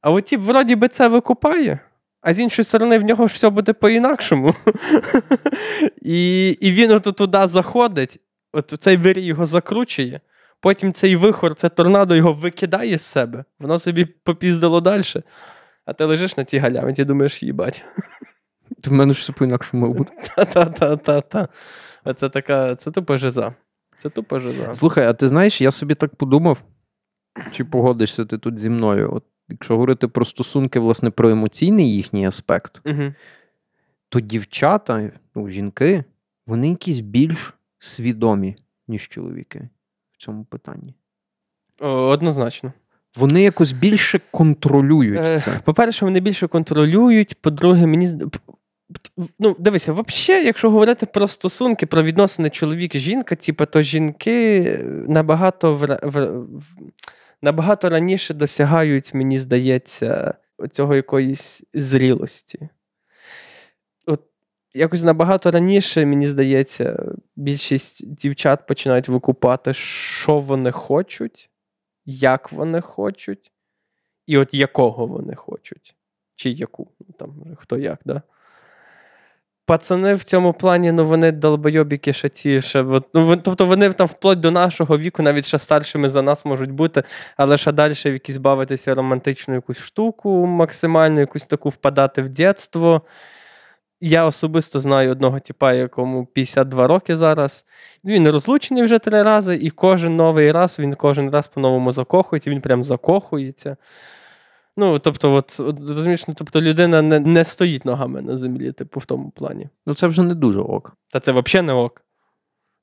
А 0.00 0.10
от 0.10 0.24
тіп, 0.24 0.40
вроді 0.40 0.76
би, 0.76 0.88
це 0.88 1.08
викупає, 1.08 1.78
а 2.26 2.34
з 2.34 2.40
іншої 2.40 2.64
сторони, 2.66 2.98
в 2.98 3.02
нього 3.02 3.28
ж 3.28 3.34
все 3.34 3.50
буде 3.50 3.72
по-інакшому. 3.72 4.54
І 6.02 6.48
і 6.50 6.72
він 6.72 6.90
от 6.90 7.02
туди 7.02 7.46
заходить, 7.46 8.20
от 8.52 8.74
цей 8.78 8.96
вирій 8.96 9.20
його 9.24 9.46
закручує, 9.46 10.20
потім 10.60 10.92
цей 10.92 11.16
вихор, 11.16 11.54
це 11.54 11.68
торнадо 11.68 12.16
його 12.16 12.32
викидає 12.32 12.98
з 12.98 13.02
себе, 13.02 13.44
воно 13.58 13.78
собі 13.78 14.04
попіздило 14.04 14.80
далі. 14.80 15.02
А 15.84 15.92
ти 15.92 16.04
лежиш 16.04 16.36
на 16.36 16.44
цій 16.44 16.58
галяві, 16.58 16.92
ти 16.92 17.04
думаєш, 17.04 17.42
їбать. 17.42 17.84
Ти 18.82 18.90
в 18.90 18.92
мене 18.92 19.14
ж 19.14 19.20
все 19.20 19.32
по-інакшому 19.32 19.82
має 19.82 19.94
бути. 19.94 20.12
Та-та-та-та-та. 20.36 21.48
Оце 22.04 22.28
така, 22.28 22.74
це 22.74 22.90
тупо 22.90 23.16
жиза. 23.16 23.54
Це 24.02 24.08
тупо 24.10 24.40
жиза. 24.40 24.74
Слухай, 24.74 25.06
а 25.06 25.12
ти 25.12 25.28
знаєш, 25.28 25.60
я 25.60 25.70
собі 25.70 25.94
так 25.94 26.16
подумав, 26.16 26.62
чи 27.52 27.64
погодишся 27.64 28.24
ти 28.24 28.38
тут 28.38 28.58
зі 28.58 28.70
мною? 28.70 29.10
От 29.14 29.24
якщо 29.48 29.74
говорити 29.74 30.08
про 30.08 30.24
стосунки, 30.24 30.78
власне, 30.80 31.10
про 31.10 31.30
емоційний 31.30 31.96
їхній 31.96 32.26
аспект, 32.26 32.80
Угу. 32.84 33.12
то 34.08 34.20
дівчата, 34.20 35.10
ну, 35.34 35.48
жінки, 35.48 36.04
вони 36.46 36.68
якісь 36.70 37.00
більш 37.00 37.54
свідомі, 37.78 38.56
ніж 38.88 39.08
чоловіки 39.08 39.68
в 40.12 40.16
цьому 40.16 40.44
питанні. 40.44 40.94
Однозначно. 41.80 42.72
Вони 43.16 43.42
якось 43.42 43.72
більше 43.72 44.20
контролюють 44.30 45.20
Е, 45.20 45.38
це. 45.38 45.60
По-перше, 45.64 46.04
вони 46.04 46.20
більше 46.20 46.46
контролюють. 46.46 47.40
По-друге, 47.40 47.86
мені 47.86 48.08
ну, 49.38 49.56
дивися, 49.58 49.92
взагалі, 49.92 50.46
якщо 50.46 50.70
говорити 50.70 51.06
про 51.06 51.28
стосунки, 51.28 51.86
про 51.86 52.02
відносини 52.02 52.50
чоловік-жінка, 52.50 53.34
типу, 53.36 53.66
то 53.66 53.82
жінки 53.82 54.78
набагато 55.08 55.74
в, 55.74 55.98
в, 56.02 56.26
в- 56.26 56.70
набагато 57.42 57.90
раніше 57.90 58.34
досягають, 58.34 59.14
мені 59.14 59.38
здається, 59.38 60.34
цього 60.72 60.94
якоїсь 60.94 61.62
зрілості. 61.74 62.68
От 64.06 64.22
якось 64.74 65.02
набагато 65.02 65.50
раніше, 65.50 66.06
мені 66.06 66.26
здається, 66.26 67.12
більшість 67.36 68.14
дівчат 68.14 68.66
починають 68.66 69.08
викупати, 69.08 69.74
що 69.74 70.38
вони 70.38 70.72
хочуть, 70.72 71.50
як 72.04 72.52
вони 72.52 72.80
хочуть, 72.80 73.52
і 74.26 74.38
от 74.38 74.54
якого 74.54 75.06
вони 75.06 75.34
хочуть. 75.34 75.96
Чи 76.34 76.50
яку, 76.50 76.90
ну 77.00 77.14
там 77.18 77.56
хто 77.56 77.78
як, 77.78 78.00
да? 78.04 78.22
Пацани 79.66 80.14
в 80.14 80.24
цьому 80.24 80.52
плані, 80.52 80.92
ну 80.92 81.06
вони 81.06 81.32
долбойобіки 81.32 82.12
ще 82.12 82.28
ті, 82.28 82.60
ще, 82.60 82.82
ну, 83.14 83.36
тобто 83.36 83.66
вони 83.66 83.92
там 83.92 84.06
вплоть 84.06 84.40
до 84.40 84.50
нашого 84.50 84.98
віку, 84.98 85.22
навіть 85.22 85.46
ще 85.46 85.58
старшими 85.58 86.10
за 86.10 86.22
нас 86.22 86.44
можуть 86.44 86.70
бути, 86.70 87.02
але 87.36 87.58
ще 87.58 87.72
далі 87.72 87.92
в 87.92 88.06
якісь 88.06 88.36
бавитися 88.36 88.94
романтичну 88.94 89.54
якусь 89.54 89.78
штуку, 89.78 90.46
максимально 90.46 91.20
якусь 91.20 91.44
таку 91.44 91.68
впадати 91.68 92.22
в 92.22 92.28
дєтство. 92.28 93.02
Я 94.00 94.26
особисто 94.26 94.80
знаю 94.80 95.10
одного 95.10 95.40
типа, 95.40 95.72
якому 95.72 96.26
52 96.26 96.86
роки 96.86 97.16
зараз. 97.16 97.64
Він 98.04 98.30
розлучений 98.30 98.82
вже 98.82 98.98
три 98.98 99.22
рази, 99.22 99.56
і 99.56 99.70
кожен 99.70 100.16
новий 100.16 100.52
раз 100.52 100.78
він 100.78 100.94
кожен 100.94 101.30
раз 101.30 101.46
по-новому 101.46 101.92
закохується, 101.92 102.50
він 102.50 102.60
прям 102.60 102.84
закохується. 102.84 103.76
Ну, 104.76 104.98
тобто, 104.98 105.34
от, 105.34 105.60
розумієш, 105.88 106.28
ну, 106.28 106.34
тобто 106.38 106.60
людина 106.60 107.02
не, 107.02 107.20
не 107.20 107.44
стоїть 107.44 107.84
ногами 107.84 108.22
на 108.22 108.38
землі, 108.38 108.72
типу, 108.72 109.00
в 109.00 109.06
тому 109.06 109.30
плані. 109.30 109.68
Ну 109.86 109.94
це 109.94 110.06
вже 110.06 110.22
не 110.22 110.34
дуже 110.34 110.60
ок. 110.60 110.96
Та 111.12 111.20
це 111.20 111.32
взагалі 111.32 111.66
не 111.66 111.72
ок. 111.72 112.02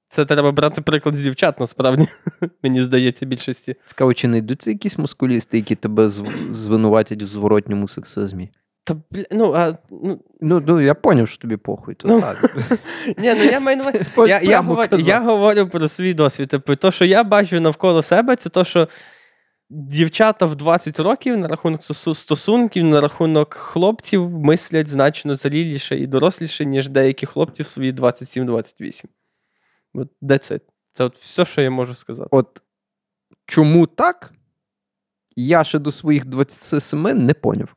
Це 0.08 0.26
треба 0.26 0.52
брати 0.52 0.82
приклад 0.82 1.16
з 1.16 1.22
дівчат, 1.22 1.60
насправді, 1.60 2.08
мені 2.64 2.84
здається, 2.84 3.26
більшості. 3.26 3.76
Цікаво, 3.86 4.14
чи 4.14 4.28
не 4.28 4.38
йдуться 4.38 4.72
якісь 4.72 4.98
мускулісти, 4.98 5.58
які 5.58 5.76
тебе 5.76 6.08
зв- 6.08 6.54
звинуватять 6.54 7.24
в 7.24 7.28
зворотньому 7.28 7.88
сексизмі? 7.88 8.50
Та, 8.84 8.96
бля, 9.12 9.24
ну, 9.32 9.54
а, 9.56 9.78
ну, 9.92 10.20
Ну, 10.42 10.64
ну 10.68 10.82
я 10.82 10.94
поняв, 10.94 11.28
що 11.28 11.38
тобі 11.38 11.58
похуй. 11.58 11.96
То 11.96 12.08
Ну, 12.08 12.22
так. 12.22 12.56
ні, 13.18 13.34
ну 13.38 13.44
я 13.44 13.60
маю 13.60 13.84
От 14.16 14.30
я, 14.30 14.42
я, 14.42 14.62
говорю, 14.62 14.98
я 14.98 15.20
говорю 15.20 15.70
про 15.70 15.88
свій 15.88 16.14
досвід. 16.14 16.48
Типу, 16.48 16.76
то, 16.76 16.92
що 16.92 17.06
я 17.06 17.24
бачу 17.24 17.60
навколо 17.62 18.04
себе, 18.04 18.36
це 18.36 18.50
то, 18.50 18.64
що 18.64 18.88
дівчата 19.70 20.46
в 20.46 20.56
20 20.56 21.00
років 21.00 21.38
на 21.38 21.48
рахунок 21.48 21.84
стосунків, 21.84 22.86
на 22.86 23.02
рахунок 23.02 23.54
хлопців 23.54 24.30
мислять 24.30 24.88
значно 24.88 25.36
зріліше 25.36 26.00
і 26.00 26.08
доросліше, 26.08 26.66
ніж 26.66 26.90
деякі 26.90 27.26
хлопці 27.26 27.64
в 27.64 27.68
свої 27.68 27.94
27-28. 27.94 29.06
От 29.94 30.10
that's 30.22 30.52
it. 30.54 30.62
Це 30.92 31.04
от 31.04 31.18
все, 31.18 31.46
що 31.46 31.62
я 31.62 31.70
можу 31.70 31.96
сказати. 31.96 32.30
От 32.32 32.62
чому 33.46 33.88
так? 33.88 34.34
Я 35.36 35.64
ще 35.64 35.80
до 35.80 35.92
своїх 35.92 36.26
27 36.26 37.02
не 37.02 37.34
поняв. 37.34 37.76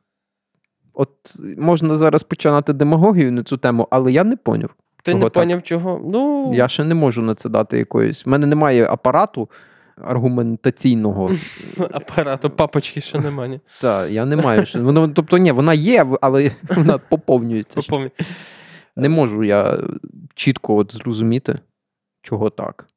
От 0.93 1.09
можна 1.57 1.95
зараз 1.95 2.23
починати 2.23 2.73
демагогію 2.73 3.31
на 3.31 3.43
цю 3.43 3.57
тему, 3.57 3.87
але 3.91 4.11
я 4.11 4.23
не 4.23 4.35
поняв. 4.35 4.69
Ти 5.03 5.13
не 5.13 5.21
так? 5.21 5.33
поняв, 5.33 5.63
чого? 5.63 6.01
Ну, 6.05 6.51
Я 6.53 6.67
ще 6.67 6.83
не 6.83 6.95
можу 6.95 7.21
на 7.21 7.35
це 7.35 7.49
дати 7.49 7.77
якоїсь. 7.77 8.27
У 8.27 8.29
мене 8.29 8.47
немає 8.47 8.85
апарату 8.85 9.49
аргументаційного. 10.01 11.31
апарату 11.91 12.49
папочки 12.49 13.01
ще 13.01 13.19
немає. 13.19 13.59
Та, 13.81 14.07
я 14.07 14.25
не 14.25 14.35
маю. 14.35 14.65
Воно, 14.75 15.07
тобто, 15.07 15.37
ні, 15.37 15.51
вона 15.51 15.73
є, 15.73 16.05
але 16.21 16.51
вона 16.69 16.97
поповнюється. 16.97 17.81
Не 18.95 19.09
можу 19.09 19.43
я 19.43 19.77
чітко 20.35 20.75
от 20.75 20.93
зрозуміти, 20.93 21.59
чого 22.21 22.49
так. 22.49 22.87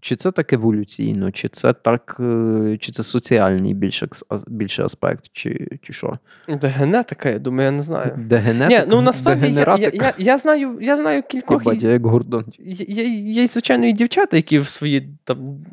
Чи 0.00 0.16
це 0.16 0.30
так 0.32 0.52
еволюційно, 0.52 1.32
чи 1.32 1.48
це 1.48 1.72
так, 1.72 2.16
е, 2.20 2.76
чи 2.80 2.92
це 2.92 3.02
соціальний 3.02 3.74
більше, 3.74 4.08
більше 4.46 4.84
аспект, 4.84 5.30
чи, 5.32 5.68
чи 5.82 5.92
що? 5.92 6.18
Це 6.60 6.68
генетика, 6.68 7.28
я 7.28 7.38
думаю, 7.38 7.64
я 7.64 7.70
не 7.70 7.82
знаю. 7.82 8.14
Дегенетик? 8.18 8.78
Ні, 8.78 8.84
ну 8.88 9.00
насправді 9.00 9.46
я, 9.52 9.76
я, 9.80 9.90
я, 9.94 10.14
я 10.18 10.38
знаю, 10.38 10.78
я 10.80 10.96
знаю 10.96 11.22
кількох. 11.22 11.60
Єбать, 11.60 11.82
як 11.82 12.06
Гордон. 12.06 12.44
Є, 12.58 12.86
є, 12.88 13.04
є, 13.32 13.46
звичайно, 13.46 13.86
і 13.86 13.92
дівчата, 13.92 14.36
які 14.36 14.58
в 14.58 14.68
свої 14.68 15.08
там, 15.24 15.64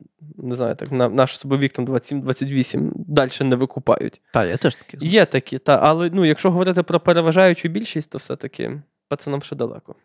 не 0.45 0.55
знаю, 0.55 0.75
так, 0.75 0.91
на 0.91 1.09
наш 1.09 1.39
собовік 1.39 1.73
там 1.73 1.85
27-28 1.85 2.91
далі 2.95 3.31
не 3.41 3.55
викупають. 3.55 4.21
Та, 4.33 4.45
я 4.45 4.57
теж 4.57 4.75
такі. 4.75 5.07
Є 5.07 5.25
такі, 5.25 5.57
та, 5.57 5.79
але 5.83 6.09
ну, 6.13 6.25
якщо 6.25 6.51
говорити 6.51 6.83
про 6.83 6.99
переважаючу 6.99 7.69
більшість, 7.69 8.11
то 8.11 8.17
все-таки 8.17 8.81
пацанам 9.07 9.41
ще 9.41 9.55
далеко 9.55 9.95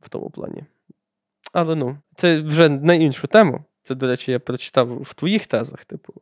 в 0.00 0.08
тому 0.08 0.30
плані. 0.30 0.64
Але 1.52 1.74
ну, 1.74 1.98
це 2.14 2.40
вже 2.40 2.68
на 2.68 2.94
іншу 2.94 3.26
тему. 3.26 3.64
Це, 3.82 3.94
до 3.94 4.06
речі, 4.06 4.32
я 4.32 4.38
прочитав 4.38 5.02
в 5.02 5.14
твоїх 5.14 5.46
тезах, 5.46 5.84
типу, 5.84 6.12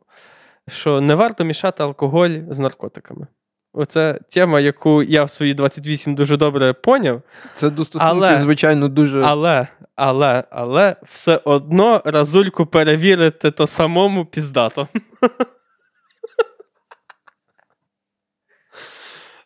що 0.67 1.01
не 1.01 1.15
варто 1.15 1.43
мішати 1.43 1.83
алкоголь 1.83 2.37
з 2.49 2.59
наркотиками. 2.59 3.27
Оце 3.73 4.19
тема, 4.29 4.59
яку 4.59 5.03
я 5.03 5.23
в 5.23 5.29
свої 5.29 5.53
28 5.53 6.15
дуже 6.15 6.37
добре 6.37 6.73
поняв. 6.73 7.21
Це 7.53 7.69
до 7.69 7.85
стосунків, 7.85 8.23
Але- 8.23 8.37
звичайно, 8.37 8.87
дуже. 8.87 9.21
Але, 9.21 9.67
але, 9.95 10.43
але 10.51 10.95
все 11.03 11.41
одно 11.43 12.01
разульку 12.05 12.65
перевірити 12.65 13.51
то 13.51 13.67
самому 13.67 14.25
піздато. 14.25 14.87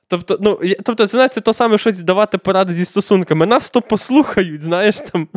Тобто, 0.08 0.38
ну, 0.42 0.60
я- 0.64 0.76
тобто, 0.84 1.06
це 1.06 1.12
знаєте, 1.12 1.34
це 1.34 1.42
то 1.42 1.54
саме 1.54 1.78
щось 1.78 2.04
давати 2.04 2.38
поради 2.38 2.74
зі 2.74 2.86
стосунками. 2.86 3.46
Нас 3.46 3.70
то 3.70 3.82
послухають, 3.82 4.62
знаєш 4.62 5.00
там, 5.00 5.28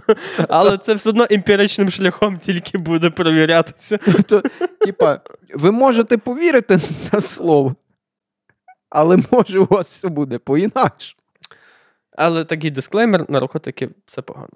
але 0.49 0.79
це 0.79 0.95
все 0.95 1.09
одно 1.09 1.27
емпіричним 1.31 1.91
шляхом 1.91 2.39
тільки 2.39 2.79
буде 2.79 3.11
перевірятися. 3.11 3.99
Тобто, 4.05 4.43
типа, 4.81 5.21
ви 5.55 5.71
можете 5.73 6.19
повірити 6.19 6.81
на 7.13 7.21
слово, 7.21 7.75
але 8.91 9.19
може 9.33 9.59
у 9.59 9.65
вас 9.65 9.89
все 9.89 10.09
буде 10.09 10.39
по-інакше. 10.39 11.17
Але 12.19 12.45
такий 12.45 12.71
дисклеймер, 12.71 13.31
наркотики 13.31 13.91
все 14.07 14.23
погано. 14.23 14.49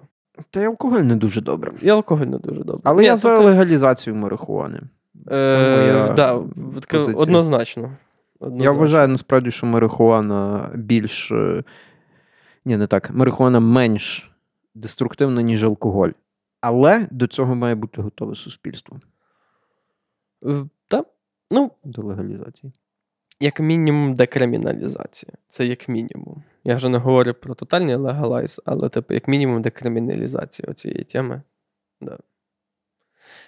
Та 0.49 0.61
й 0.61 0.65
алкоголь 0.65 0.99
не 1.01 1.15
дуже 1.15 1.41
добре. 1.41 1.71
І 1.81 1.89
алкоголь 1.89 2.25
не 2.25 2.37
дуже 2.37 2.63
добре. 2.63 2.81
Але 2.85 3.01
Ні, 3.01 3.05
я 3.07 3.17
за 3.17 3.29
тобто, 3.29 3.45
легалізацію 3.45 4.15
марихуани. 4.15 4.81
е, 5.31 5.77
моя 5.77 6.13
да, 6.13 6.43
позиція. 6.89 7.15
однозначно. 7.17 7.97
Я 8.55 8.71
вважаю 8.71 9.07
насправді, 9.07 9.51
що 9.51 9.65
марихуана 9.65 10.69
більш. 10.75 11.31
е, 11.31 11.63
Ні, 12.65 12.77
не 12.77 12.87
так. 12.87 13.11
Марихуана 13.11 13.59
менш 13.59 14.31
деструктивна, 14.75 15.41
ніж 15.41 15.63
алкоголь. 15.63 16.09
Але 16.61 17.07
до 17.11 17.27
цього 17.27 17.55
має 17.55 17.75
бути 17.75 18.01
готове 18.01 18.35
суспільство 18.35 18.99
Е, 20.45 20.65
Та, 20.87 21.03
ну, 21.51 21.71
до 21.83 22.01
легалізації. 22.01 22.73
Як 23.41 23.59
мінімум, 23.59 24.13
декриміналізація. 24.13 25.33
Це 25.47 25.65
як 25.65 25.89
мінімум. 25.89 26.43
Я 26.63 26.75
вже 26.75 26.89
не 26.89 26.97
говорю 26.97 27.33
про 27.33 27.55
тотальний 27.55 27.95
легалайз, 27.95 28.61
але, 28.65 28.89
типу, 28.89 29.13
як 29.13 29.27
мінімум, 29.27 29.61
декриміналізація 29.61 30.73
цієї 30.73 31.03
теми. 31.03 31.41
Да. 32.01 32.17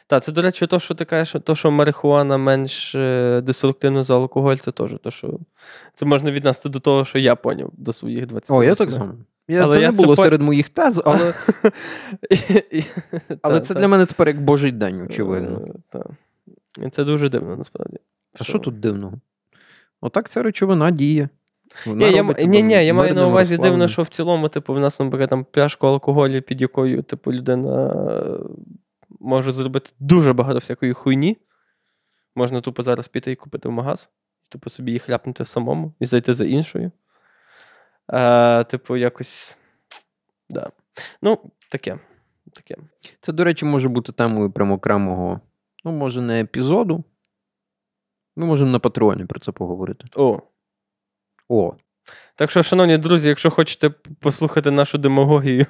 Так, 0.08 0.24
це, 0.24 0.32
до 0.32 0.42
речі, 0.42 0.68
то, 0.68 0.80
що 0.80 0.96
ти 0.96 1.06
кажеш, 1.06 1.42
то, 1.44 1.56
що 1.56 1.72
марихуана 1.72 2.38
менш 2.38 2.96
е, 2.96 3.42
деструктивна 3.42 4.04
за 4.04 4.16
алкоголь, 4.16 4.56
це 4.56 4.72
теж 4.72 4.96
то, 5.04 5.12
що 5.12 5.40
це 5.94 6.06
можна 6.06 6.32
віднести 6.32 6.70
до 6.70 6.80
того, 6.80 7.06
що 7.06 7.20
я 7.20 7.36
поняв 7.36 7.70
до 7.74 7.94
своїх 7.94 8.28
20 8.28 8.52
О, 8.52 8.64
я 8.64 8.76
так 8.76 8.92
само. 8.92 9.14
Я, 9.48 9.64
Але 9.64 9.76
це 9.76 9.82
я 9.82 9.92
не 9.92 9.98
це 9.98 10.04
було 10.04 10.16
по- 10.16 10.22
серед 10.22 10.42
моїх 10.42 10.70
тез, 10.70 11.02
але, 11.06 11.34
але 13.42 13.62
це 13.62 13.74
для 13.74 13.88
мене 13.88 14.06
тепер 14.06 14.28
як 14.28 14.42
божий 14.42 14.72
день, 14.72 15.02
очевидно. 15.02 15.68
Е, 16.80 16.90
Це 16.90 17.04
дуже 17.04 17.30
дивно, 17.30 17.56
насправді. 17.56 17.98
А 18.40 18.44
що 18.44 18.60
тут 18.60 18.80
дивного? 18.80 19.14
Отак 20.04 20.30
ця 20.30 20.44
речовина 20.44 20.92
діє. 20.92 21.30
Вона 21.86 22.08
Ні, 22.08 22.16
я, 22.16 22.22
робить 22.22 22.48
ні, 22.48 22.64
ні, 22.64 22.86
я 22.86 22.94
маю 22.94 23.14
на 23.14 23.28
увазі 23.28 23.58
дивно, 23.58 23.88
що 23.88 24.02
в 24.02 24.08
цілому, 24.08 24.50
типу, 24.50 24.74
в 24.74 24.80
нас, 24.80 25.00
наприклад, 25.00 25.30
там 25.30 25.46
пляшку 25.52 25.88
алкоголю, 25.88 26.42
під 26.42 26.62
якою, 26.62 27.04
типу, 27.04 27.34
людина 27.34 27.88
е, 27.88 28.40
може 29.20 29.52
зробити 29.52 29.90
дуже 30.00 30.34
багато 30.34 30.60
всякої 30.60 30.94
хуйні. 30.94 31.38
Можна 32.36 32.62
тупо 32.62 32.84
зараз 32.84 33.08
піти 33.08 33.32
і 33.32 33.36
купити 33.36 33.70
в 33.70 33.72
магаз 33.72 34.10
типу, 34.50 34.70
собі 34.70 34.92
їх 34.92 35.10
ляпнути 35.10 35.46
самому 35.46 35.94
і 36.00 36.06
зайти 36.06 36.34
за 36.34 36.46
іншою. 36.46 36.92
Е, 38.14 38.64
Типу, 38.64 38.98
якось. 38.98 39.58
Да. 40.50 40.72
Ну, 41.22 41.40
таке. 41.72 42.00
таке. 42.54 42.76
Це, 43.20 43.34
до 43.34 43.44
речі, 43.44 43.66
може 43.66 43.90
бути 43.90 44.12
темою 44.12 44.52
прямо 44.52 44.74
окремого, 44.74 45.40
ну, 45.86 45.92
може, 45.92 46.22
не 46.22 46.42
епізоду. 46.42 47.04
Ми 48.36 48.46
можемо 48.46 48.72
на 48.72 48.80
Патреоні 48.80 49.26
про 49.26 49.40
це 49.40 49.52
поговорити. 49.52 50.06
О. 50.16 50.40
О, 51.50 51.74
Так 52.36 52.52
що, 52.52 52.64
шановні 52.64 52.98
друзі, 52.98 53.28
якщо 53.28 53.52
хочете 53.52 53.90
послухати 54.20 54.72
нашу 54.72 54.98
демагогію 54.98 55.66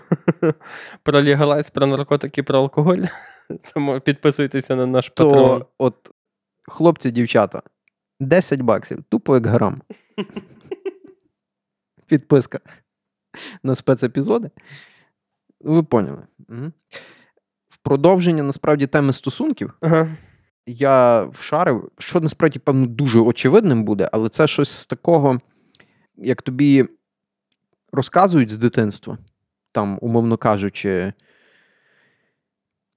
про 1.03 1.23
легалайз, 1.23 1.69
про 1.69 1.87
наркотики, 1.87 2.43
про 2.43 2.57
алкоголь, 2.57 3.03
то 3.73 4.01
підписуйтеся 4.01 4.75
на 4.75 4.85
наш 4.85 5.09
то 5.09 5.67
от 5.77 6.11
хлопці, 6.67 7.11
дівчата, 7.11 7.61
10 8.19 8.61
баксів, 8.61 9.03
тупо 9.09 9.35
як 9.35 9.47
грам. 9.47 9.81
Підписка 12.07 12.59
на 13.63 13.75
спецепізоди. 13.75 14.49
Ви 15.61 15.83
поняли. 15.83 16.27
Мгм. 16.47 16.73
В 17.69 17.77
продовження 17.77 18.43
насправді 18.43 18.87
теми 18.87 19.13
стосунків 19.13 19.73
Ага. 19.81 20.17
Я 20.65 21.23
вшарив, 21.23 21.91
що 21.97 22.19
насправді, 22.19 22.59
певно, 22.59 22.87
дуже 22.87 23.19
очевидним 23.19 23.83
буде, 23.83 24.09
але 24.11 24.29
це 24.29 24.47
щось 24.47 24.69
з 24.69 24.87
такого, 24.87 25.39
як 26.17 26.41
тобі 26.41 26.85
розказують 27.91 28.51
з 28.51 28.57
дитинства, 28.57 29.17
там, 29.71 29.97
умовно 30.01 30.37
кажучи, 30.37 31.13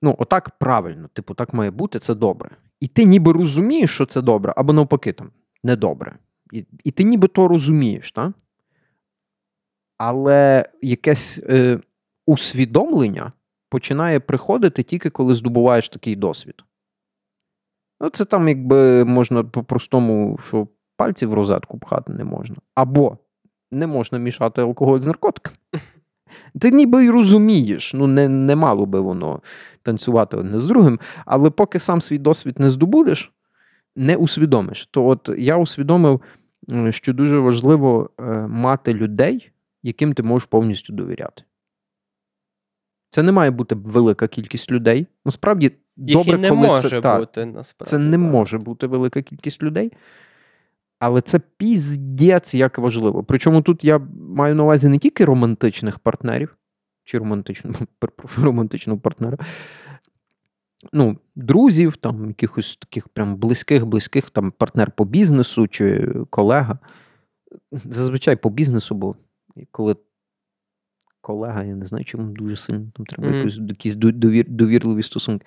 ну, 0.02 0.16
отак 0.18 0.50
правильно, 0.58 1.08
типу, 1.12 1.34
так 1.34 1.54
має 1.54 1.70
бути, 1.70 1.98
це 1.98 2.14
добре. 2.14 2.50
І 2.80 2.88
ти 2.88 3.04
ніби 3.04 3.32
розумієш, 3.32 3.90
що 3.94 4.06
це 4.06 4.22
добре, 4.22 4.54
або 4.56 4.72
навпаки, 4.72 5.12
там, 5.12 5.30
недобре. 5.62 6.18
І, 6.52 6.64
і 6.84 6.90
ти 6.90 7.04
ніби 7.04 7.28
то 7.28 7.48
розумієш, 7.48 8.12
так? 8.12 8.32
Але 9.98 10.64
якесь 10.82 11.40
е, 11.48 11.80
усвідомлення 12.26 13.32
починає 13.68 14.20
приходити 14.20 14.82
тільки 14.82 15.10
коли 15.10 15.34
здобуваєш 15.34 15.88
такий 15.88 16.16
досвід. 16.16 16.62
Ну, 18.00 18.10
це 18.10 18.24
там, 18.24 18.48
якби 18.48 19.04
можна 19.04 19.44
по-простому, 19.44 20.38
що 20.42 20.68
пальці 20.96 21.26
в 21.26 21.34
розетку 21.34 21.78
пхати 21.78 22.12
не 22.12 22.24
можна. 22.24 22.56
Або 22.74 23.18
не 23.70 23.86
можна 23.86 24.18
мішати 24.18 24.62
алкоголь 24.62 25.00
з 25.00 25.06
наркотиками. 25.06 25.56
Ти 26.60 26.70
ніби 26.70 27.04
й 27.04 27.10
розумієш, 27.10 27.94
ну 27.94 28.06
не, 28.06 28.28
не 28.28 28.56
мало 28.56 28.86
би 28.86 29.00
воно 29.00 29.40
танцювати 29.82 30.36
одне 30.36 30.58
з 30.58 30.66
другим, 30.66 31.00
але 31.26 31.50
поки 31.50 31.78
сам 31.78 32.00
свій 32.00 32.18
досвід 32.18 32.60
не 32.60 32.70
здобудеш, 32.70 33.32
не 33.96 34.16
усвідомиш. 34.16 34.88
То 34.90 35.06
от 35.06 35.30
я 35.38 35.56
усвідомив, 35.56 36.20
що 36.90 37.12
дуже 37.12 37.38
важливо 37.38 38.10
е, 38.20 38.22
мати 38.46 38.94
людей, 38.94 39.50
яким 39.82 40.12
ти 40.12 40.22
можеш 40.22 40.46
повністю 40.46 40.92
довіряти. 40.92 41.42
Це 43.08 43.22
не 43.22 43.32
має 43.32 43.50
бути 43.50 43.74
велика 43.74 44.28
кількість 44.28 44.70
людей. 44.70 45.06
Насправді, 45.24 45.72
Їх 45.96 46.18
добре, 46.18 46.38
і 46.38 46.40
не 46.40 46.48
коли 46.48 46.60
може 46.60 47.00
це 47.00 47.18
бути 47.18 47.46
насправді. 47.46 47.90
Це 47.90 47.98
не 47.98 48.16
так. 48.16 48.32
може 48.32 48.58
бути 48.58 48.86
велика 48.86 49.22
кількість 49.22 49.62
людей. 49.62 49.92
Але 50.98 51.20
це 51.20 51.40
піздець 51.56 52.54
як 52.54 52.78
важливо. 52.78 53.24
Причому 53.24 53.62
тут 53.62 53.84
я 53.84 53.98
маю 54.14 54.54
на 54.54 54.62
увазі 54.62 54.88
не 54.88 54.98
тільки 54.98 55.24
романтичних 55.24 55.98
партнерів, 55.98 56.56
чи 57.04 57.18
романтичного, 57.18 57.78
перепрошую, 57.98 58.46
романтичного 58.46 58.98
партнера. 58.98 59.38
Ну, 60.92 61.18
друзів, 61.34 61.96
там, 61.96 62.28
якихось 62.28 62.76
таких 62.76 63.08
прям 63.08 63.36
близьких, 63.36 63.86
близьких, 63.86 64.30
там, 64.30 64.50
партнер 64.50 64.90
по 64.90 65.04
бізнесу 65.04 65.68
чи 65.68 66.14
колега. 66.30 66.78
Зазвичай 67.72 68.36
по 68.36 68.50
бізнесу, 68.50 68.94
бо 68.94 69.16
коли 69.70 69.96
колега, 71.20 71.64
я 71.64 71.74
не 71.74 71.86
знаю, 71.86 72.04
чому 72.04 72.32
дуже 72.32 72.56
сильно 72.56 72.86
там 72.94 73.06
треба 73.06 73.36
якось, 73.36 73.56
якісь 73.56 73.94
довір, 73.94 74.48
довірливі 74.48 75.02
стосунки. 75.02 75.46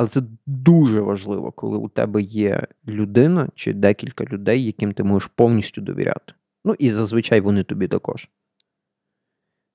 Але 0.00 0.08
це 0.08 0.22
дуже 0.46 1.00
важливо, 1.00 1.52
коли 1.52 1.78
у 1.78 1.88
тебе 1.88 2.22
є 2.22 2.62
людина 2.88 3.48
чи 3.54 3.72
декілька 3.72 4.24
людей, 4.24 4.64
яким 4.64 4.92
ти 4.92 5.04
можеш 5.04 5.30
повністю 5.34 5.80
довіряти. 5.80 6.32
Ну 6.64 6.76
і 6.78 6.90
зазвичай 6.90 7.40
вони 7.40 7.62
тобі 7.62 7.88
також. 7.88 8.28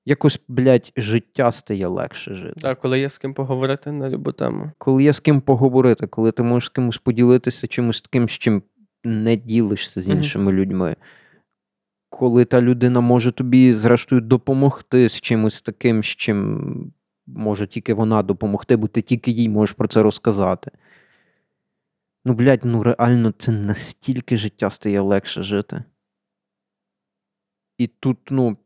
Якось, 0.06 0.40
блядь, 0.48 0.92
життя 0.98 1.52
стає 1.52 1.88
легше 1.88 2.36
жити. 2.36 2.60
Так, 2.62 2.80
коли 2.80 3.00
є 3.00 3.10
з 3.10 3.18
ким 3.18 3.34
поговорити 3.34 3.92
на 3.92 4.10
любу 4.10 4.32
тему. 4.32 4.72
Коли 4.78 5.04
є 5.04 5.14
з 5.14 5.20
ким 5.20 5.42
поговорити, 5.42 6.08
коли 6.08 6.32
ти 6.32 6.44
можеш 6.44 6.68
з 6.68 6.70
кимось 6.70 6.98
поділитися 6.98 7.68
чимось 7.68 8.02
таким, 8.02 8.30
з 8.30 8.32
чим 8.32 8.64
не 9.04 9.36
ділишся 9.36 10.02
з 10.02 10.10
іншими 10.10 10.52
людьми. 10.52 10.96
Коли 12.10 12.46
та 12.46 12.62
людина 12.62 13.02
може 13.02 13.32
тобі, 13.32 13.74
зрештою, 13.74 14.22
допомогти 14.22 15.10
з 15.10 15.22
чимось 15.22 15.62
таким, 15.62 16.04
з 16.04 16.08
чим 16.08 16.92
може 17.28 17.68
тільки 17.68 17.94
вона 17.94 18.24
допомогти, 18.24 18.76
бо 18.76 18.88
ти 18.88 19.02
тільки 19.02 19.32
їй 19.32 19.50
можеш 19.50 19.74
про 19.74 19.88
це 19.88 20.04
розказати. 20.04 20.72
Ну, 22.26 22.34
блядь, 22.34 22.66
ну 22.66 22.84
реально 22.84 23.32
це 23.38 23.52
настільки 23.52 24.38
життя 24.38 24.70
стає 24.70 25.00
легше 25.00 25.44
жити. 25.44 25.84
І 27.78 27.88
тут, 27.88 28.18
ну, 28.30 28.58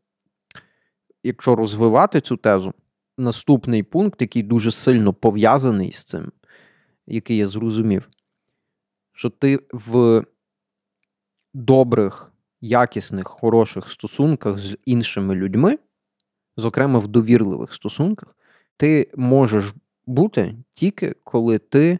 якщо 1.22 1.56
розвивати 1.56 2.20
цю 2.20 2.36
тезу, 2.36 2.74
наступний 3.18 3.82
пункт, 3.82 4.20
який 4.20 4.42
дуже 4.42 4.72
сильно 4.72 5.12
пов'язаний 5.12 5.92
з 5.92 6.04
цим, 6.04 6.32
який 7.06 7.36
я 7.36 7.48
зрозумів, 7.48 8.08
що 9.12 9.30
ти 9.30 9.60
в 9.72 10.24
добрих, 11.54 12.32
якісних, 12.60 13.28
хороших 13.28 13.88
стосунках 13.88 14.58
з 14.58 14.78
іншими 14.84 15.34
людьми, 15.34 15.78
зокрема 16.56 16.98
в 16.98 17.08
довірливих 17.08 17.74
стосунках, 17.74 18.36
ти 18.80 19.10
можеш 19.16 19.74
бути 20.06 20.56
тільки 20.74 21.14
коли 21.24 21.58
ти 21.58 21.98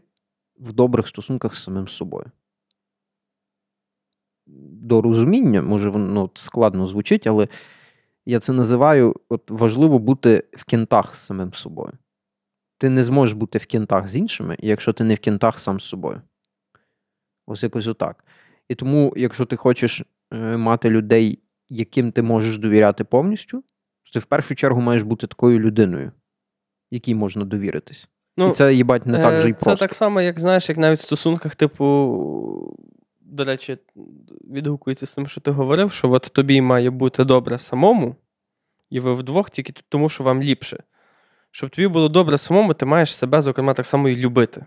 в 0.58 0.72
добрих 0.72 1.08
стосунках 1.08 1.54
з 1.54 1.62
самим 1.62 1.88
собою. 1.88 2.30
До 4.46 5.02
розуміння, 5.02 5.62
може, 5.62 5.88
воно 5.88 6.30
складно 6.34 6.86
звучить, 6.86 7.26
але 7.26 7.48
я 8.26 8.38
це 8.38 8.52
називаю 8.52 9.16
от 9.28 9.50
важливо 9.50 9.98
бути 9.98 10.44
в 10.52 10.64
кінтах 10.64 11.16
з 11.16 11.18
самим 11.18 11.54
собою. 11.54 11.92
Ти 12.78 12.88
не 12.88 13.02
зможеш 13.02 13.32
бути 13.32 13.58
в 13.58 13.66
кінтах 13.66 14.08
з 14.08 14.16
іншими, 14.16 14.56
якщо 14.60 14.92
ти 14.92 15.04
не 15.04 15.14
в 15.14 15.18
кінтах 15.18 15.60
сам 15.60 15.80
з 15.80 15.84
собою. 15.84 16.22
Ось 17.46 17.62
якось 17.62 17.86
отак. 17.86 18.24
І 18.68 18.74
тому, 18.74 19.14
якщо 19.16 19.46
ти 19.46 19.56
хочеш 19.56 20.02
е, 20.32 20.56
мати 20.56 20.90
людей, 20.90 21.42
яким 21.68 22.12
ти 22.12 22.22
можеш 22.22 22.58
довіряти 22.58 23.04
повністю, 23.04 23.64
то 24.02 24.12
ти 24.12 24.18
в 24.18 24.24
першу 24.24 24.54
чергу 24.54 24.80
маєш 24.80 25.02
бути 25.02 25.26
такою 25.26 25.58
людиною, 25.58 26.12
якій 26.90 27.14
можна 27.14 27.44
довіритись. 27.44 28.08
Ну, 28.36 28.48
І 28.48 28.52
це, 28.52 28.74
їбать, 28.74 29.06
не 29.06 29.18
так 29.18 29.40
же 29.40 29.48
й 29.48 29.52
просто. 29.52 29.70
Це 29.70 29.76
так 29.76 29.94
само, 29.94 30.20
як 30.20 30.40
знаєш, 30.40 30.68
як 30.68 30.78
навіть 30.78 30.98
в 30.98 31.02
стосунках, 31.02 31.54
типу, 31.54 32.76
до 33.20 33.44
речі, 33.44 33.78
відгукується 34.50 35.06
з 35.06 35.12
тим, 35.12 35.28
що 35.28 35.40
ти 35.40 35.50
говорив, 35.50 35.92
що 35.92 36.10
от 36.10 36.30
тобі 36.32 36.60
має 36.60 36.90
бути 36.90 37.24
добре 37.24 37.58
самому, 37.58 38.16
і 38.90 39.00
ви 39.00 39.14
вдвох 39.14 39.50
тільки 39.50 39.72
тому, 39.88 40.08
що 40.08 40.24
вам 40.24 40.42
ліпше. 40.42 40.82
Щоб 41.50 41.70
тобі 41.70 41.88
було 41.88 42.08
добре 42.08 42.38
самому, 42.38 42.74
ти 42.74 42.86
маєш 42.86 43.16
себе, 43.16 43.42
зокрема, 43.42 43.74
так 43.74 43.86
само 43.86 44.08
і 44.08 44.16
любити. 44.16 44.64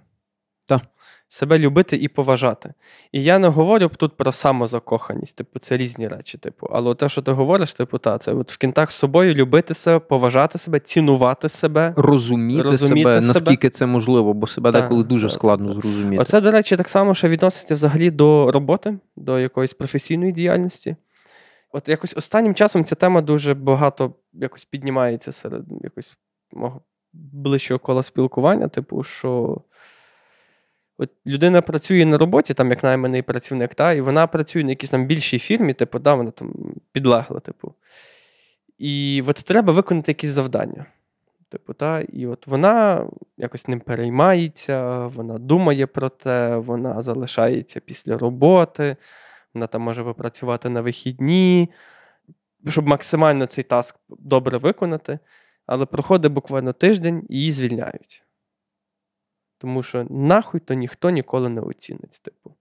Так. 0.65 0.81
Себе 1.33 1.59
любити 1.59 1.95
і 1.95 2.07
поважати. 2.07 2.73
І 3.11 3.23
я 3.23 3.39
не 3.39 3.47
говорю 3.47 3.91
тут 3.97 4.17
про 4.17 4.31
самозакоханість, 4.31 5.35
типу, 5.35 5.59
це 5.59 5.77
різні 5.77 6.07
речі, 6.07 6.37
типу. 6.37 6.67
Але 6.71 6.95
те, 6.95 7.09
що 7.09 7.21
ти 7.21 7.31
говориш, 7.31 7.73
типу, 7.73 7.97
та, 7.97 8.17
це 8.17 8.33
от 8.33 8.51
в 8.51 8.57
кінтах 8.57 8.91
з 8.91 8.95
собою 8.95 9.33
любити 9.33 9.73
себе, 9.73 9.99
поважати 9.99 10.57
себе, 10.57 10.79
цінувати 10.79 11.49
себе. 11.49 11.93
Розуміти, 11.97 12.61
Розуміти 12.63 13.09
себе, 13.09 13.21
себе. 13.21 13.27
наскільки 13.27 13.69
це 13.69 13.85
можливо, 13.85 14.33
бо 14.33 14.47
себе 14.47 14.71
Так, 14.71 14.81
деколи 14.83 15.03
дуже 15.03 15.27
так, 15.27 15.33
складно 15.33 15.73
так. 15.73 15.81
зрозуміти. 15.81 16.21
Оце, 16.21 16.41
до 16.41 16.51
речі, 16.51 16.77
так 16.77 16.89
само, 16.89 17.15
що 17.15 17.27
відноситься 17.27 17.75
взагалі 17.75 18.11
до 18.11 18.51
роботи, 18.51 18.97
до 19.15 19.39
якоїсь 19.39 19.73
професійної 19.73 20.31
діяльності. 20.31 20.95
От 21.71 21.89
якось 21.89 22.13
останнім 22.17 22.55
часом 22.55 22.85
ця 22.85 22.95
тема 22.95 23.21
дуже 23.21 23.53
багато 23.53 24.13
якось 24.33 24.65
піднімається 24.65 25.31
серед 25.31 25.63
якось 25.83 26.17
мого 26.51 26.81
ближчого 27.13 27.79
кола 27.79 28.03
спілкування, 28.03 28.67
типу, 28.67 29.03
що 29.03 29.61
от 31.03 31.09
людина 31.27 31.61
працює 31.61 32.05
на 32.05 32.17
роботі, 32.17 32.53
там 32.53 32.69
як 32.69 32.83
найманий 32.83 33.21
працівник, 33.21 33.75
та, 33.75 33.93
і 33.93 34.01
вона 34.01 34.27
працює 34.27 34.63
на 34.63 34.69
якійсь 34.69 34.89
там 34.89 35.05
більшій 35.05 35.39
фірмі, 35.39 35.73
типу, 35.73 35.99
да, 35.99 36.15
вона 36.15 36.31
там 36.31 36.53
підлегла, 36.91 37.39
типу. 37.39 37.73
І 38.77 39.23
от 39.27 39.35
треба 39.35 39.73
виконати 39.73 40.11
якісь 40.11 40.29
завдання. 40.29 40.85
Типу, 41.49 41.73
та, 41.73 42.01
і 42.01 42.27
от 42.27 42.47
вона 42.47 43.07
якось 43.37 43.67
ним 43.67 43.79
переймається, 43.79 45.07
вона 45.07 45.39
думає 45.39 45.87
про 45.87 46.09
те, 46.09 46.57
вона 46.57 47.01
залишається 47.01 47.79
після 47.79 48.17
роботи, 48.17 48.95
вона 49.53 49.67
там 49.67 49.81
може 49.81 50.03
попрацювати 50.03 50.69
на 50.69 50.81
вихідні, 50.81 51.69
щоб 52.67 52.87
максимально 52.87 53.45
цей 53.45 53.63
таск 53.63 53.95
добре 54.09 54.57
виконати. 54.57 55.19
Але 55.65 55.85
проходить 55.85 56.31
буквально 56.31 56.73
тиждень 56.73 57.25
і 57.29 57.37
її 57.37 57.51
звільняють. 57.51 58.22
Тому 59.63 59.83
що 59.83 60.07
нахуй 60.09 60.59
то 60.59 60.73
ніхто 60.73 61.09
ніколи 61.09 61.49
не 61.49 61.61
оцінить. 61.61 62.21
Типу. 62.23 62.55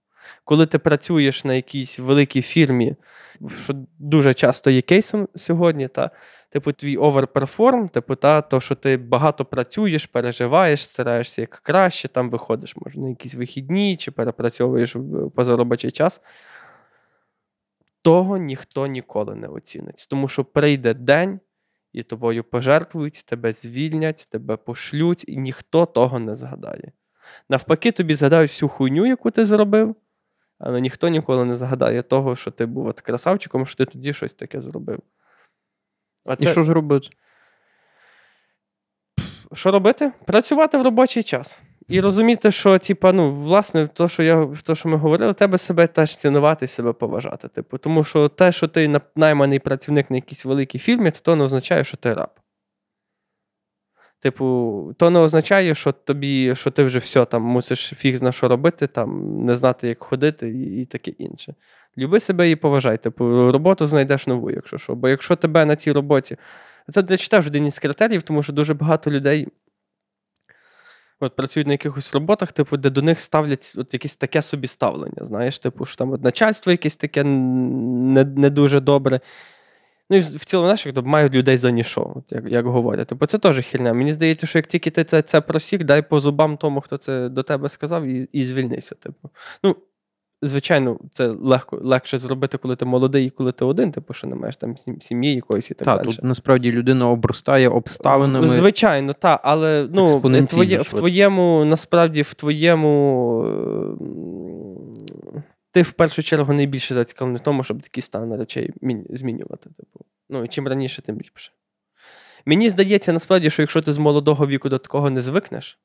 Коли 0.45 0.65
ти 0.65 0.79
працюєш 0.79 1.43
на 1.43 1.53
якійсь 1.53 1.99
великій 1.99 2.41
фірмі, 2.41 2.95
що 3.63 3.73
дуже 3.99 4.33
часто 4.33 4.69
є 4.69 4.81
кейсом 4.81 5.27
сьогодні, 5.35 5.87
та, 5.87 6.11
типу, 6.49 6.71
твій 6.71 6.97
оверперформ, 6.97 7.89
типу, 7.89 8.15
та, 8.15 8.41
то, 8.41 8.59
що 8.59 8.75
ти 8.75 8.97
багато 8.97 9.45
працюєш, 9.45 10.05
переживаєш, 10.05 10.85
стараєшся 10.85 11.41
як 11.41 11.49
краще, 11.49 12.07
там 12.07 12.29
виходиш, 12.29 12.75
може, 12.75 12.99
на 12.99 13.09
якісь 13.09 13.35
вихідні 13.35 13.97
чи 13.97 14.11
перепрацьовуєш 14.11 14.95
позаробочий 15.35 15.91
час. 15.91 16.21
Того 18.01 18.37
ніхто 18.37 18.87
ніколи 18.87 19.35
не 19.35 19.47
оцінить. 19.47 20.07
Тому 20.09 20.27
що 20.27 20.43
прийде 20.43 20.93
день, 20.93 21.39
і 21.93 22.03
тобою 22.03 22.43
пожертвують, 22.43 23.25
тебе 23.25 23.53
звільнять, 23.53 24.27
тебе 24.31 24.57
пошлють, 24.57 25.25
і 25.27 25.37
ніхто 25.37 25.85
того 25.85 26.19
не 26.19 26.35
згадає. 26.35 26.91
Навпаки, 27.49 27.91
тобі 27.91 28.15
згадають 28.15 28.51
всю 28.51 28.69
хуйню, 28.69 29.05
яку 29.05 29.31
ти 29.31 29.45
зробив, 29.45 29.95
але 30.59 30.81
ніхто 30.81 31.07
ніколи 31.07 31.45
не 31.45 31.55
згадає 31.55 32.01
того, 32.01 32.35
що 32.35 32.51
ти 32.51 32.65
був 32.65 32.85
от 32.85 33.01
красавчиком, 33.01 33.65
що 33.65 33.77
ти 33.77 33.85
тоді 33.85 34.13
щось 34.13 34.33
таке 34.33 34.61
зробив. 34.61 34.99
А 36.25 36.35
це... 36.35 36.45
І 36.45 36.47
що 36.47 36.63
ж 36.63 36.73
робити? 36.73 37.09
Що 39.53 39.71
робити? 39.71 40.11
Працювати 40.25 40.77
в 40.77 40.81
робочий 40.81 41.23
час. 41.23 41.61
І 41.87 42.01
розуміти, 42.01 42.51
що, 42.51 42.79
типа, 42.79 43.13
ну, 43.13 43.33
власне, 43.33 43.87
то, 43.93 44.07
що 44.07 44.23
я, 44.23 44.47
то, 44.63 44.75
що 44.75 44.89
ми 44.89 44.97
говорили, 44.97 45.33
тебе 45.33 45.57
себе 45.57 45.87
теж 45.87 46.15
цінувати, 46.15 46.67
себе 46.67 46.93
поважати. 46.93 47.47
Типу, 47.47 47.77
Тому 47.77 48.03
що 48.03 48.29
те, 48.29 48.51
що 48.51 48.67
ти 48.67 48.99
найманий 49.15 49.59
працівник 49.59 50.11
на 50.11 50.17
якійсь 50.17 50.45
великій 50.45 50.79
фірмі, 50.79 51.11
то, 51.11 51.19
то 51.19 51.35
не 51.35 51.43
означає, 51.43 51.83
що 51.83 51.97
ти 51.97 52.13
раб. 52.13 52.29
Типу, 54.19 54.93
то 54.97 55.09
не 55.09 55.19
означає, 55.19 55.75
що 55.75 55.91
тобі, 55.91 56.55
що 56.55 56.71
ти 56.71 56.83
вже 56.83 56.99
все 56.99 57.25
там 57.25 57.41
мусиш 57.41 57.93
фіг 57.97 58.15
зна 58.15 58.31
що 58.31 58.47
робити, 58.47 58.87
там, 58.87 59.37
не 59.45 59.55
знати, 59.55 59.87
як 59.87 60.03
ходити, 60.03 60.49
і, 60.49 60.81
і 60.81 60.85
таке 60.85 61.11
інше. 61.11 61.55
Люби 61.97 62.19
себе 62.19 62.51
і 62.51 62.55
поважай. 62.55 62.97
Типу, 62.97 63.51
роботу 63.51 63.87
знайдеш 63.87 64.27
нову, 64.27 64.51
якщо 64.51 64.77
що. 64.77 64.95
Бо 64.95 65.09
якщо 65.09 65.35
тебе 65.35 65.65
на 65.65 65.75
цій 65.75 65.91
роботі. 65.91 66.37
Це 66.91 67.03
я 67.09 67.17
читав 67.17 67.47
один 67.47 67.65
із 67.65 67.79
критеріїв, 67.79 68.23
тому 68.23 68.43
що 68.43 68.53
дуже 68.53 68.73
багато 68.73 69.11
людей 69.11 69.47
от 71.23 71.35
працюють 71.35 71.67
на 71.67 71.73
якихось 71.73 72.13
роботах, 72.13 72.51
типу, 72.51 72.77
де 72.77 72.89
до 72.89 73.01
них 73.01 73.21
ставлять 73.21 73.73
от 73.77 73.93
якесь 73.93 74.15
таке 74.15 74.41
собі 74.41 74.67
ставлення. 74.67 75.25
Знаєш, 75.25 75.59
типу, 75.59 75.85
що 75.85 75.97
там 75.97 76.11
от 76.11 76.23
начальство 76.23 76.71
якесь 76.71 76.95
таке 76.95 77.23
не 77.23 78.23
не 78.23 78.49
дуже 78.49 78.79
добре. 78.79 79.19
Ну 80.09 80.17
і 80.17 80.19
в 80.19 80.45
цілому, 80.45 80.67
знаєш, 80.67 80.85
як 80.85 81.05
мають 81.05 81.33
людей 81.33 81.57
за 81.57 81.71
нішо, 81.71 82.13
от 82.15 82.31
як 82.31 82.49
як 82.49 82.65
говорять. 82.65 83.07
Типу, 83.07 83.25
це 83.25 83.37
теж 83.37 83.59
хільня. 83.59 83.93
Мені 83.93 84.13
здається, 84.13 84.47
що 84.47 84.59
як 84.59 84.67
тільки 84.67 84.89
ти 84.89 85.03
це 85.03 85.21
це 85.21 85.41
просік, 85.41 85.83
дай 85.83 86.09
по 86.09 86.19
зубам 86.19 86.57
тому, 86.57 86.81
хто 86.81 86.97
це 86.97 87.29
до 87.29 87.43
тебе 87.43 87.69
сказав, 87.69 88.05
і 88.05 88.29
і 88.31 88.43
звільнися. 88.45 88.95
Типу. 88.95 89.29
Ну, 89.63 89.75
Звичайно, 90.45 90.99
це 91.11 91.27
легко 91.27 91.79
легше 91.81 92.17
зробити, 92.17 92.57
коли 92.57 92.75
ти 92.75 92.85
молодий 92.85 93.27
і 93.27 93.29
коли 93.29 93.51
ти 93.51 93.65
один, 93.65 93.91
типу, 93.91 94.13
що 94.13 94.27
не 94.27 94.35
маєш 94.35 94.55
там 94.55 94.75
сім'ї 95.01 95.35
якоїсь 95.35 95.71
і 95.71 95.73
так 95.73 95.85
та, 95.85 95.97
далі. 95.97 96.07
Тут 96.07 96.23
насправді 96.23 96.71
людина 96.71 97.09
обростає 97.09 97.69
обставинами. 97.69 98.47
Звичайно, 98.47 99.13
так, 99.13 99.41
але 99.43 99.87
ну, 99.93 100.21
твоє, 100.45 100.77
в 100.77 100.93
твоєму, 100.93 101.65
насправді, 101.65 102.21
в 102.21 102.33
твоєму. 102.33 103.45
Ти 105.71 105.81
в 105.81 105.91
першу 105.91 106.23
чергу 106.23 106.53
найбільше 106.53 106.93
зацікавлений 106.93 107.37
в 107.37 107.43
тому, 107.43 107.63
щоб 107.63 107.81
такі 107.81 108.01
стани 108.01 108.37
речей 108.37 108.73
змінювати. 109.09 109.69
Типу. 109.77 110.05
Ну, 110.29 110.43
і 110.43 110.47
чим 110.47 110.67
раніше, 110.67 111.01
тим 111.01 111.15
більше. 111.15 111.51
Мені 112.45 112.69
здається, 112.69 113.13
насправді, 113.13 113.49
що 113.49 113.61
якщо 113.61 113.81
ти 113.81 113.93
з 113.93 113.97
молодого 113.97 114.47
віку 114.47 114.69
до 114.69 114.77
такого 114.77 115.09
не 115.09 115.21
звикнеш, 115.21 115.79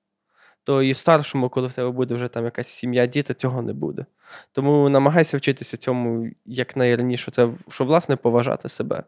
то 0.68 0.82
і 0.82 0.92
в 0.92 0.96
старшому, 0.96 1.48
коли 1.48 1.68
в 1.68 1.72
тебе 1.72 1.90
буде 1.90 2.14
вже 2.14 2.28
там 2.28 2.44
якась 2.44 2.68
сім'я, 2.68 3.06
діти, 3.06 3.34
цього 3.34 3.62
не 3.62 3.72
буде. 3.72 4.06
Тому 4.52 4.88
намагайся 4.88 5.36
вчитися 5.36 5.76
цьому 5.76 6.30
якнайраніше, 6.46 7.30
це 7.30 7.48
що, 7.68 7.84
власне, 7.84 8.16
поважати 8.16 8.68
себе. 8.68 9.02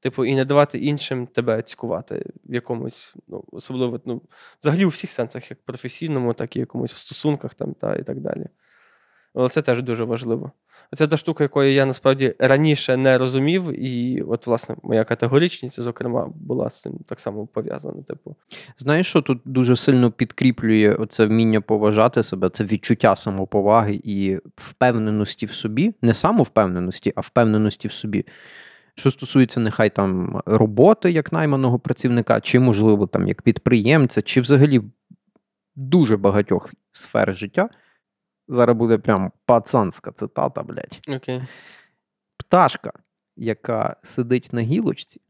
Типу, 0.00 0.24
і 0.24 0.34
не 0.34 0.44
давати 0.44 0.78
іншим 0.78 1.26
тебе 1.26 1.62
цькувати 1.62 2.26
в 2.44 2.54
якомусь, 2.54 3.14
ну, 3.28 3.44
особливо, 3.52 4.00
ну, 4.04 4.22
взагалі 4.60 4.84
у 4.84 4.88
всіх 4.88 5.12
сенсах, 5.12 5.50
як 5.50 5.62
професійному, 5.62 6.34
так 6.34 6.56
і 6.56 6.58
якомусь 6.58 6.92
в 6.92 6.96
стосунках 6.96 7.54
там, 7.54 7.74
та, 7.74 7.94
і 7.94 8.02
так 8.02 8.20
далі. 8.20 8.46
Але 9.34 9.48
це 9.48 9.62
теж 9.62 9.82
дуже 9.82 10.04
важливо. 10.04 10.52
Це 10.96 11.06
та 11.06 11.16
штука, 11.16 11.44
якої 11.44 11.74
я 11.74 11.86
насправді 11.86 12.34
раніше 12.38 12.96
не 12.96 13.18
розумів, 13.18 13.84
і 13.84 14.22
от, 14.22 14.46
власне, 14.46 14.76
моя 14.82 15.04
категоричність, 15.04 15.80
зокрема, 15.80 16.28
була 16.34 16.70
з 16.70 16.80
цим 16.80 16.98
так 17.06 17.20
само 17.20 17.46
пов'язана. 17.46 18.02
Типу, 18.02 18.36
знаєш, 18.78 19.06
що 19.06 19.22
тут 19.22 19.40
дуже 19.44 19.76
сильно 19.76 20.10
підкріплює 20.10 20.96
оце 20.98 21.26
вміння 21.26 21.60
поважати 21.60 22.22
себе, 22.22 22.50
це 22.50 22.64
відчуття 22.64 23.16
самоповаги 23.16 24.00
і 24.04 24.38
впевненості 24.56 25.46
в 25.46 25.52
собі, 25.52 25.94
не 26.02 26.14
самовпевненості, 26.14 27.12
а 27.16 27.20
впевненості 27.20 27.88
в 27.88 27.92
собі. 27.92 28.26
Що 28.94 29.10
стосується 29.10 29.60
нехай 29.60 29.90
там 29.90 30.42
роботи 30.46 31.10
як 31.10 31.32
найманого 31.32 31.78
працівника, 31.78 32.40
чи, 32.40 32.60
можливо, 32.60 33.06
там 33.06 33.28
як 33.28 33.42
підприємця, 33.42 34.22
чи 34.22 34.40
взагалі 34.40 34.80
дуже 35.76 36.16
багатьох 36.16 36.72
сфер 36.92 37.36
життя. 37.36 37.68
Зараз 38.48 38.76
буде 38.76 38.98
прям 38.98 39.32
пацанська 39.46 40.12
цитата, 40.12 40.62
блядь. 40.62 41.00
Окей. 41.08 41.42
Пташка, 42.36 42.92
яка 43.36 43.96
сидить 44.02 44.52
на 44.52 44.60
гілочці, 44.60 45.20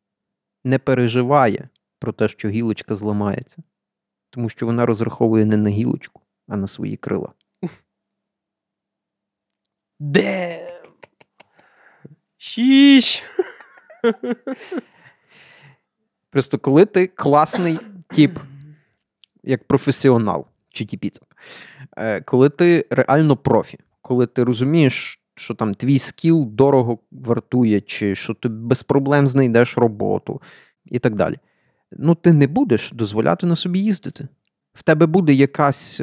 не 0.64 0.78
переживає 0.78 1.68
про 1.98 2.12
те, 2.12 2.28
що 2.28 2.48
гілочка 2.48 2.94
зламається, 2.94 3.62
тому 4.30 4.48
що 4.48 4.66
вона 4.66 4.86
розраховує 4.86 5.44
не 5.44 5.56
на 5.56 5.70
гілочку, 5.70 6.22
а 6.48 6.56
на 6.56 6.66
свої 6.66 6.96
крила. 6.96 7.32
Де? 10.00 10.64
Шіш. 12.36 13.22
Просто 16.30 16.58
коли 16.58 16.86
ти 16.86 17.06
класний 17.06 17.78
тип, 18.08 18.38
як 19.42 19.64
професіонал 19.64 20.46
чи 20.68 20.84
тіпіця, 20.84 21.20
коли 22.24 22.48
ти 22.48 22.86
реально 22.90 23.36
профі, 23.36 23.78
коли 24.02 24.26
ти 24.26 24.44
розумієш, 24.44 25.20
що 25.34 25.54
там 25.54 25.74
твій 25.74 25.98
скіл 25.98 26.46
дорого 26.50 26.98
вартує, 27.12 27.80
чи 27.80 28.14
що 28.14 28.34
ти 28.34 28.48
без 28.48 28.82
проблем 28.82 29.26
знайдеш 29.26 29.78
роботу 29.78 30.42
і 30.84 30.98
так 30.98 31.14
далі. 31.14 31.36
Ну, 31.92 32.14
ти 32.14 32.32
не 32.32 32.46
будеш 32.46 32.92
дозволяти 32.92 33.46
на 33.46 33.56
собі 33.56 33.78
їздити. 33.78 34.28
В 34.72 34.82
тебе 34.82 35.06
буде 35.06 35.32
якась 35.32 36.00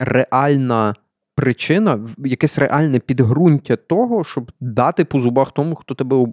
реальна 0.00 0.94
причина, 1.34 2.08
якесь 2.18 2.58
реальне 2.58 2.98
підґрунтя 2.98 3.76
того, 3.76 4.24
щоб 4.24 4.52
дати 4.60 5.04
по 5.04 5.20
зубах 5.20 5.52
тому, 5.52 5.74
хто 5.74 5.94
тебе 5.94 6.26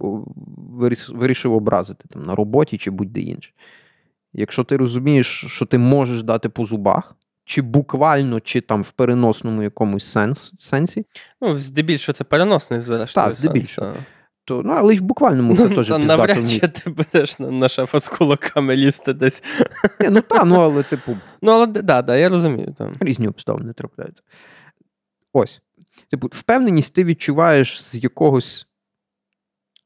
вирішив 1.10 1.54
образити 1.54 2.06
там, 2.10 2.24
на 2.24 2.36
роботі 2.36 2.78
чи 2.78 2.92
будь-де 2.92 3.22
інше. 3.22 3.52
Якщо 4.34 4.64
ти 4.64 4.78
розумієш, 4.78 5.46
що 5.48 5.66
ти 5.66 5.78
можеш 5.78 6.24
дати 6.24 6.50
по 6.50 6.66
зубах, 6.66 7.16
чи 7.50 7.62
буквально, 7.62 8.40
чи 8.40 8.62
там 8.62 8.84
в 8.84 8.92
переносному 8.92 9.64
якомусь 9.64 10.06
сенс, 10.08 10.54
сенсі. 10.58 11.06
Ну, 11.42 11.60
здебільшого 11.60 12.14
це 12.14 12.24
переносний 12.24 12.84
зрештою. 12.84 13.26
Так, 13.26 13.34
здебільшого. 13.34 13.96
То, 14.46 14.62
ну, 14.66 14.74
але 14.74 14.96
й 14.96 14.98
в 14.98 15.02
буквальному 15.02 15.58
це 15.58 15.70
теж 15.70 15.76
піздато 15.78 16.00
Навряд 16.00 16.50
чи 16.52 16.68
ти 16.68 16.90
будеш 16.90 17.40
на, 17.40 17.52
на 17.52 17.70
шефа 17.70 18.00
з 18.00 18.08
кулаками 18.08 18.76
лізти 18.76 19.14
десь. 19.14 19.44
Не, 20.00 20.10
ну 20.10 20.22
так, 20.22 20.46
ну 20.46 20.56
але 20.56 20.84
типу. 20.84 21.18
Ну, 21.42 21.52
але 21.52 21.68
да, 21.68 22.02
да, 22.02 22.18
я 22.18 22.30
розумію. 22.30 22.74
Там. 22.78 22.94
Різні 23.00 23.28
обставини 23.28 23.74
трапляються. 23.74 24.24
Ось. 25.34 25.62
Типу, 26.12 26.30
впевненість 26.32 26.96
ти 26.96 27.04
відчуваєш 27.04 27.84
з 27.84 28.04
якогось 28.04 28.68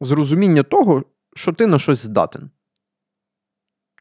зрозуміння 0.02 0.64
того, 0.64 1.04
що 1.36 1.54
ти 1.54 1.68
на 1.68 1.80
щось 1.80 2.00
здатен. 2.00 2.50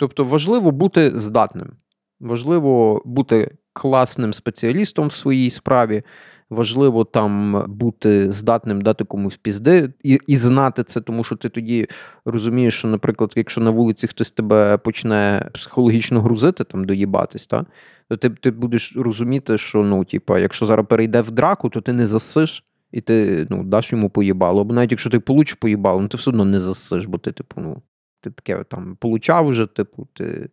Тобто 0.01 0.25
важливо 0.25 0.71
бути 0.71 1.19
здатним. 1.19 1.77
Важливо 2.23 3.03
бути 3.05 3.51
класним 3.73 4.35
спеціалістом 4.35 5.09
в 5.09 5.13
своїй 5.13 5.51
справі. 5.51 6.03
Важливо 6.51 7.05
там 7.05 7.65
бути 7.69 8.33
здатним 8.33 8.83
дати 8.83 9.05
комусь 9.05 9.37
пізди 9.37 9.93
і 10.03 10.19
і 10.27 10.37
знати 10.37 10.85
це, 10.85 11.01
тому 11.01 11.25
що 11.25 11.37
ти 11.37 11.49
тоді 11.49 11.89
розумієш, 12.25 12.79
що, 12.79 12.89
наприклад, 12.89 13.33
якщо 13.37 13.61
на 13.61 13.71
вулиці 13.71 14.07
хтось 14.07 14.31
тебе 14.31 14.77
почне 14.77 15.51
психологічно 15.55 16.21
грузити, 16.21 16.65
там 16.65 16.85
доїбатись, 16.85 17.47
та, 17.47 17.67
то 18.09 18.17
ти 18.17 18.31
ти 18.31 18.51
будеш 18.51 18.97
розуміти, 18.97 19.59
що 19.59 19.83
ну, 19.83 20.05
типа, 20.05 20.39
якщо 20.39 20.67
зараз 20.67 20.87
перейде 20.87 21.21
в 21.21 21.31
драку, 21.31 21.69
то 21.69 21.81
ти 21.81 21.93
не 21.93 22.07
засиш 22.07 22.65
і 22.93 23.01
ти 23.01 23.47
ну, 23.51 23.65
даш 23.65 23.93
йому 23.93 24.11
поїбало. 24.11 24.65
Бо 24.65 24.75
навіть 24.75 24.91
якщо 24.91 25.11
ти 25.11 25.21
получиш 25.21 25.55
поїбало, 25.55 26.01
ну 26.01 26.09
ти 26.09 26.17
все 26.17 26.31
одно 26.31 26.45
не 26.45 26.61
засиш, 26.61 27.07
бо 27.07 27.19
ти, 27.19 27.33
типу, 27.33 27.61
ну, 27.61 27.83
ти 28.21 28.31
таке 28.31 28.65
там 28.65 28.97
получав 29.01 29.47
вже, 29.47 29.67
типу, 29.67 30.09
ти 30.13 30.49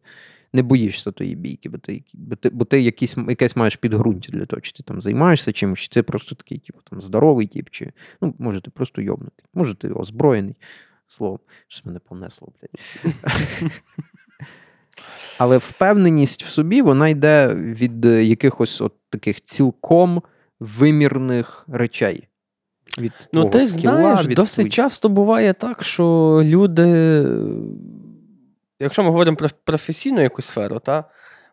не 0.53 0.63
боїшся 0.63 1.11
тої 1.11 1.35
бійки, 1.35 1.69
бо 1.69 1.77
ти 1.77 2.03
бо 2.13 2.35
ти, 2.35 2.49
бо 2.49 2.65
ти 2.65 2.81
якісь, 2.81 3.17
якесь 3.29 3.55
маєш 3.55 3.75
підґрунтя 3.75 4.31
для 4.31 4.45
того, 4.45 4.61
чи 4.61 4.71
ти 4.71 4.83
там 4.83 5.01
займаєшся 5.01 5.51
чимось, 5.51 5.79
чи 5.79 5.87
ти 5.87 6.03
просто 6.03 6.35
такий, 6.35 6.57
типу, 6.57 6.79
там, 6.89 7.01
здоровий 7.01 7.47
тип, 7.47 7.69
чи 7.69 7.91
ну, 8.21 8.35
може, 8.39 8.61
ти 8.61 8.71
просто 8.71 9.01
йобнутий, 9.01 9.45
може, 9.53 9.75
ти 9.75 9.89
озброєний. 9.89 10.55
Словом, 11.11 11.39
що 11.67 11.81
мене 11.85 11.99
понесло, 11.99 12.47
блядь. 12.61 13.13
Але 15.37 15.57
впевненість 15.57 16.43
в 16.43 16.49
собі, 16.49 16.81
вона 16.81 17.09
йде 17.09 17.55
від 17.55 18.05
якихось 18.05 18.81
от 18.81 18.93
таких 19.09 19.41
цілком 19.41 20.21
вимірних 20.59 21.65
речей. 21.67 22.27
Від 22.97 23.11
Ну, 23.33 23.49
ти 23.49 23.61
скіла, 23.61 23.97
знаєш, 23.97 24.27
від 24.27 24.35
досить 24.35 24.73
часто 24.73 25.09
буває 25.09 25.53
так, 25.53 25.83
що 25.83 26.41
люди, 26.45 26.85
якщо 28.79 29.03
ми 29.03 29.09
говоримо 29.09 29.37
про 29.37 29.49
професійну 29.63 30.21
якусь 30.21 30.45
сферу, 30.45 30.79
та, 30.79 31.03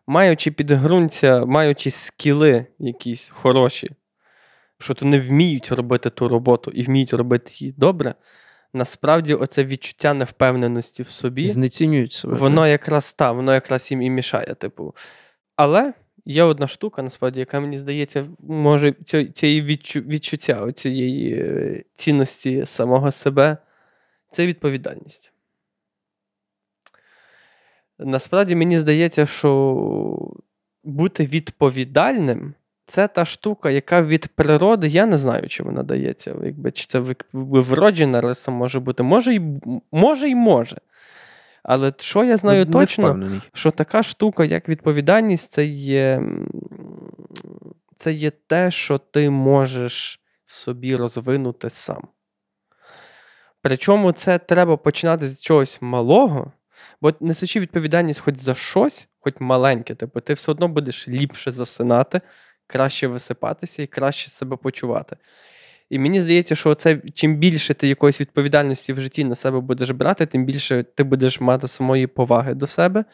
маючи 0.07 0.51
підґрунтя, 0.51 1.45
маючи 1.45 1.91
скіли 1.91 2.65
якісь 2.79 3.29
хороші, 3.29 3.91
що 4.77 4.93
то 4.93 5.05
не 5.05 5.19
вміють 5.19 5.71
робити 5.71 6.09
ту 6.09 6.27
роботу 6.27 6.71
і 6.71 6.83
вміють 6.83 7.13
робити 7.13 7.51
її 7.53 7.73
добре, 7.77 8.15
насправді 8.73 9.33
оце 9.33 9.63
відчуття 9.63 10.13
невпевненості 10.13 11.03
в 11.03 11.09
собі. 11.09 11.49
знецінюють 11.49 12.13
себе. 12.13 12.35
Воно 12.35 12.67
якраз 12.67 13.13
та, 13.13 13.31
воно 13.31 13.53
якраз 13.53 13.91
їм 13.91 14.01
і 14.01 14.09
мішає, 14.09 14.55
типу. 14.55 14.95
Але 15.55 15.93
є 16.25 16.43
одна 16.43 16.67
штука, 16.67 17.01
насправді, 17.01 17.39
яка 17.39 17.59
мені 17.59 17.77
здається, 17.77 18.25
може 18.39 18.93
цієї 19.33 19.61
відчу, 19.61 19.99
відчуття, 19.99 20.71
цієї 20.71 21.33
е, 21.33 21.83
цінності 21.93 22.65
самого 22.65 23.11
себе, 23.11 23.57
це 24.31 24.45
відповідальність. 24.45 25.31
Насправді 27.99 28.55
мені 28.55 28.79
здається, 28.79 29.25
що 29.25 30.31
бути 30.83 31.25
відповідальним 31.25 32.53
це 32.85 33.07
та 33.07 33.25
штука, 33.25 33.69
яка 33.69 34.01
від 34.01 34.27
природи, 34.27 34.87
я 34.87 35.05
не 35.05 35.17
знаю, 35.17 35.47
чи 35.47 35.63
вона 35.63 35.83
дається. 35.83 36.35
Якби, 36.43 36.71
чи 36.71 36.85
це 36.85 37.03
вроджена 37.33 38.21
риса 38.21 38.51
може 38.51 38.79
бути. 38.79 39.03
Може 39.03 39.33
й 39.33 39.41
може. 39.91 40.29
й 40.29 40.35
може. 40.35 40.77
Але 41.63 41.93
що 41.97 42.23
я 42.23 42.37
знаю 42.37 42.65
Не 42.65 42.71
точно, 42.71 43.03
впевнений. 43.03 43.41
що 43.53 43.71
така 43.71 44.03
штука, 44.03 44.45
як 44.45 44.69
відповідальність, 44.69 45.51
це 45.51 45.65
є, 45.65 46.21
це 47.95 48.13
є 48.13 48.31
те, 48.31 48.71
що 48.71 48.97
ти 48.97 49.29
можеш 49.29 50.21
в 50.45 50.55
собі 50.55 50.95
розвинути 50.95 51.69
сам. 51.69 52.07
Причому 53.61 54.11
це 54.11 54.37
треба 54.37 54.77
починати 54.77 55.27
з 55.27 55.41
чогось 55.41 55.81
малого, 55.81 56.51
бо 57.01 57.13
несучи 57.19 57.59
відповідальність 57.59 58.19
хоч 58.19 58.37
за 58.37 58.55
щось, 58.55 59.09
хоч 59.19 59.33
маленьке, 59.39 59.95
типу, 59.95 60.21
ти 60.21 60.33
все 60.33 60.51
одно 60.51 60.67
будеш 60.67 61.07
ліпше 61.07 61.51
засинати, 61.51 62.21
краще 62.67 63.07
висипатися 63.07 63.83
і 63.83 63.87
краще 63.87 64.29
себе 64.29 64.57
почувати. 64.57 65.17
І 65.89 65.99
мені 65.99 66.21
здається, 66.21 66.55
що 66.55 66.75
це, 66.75 67.01
чим 67.13 67.35
більше 67.35 67.73
ти 67.73 67.87
якоїсь 67.87 68.21
відповідальності 68.21 68.93
в 68.93 68.99
житті 68.99 69.23
на 69.23 69.35
себе 69.35 69.59
будеш 69.59 69.89
брати, 69.89 70.25
тим 70.25 70.45
більше 70.45 70.83
ти 70.83 71.03
будеш 71.03 71.41
мати 71.41 71.67
самої 71.67 72.07
поваги 72.07 72.53
до 72.53 72.67
себе. 72.67 73.05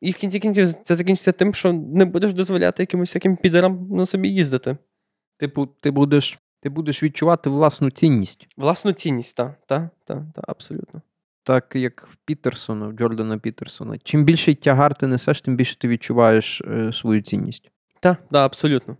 І 0.00 0.10
в 0.10 0.14
кінці 0.14 0.38
кінців 0.38 0.72
це 0.72 0.96
закінчиться 0.96 1.32
тим, 1.32 1.54
що 1.54 1.72
не 1.72 2.04
будеш 2.04 2.32
дозволяти 2.32 2.82
якимось 2.82 3.08
всяким 3.08 3.36
підерам 3.36 3.88
на 3.90 4.06
собі 4.06 4.28
їздити. 4.28 4.76
Типу, 5.38 5.66
ти 5.66 5.90
будеш, 5.90 6.38
ти 6.60 6.68
будеш 6.68 7.02
відчувати 7.02 7.50
власну 7.50 7.90
цінність. 7.90 8.46
Власну 8.56 8.92
цінність, 8.92 9.36
так, 9.36 9.58
так, 9.66 9.90
так, 10.04 10.22
та, 10.34 10.42
абсолютно. 10.48 11.02
Так 11.50 11.76
як 11.76 12.08
в 12.12 12.16
Пітерсона, 12.24 12.86
в 12.86 12.92
Джордана 12.92 13.38
Пітерсона. 13.38 13.98
Чим 14.04 14.24
більший 14.24 14.54
тягар 14.54 14.94
ти 14.94 15.06
несеш, 15.06 15.40
тим 15.40 15.56
більше 15.56 15.78
ти 15.78 15.88
відчуваєш 15.88 16.60
е, 16.60 16.92
свою 16.92 17.22
цінність. 17.22 17.70
Так, 18.00 18.18
да, 18.30 18.44
абсолютно. 18.44 18.96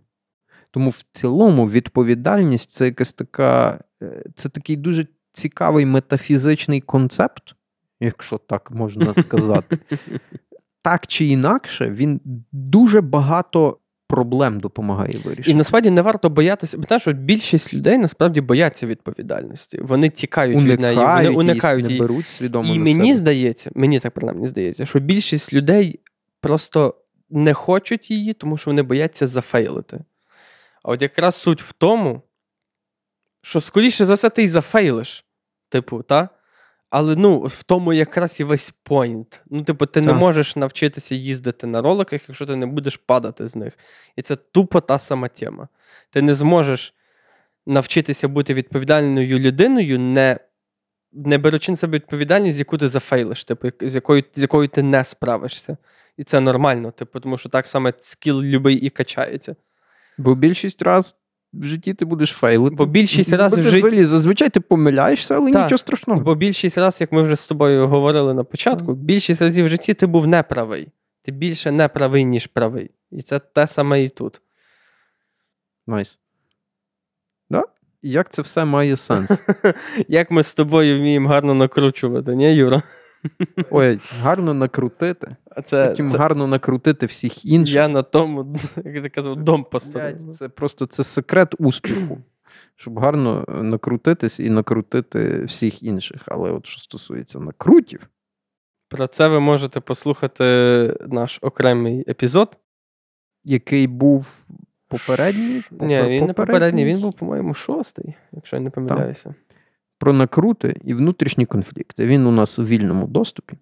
Тому 0.71 0.89
в 0.89 1.03
цілому 1.11 1.69
відповідальність 1.69 2.71
це 2.71 2.85
якась 2.85 3.13
така, 3.13 3.79
е, 4.03 4.23
це 4.35 4.49
такий 4.49 4.75
дуже 4.75 5.07
цікавий 5.31 5.85
метафізичний 5.85 6.81
концепт, 6.81 7.55
якщо 7.99 8.37
так 8.37 8.71
можна 8.71 9.13
сказати. 9.13 9.79
Так 10.83 11.07
чи 11.07 11.25
інакше, 11.25 11.89
він 11.89 12.21
дуже 12.51 13.01
багато 13.01 13.77
проблем 14.11 14.59
допомагає 14.59 15.17
вирішити. 15.25 15.51
І 15.51 15.53
насправді 15.53 15.89
не 15.89 16.01
варто 16.01 16.29
боятися, 16.29 16.77
бо 16.77 16.83
знаєш, 16.83 17.07
більшість 17.07 17.73
людей 17.73 17.97
насправді 17.97 18.41
бояться 18.41 18.87
відповідальності. 18.87 19.79
Вони 19.81 20.09
тікають 20.09 20.63
від 20.63 20.79
неї, 20.79 20.97
вони 20.97 21.29
уникають, 21.29 21.37
уникають 21.37 21.89
не 21.89 21.97
беруть 21.97 22.29
свідомо 22.29 22.73
І 22.73 22.77
на 22.77 22.83
мені 22.83 22.99
себе. 22.99 23.15
здається, 23.15 23.71
мені 23.75 23.99
так 23.99 24.13
принаймні 24.13 24.47
здається, 24.47 24.85
що 24.85 24.99
більшість 24.99 25.53
людей 25.53 25.99
просто 26.41 26.95
не 27.29 27.53
хочуть 27.53 28.11
її, 28.11 28.33
тому 28.33 28.57
що 28.57 28.69
вони 28.69 28.81
бояться 28.81 29.27
зафейлити. 29.27 29.99
А 30.83 30.91
от 30.91 31.01
якраз 31.01 31.35
суть 31.35 31.61
в 31.61 31.71
тому, 31.71 32.21
що 33.41 33.61
скоріше 33.61 34.05
за 34.05 34.13
все 34.13 34.29
ти 34.29 34.43
й 34.43 34.47
зафейлиш. 34.47 35.25
Типу, 35.69 36.03
та? 36.03 36.29
Але 36.91 37.15
ну, 37.15 37.41
в 37.41 37.63
тому 37.63 37.93
якраз 37.93 38.39
і 38.39 38.43
весь 38.43 38.69
поінт. 38.83 39.41
Ну, 39.49 39.63
типу, 39.63 39.85
ти 39.85 40.01
не 40.01 40.13
можеш 40.13 40.55
навчитися 40.55 41.15
їздити 41.15 41.67
на 41.67 41.81
роликах, 41.81 42.21
якщо 42.27 42.45
ти 42.45 42.55
не 42.55 42.65
будеш 42.65 42.97
падати 42.97 43.47
з 43.47 43.55
них. 43.55 43.77
І 44.15 44.21
це 44.21 44.35
тупо 44.35 44.81
та 44.81 44.99
сама 44.99 45.27
тема. 45.27 45.67
Ти 46.09 46.21
не 46.21 46.33
зможеш 46.33 46.93
навчитися 47.65 48.27
бути 48.27 48.53
відповідальною 48.53 49.39
людиною, 49.39 49.99
не, 49.99 50.39
не 51.13 51.37
беручи 51.37 51.71
на 51.71 51.75
себе 51.75 51.97
відповідальність, 51.97 52.59
яку 52.59 52.77
ти 52.77 52.87
зафейлиш, 52.87 53.43
типу, 53.43 53.69
з 53.81 53.95
якою, 53.95 54.23
з 54.35 54.41
якою 54.41 54.67
ти 54.67 54.83
не 54.83 55.05
справишся. 55.05 55.77
І 56.17 56.23
це 56.23 56.39
нормально, 56.39 56.91
типу, 56.91 57.19
тому 57.19 57.37
що 57.37 57.49
так 57.49 57.67
само 57.67 57.91
skill 57.99 58.41
любий 58.41 58.75
і 58.75 58.89
качається. 58.89 59.55
Бо 60.17 60.35
більшість 60.35 60.81
раз 60.81 61.15
в 61.53 61.63
житті 61.63 61.93
ти 61.93 62.05
будеш 62.05 62.29
фейлити. 62.31 62.75
Бо 62.75 62.85
більшість 62.85 63.33
раз 63.33 63.57
в 63.57 63.61
житті- 63.69 64.05
зазвичай 64.05 64.49
ти 64.49 64.59
помиляєшся, 64.59 65.35
але 65.35 65.51
Так. 65.51 65.63
нічого 65.63 65.77
страшного. 65.77 66.21
Бо 66.21 66.35
більшість 66.35 66.77
разів, 66.77 67.01
як 67.01 67.11
ми 67.11 67.21
вже 67.21 67.35
з 67.35 67.47
тобою 67.47 67.87
говорили 67.87 68.33
на 68.33 68.43
початку, 68.43 68.93
більшість 68.93 69.41
разів 69.41 69.65
в 69.65 69.69
житті 69.69 69.93
ти 69.93 70.07
був 70.07 70.27
неправий. 70.27 70.87
Ти 71.21 71.31
більше 71.31 71.71
неправий, 71.71 72.25
ніж 72.25 72.47
правий. 72.47 72.91
І 73.11 73.21
це 73.21 73.39
те 73.39 73.67
саме 73.67 74.03
і 74.03 74.09
тут. 74.09 74.41
Nice. 75.87 76.19
Да? 77.49 77.63
Як 78.01 78.29
це 78.29 78.41
все 78.41 78.65
має 78.65 78.97
сенс? 78.97 79.43
Як 80.07 80.31
ми 80.31 80.43
з 80.43 80.53
тобою 80.53 80.99
вміємо 80.99 81.29
гарно 81.29 81.53
накручувати, 81.53 82.35
ні, 82.35 82.55
Юра? 82.55 82.81
Ой, 83.69 83.99
гарно 84.19 84.53
накрутити. 84.53 85.35
Це, 85.63 85.87
Потім 85.87 86.09
це 86.09 86.17
гарно 86.17 86.47
накрутити 86.47 87.05
всіх 87.05 87.45
інших. 87.45 87.75
я 87.75 87.87
на 87.87 88.01
тому, 88.01 88.55
як 88.75 89.03
ти 89.03 89.09
казав, 89.09 89.35
дом 89.35 89.63
поставив. 89.71 90.17
Блядь, 90.23 90.33
Це 90.35 90.49
просто 90.49 90.85
це 90.85 91.03
секрет 91.03 91.55
успіху. 91.59 92.17
Щоб 92.75 92.99
гарно 92.99 93.45
е, 93.49 93.63
накрутитись 93.63 94.39
і 94.39 94.49
накрутити 94.49 95.43
всіх 95.45 95.83
інших. 95.83 96.21
Але 96.25 96.51
от 96.51 96.65
що 96.65 96.81
стосується 96.81 97.39
накрутів, 97.39 98.07
Про 98.89 99.07
це 99.07 99.27
ви 99.27 99.39
можете 99.39 99.79
послухати 99.79 100.43
наш 101.07 101.39
окремий 101.41 102.05
епізод. 102.07 102.57
який 103.43 103.87
був 103.87 104.45
попередній. 104.87 105.61
Ні, 105.71 106.01
він 106.03 106.25
не 106.25 106.33
попередній, 106.33 106.85
він 106.85 107.01
був, 107.01 107.13
по-моєму, 107.13 107.53
шостий, 107.53 108.15
якщо 108.31 108.55
я 108.55 108.61
не 108.61 108.69
помиляюся. 108.69 109.35
Про 110.01 110.13
накрути 110.13 110.75
і 110.83 110.93
внутрішні 110.93 111.45
конфлікти. 111.45 112.05
Він 112.05 112.25
у 112.25 112.31
нас 112.31 112.59
у 112.59 112.63
вільному 112.63 113.07
доступі. 113.07 113.57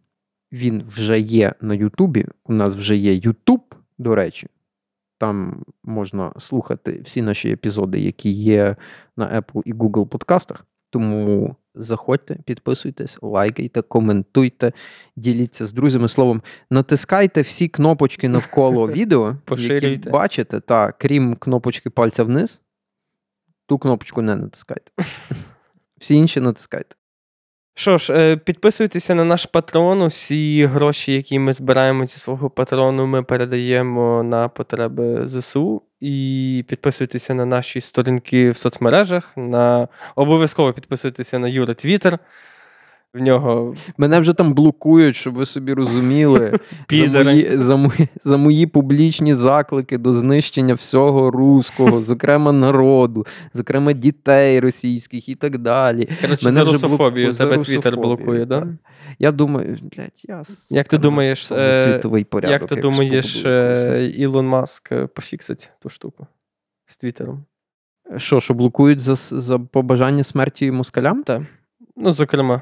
Він 0.51 0.83
вже 0.87 1.19
є 1.19 1.53
на 1.61 1.73
Ютубі. 1.73 2.25
У 2.43 2.53
нас 2.53 2.75
вже 2.75 2.95
є 2.95 3.13
Ютуб, 3.13 3.75
до 3.97 4.15
речі. 4.15 4.47
Там 5.17 5.63
можна 5.83 6.33
слухати 6.37 7.01
всі 7.03 7.21
наші 7.21 7.51
епізоди, 7.51 7.99
які 7.99 8.31
є 8.31 8.75
на 9.17 9.41
Apple 9.41 9.61
і 9.65 9.73
Google 9.73 10.07
подкастах. 10.07 10.65
Тому 10.89 11.55
заходьте, 11.75 12.35
підписуйтесь, 12.45 13.19
лайкайте, 13.21 13.81
коментуйте, 13.81 14.71
діліться 15.15 15.67
з 15.67 15.73
друзями. 15.73 16.07
Словом, 16.07 16.41
натискайте 16.69 17.41
всі 17.41 17.67
кнопочки 17.67 18.29
навколо 18.29 18.87
відео, 18.91 19.35
які 19.57 20.09
бачите, 20.09 20.59
та 20.59 20.91
крім 20.91 21.35
кнопочки 21.35 21.89
пальця 21.89 22.23
вниз, 22.23 22.63
ту 23.65 23.77
кнопочку 23.77 24.21
не 24.21 24.35
натискайте. 24.35 24.91
Всі 25.99 26.15
інші 26.15 26.39
натискайте. 26.39 26.95
Що 27.75 27.97
ж, 27.97 28.13
е, 28.13 28.37
підписуйтеся 28.37 29.15
на 29.15 29.23
наш 29.23 29.45
патрон. 29.45 30.01
Усі 30.01 30.65
гроші, 30.65 31.13
які 31.13 31.39
ми 31.39 31.53
збираємо 31.53 32.05
зі 32.05 32.19
свого 32.19 32.49
патрону, 32.49 33.07
ми 33.07 33.23
передаємо 33.23 34.23
на 34.23 34.47
потреби 34.47 35.27
ЗСУ. 35.27 35.81
І 35.99 36.65
підписуйтеся 36.67 37.33
на 37.33 37.45
наші 37.45 37.81
сторінки 37.81 38.51
в 38.51 38.57
соцмережах. 38.57 39.37
На... 39.37 39.87
Обов'язково 40.15 40.73
підписуйтеся 40.73 41.39
на 41.39 41.47
Юра 41.47 41.73
Твіттер. 41.73 42.19
В 43.13 43.21
нього 43.21 43.75
Мене 43.97 44.19
вже 44.19 44.33
там 44.33 44.53
блокують, 44.53 45.15
щоб 45.15 45.33
ви 45.33 45.45
собі 45.45 45.73
розуміли, 45.73 46.59
за 46.91 47.23
мої, 47.23 47.57
за, 47.57 47.75
мої, 47.75 48.07
за 48.23 48.37
мої 48.37 48.67
публічні 48.67 49.33
заклики 49.33 49.97
до 49.97 50.13
знищення 50.13 50.73
всього 50.73 51.31
руського, 51.31 52.01
зокрема 52.01 52.51
народу, 52.51 53.25
зокрема 53.53 53.93
дітей 53.93 54.59
російських 54.59 55.29
і 55.29 55.35
так 55.35 55.57
далі. 55.57 56.09
Коротше, 56.21 56.45
Мене 56.45 56.65
за 56.65 56.71
русофобію 56.71 57.33
тебе 57.33 57.57
Твіттер 57.57 57.97
блокує, 57.97 58.45
так. 58.45 58.47
да? 58.47 58.67
Я 59.19 59.31
думаю, 59.31 59.77
блядь, 59.81 60.23
я 60.27 60.43
Як 60.69 60.87
ти 60.87 60.97
думаєш, 60.97 61.51
е, 61.51 61.83
світовий 61.83 62.23
порядок. 62.23 62.51
Як 62.51 62.65
ти 62.69 62.75
якщо 62.75 62.89
думаєш, 62.89 63.45
е. 63.45 64.11
Ілон 64.15 64.47
Маск 64.47 64.91
е, 64.91 65.07
пофіксить 65.07 65.71
ту 65.81 65.89
штуку 65.89 66.27
з 66.85 66.97
Твіттером? 66.97 67.45
Що, 68.17 68.39
що 68.39 68.53
блокують 68.53 68.99
за, 68.99 69.15
за 69.15 69.59
побажання 69.59 70.23
смерті 70.23 70.71
москалям? 70.71 71.23
Так. 71.23 71.41
Ну, 71.97 72.13
зокрема. 72.13 72.61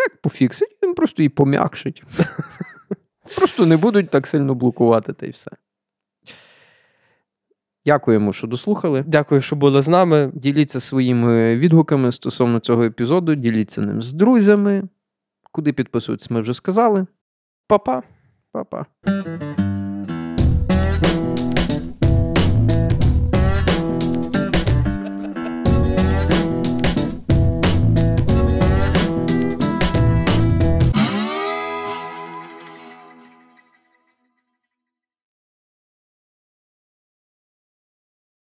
Ну, 0.00 0.04
як 0.04 0.22
пофіксить, 0.22 0.78
він 0.82 0.94
просто 0.94 1.22
її 1.22 1.28
пом'якшить. 1.28 2.02
Просто 3.36 3.66
не 3.66 3.76
будуть 3.76 4.10
так 4.10 4.26
сильно 4.26 4.54
блокувати, 4.54 5.12
та 5.12 5.26
й 5.26 5.30
все. 5.30 5.50
Дякуємо, 7.86 8.32
що 8.32 8.46
дослухали. 8.46 9.04
Дякую, 9.06 9.40
що 9.40 9.56
були 9.56 9.82
з 9.82 9.88
нами. 9.88 10.30
Діліться 10.34 10.80
своїми 10.80 11.56
відгуками 11.56 12.12
стосовно 12.12 12.60
цього 12.60 12.84
епізоду, 12.84 13.34
діліться 13.34 13.82
ним 13.82 14.02
з 14.02 14.12
друзями. 14.12 14.82
Куди 15.52 15.72
підписуються, 15.72 16.34
ми 16.34 16.40
вже 16.40 16.54
сказали. 16.54 17.06
Па-па. 17.66 18.02
Па-па. 18.52 18.86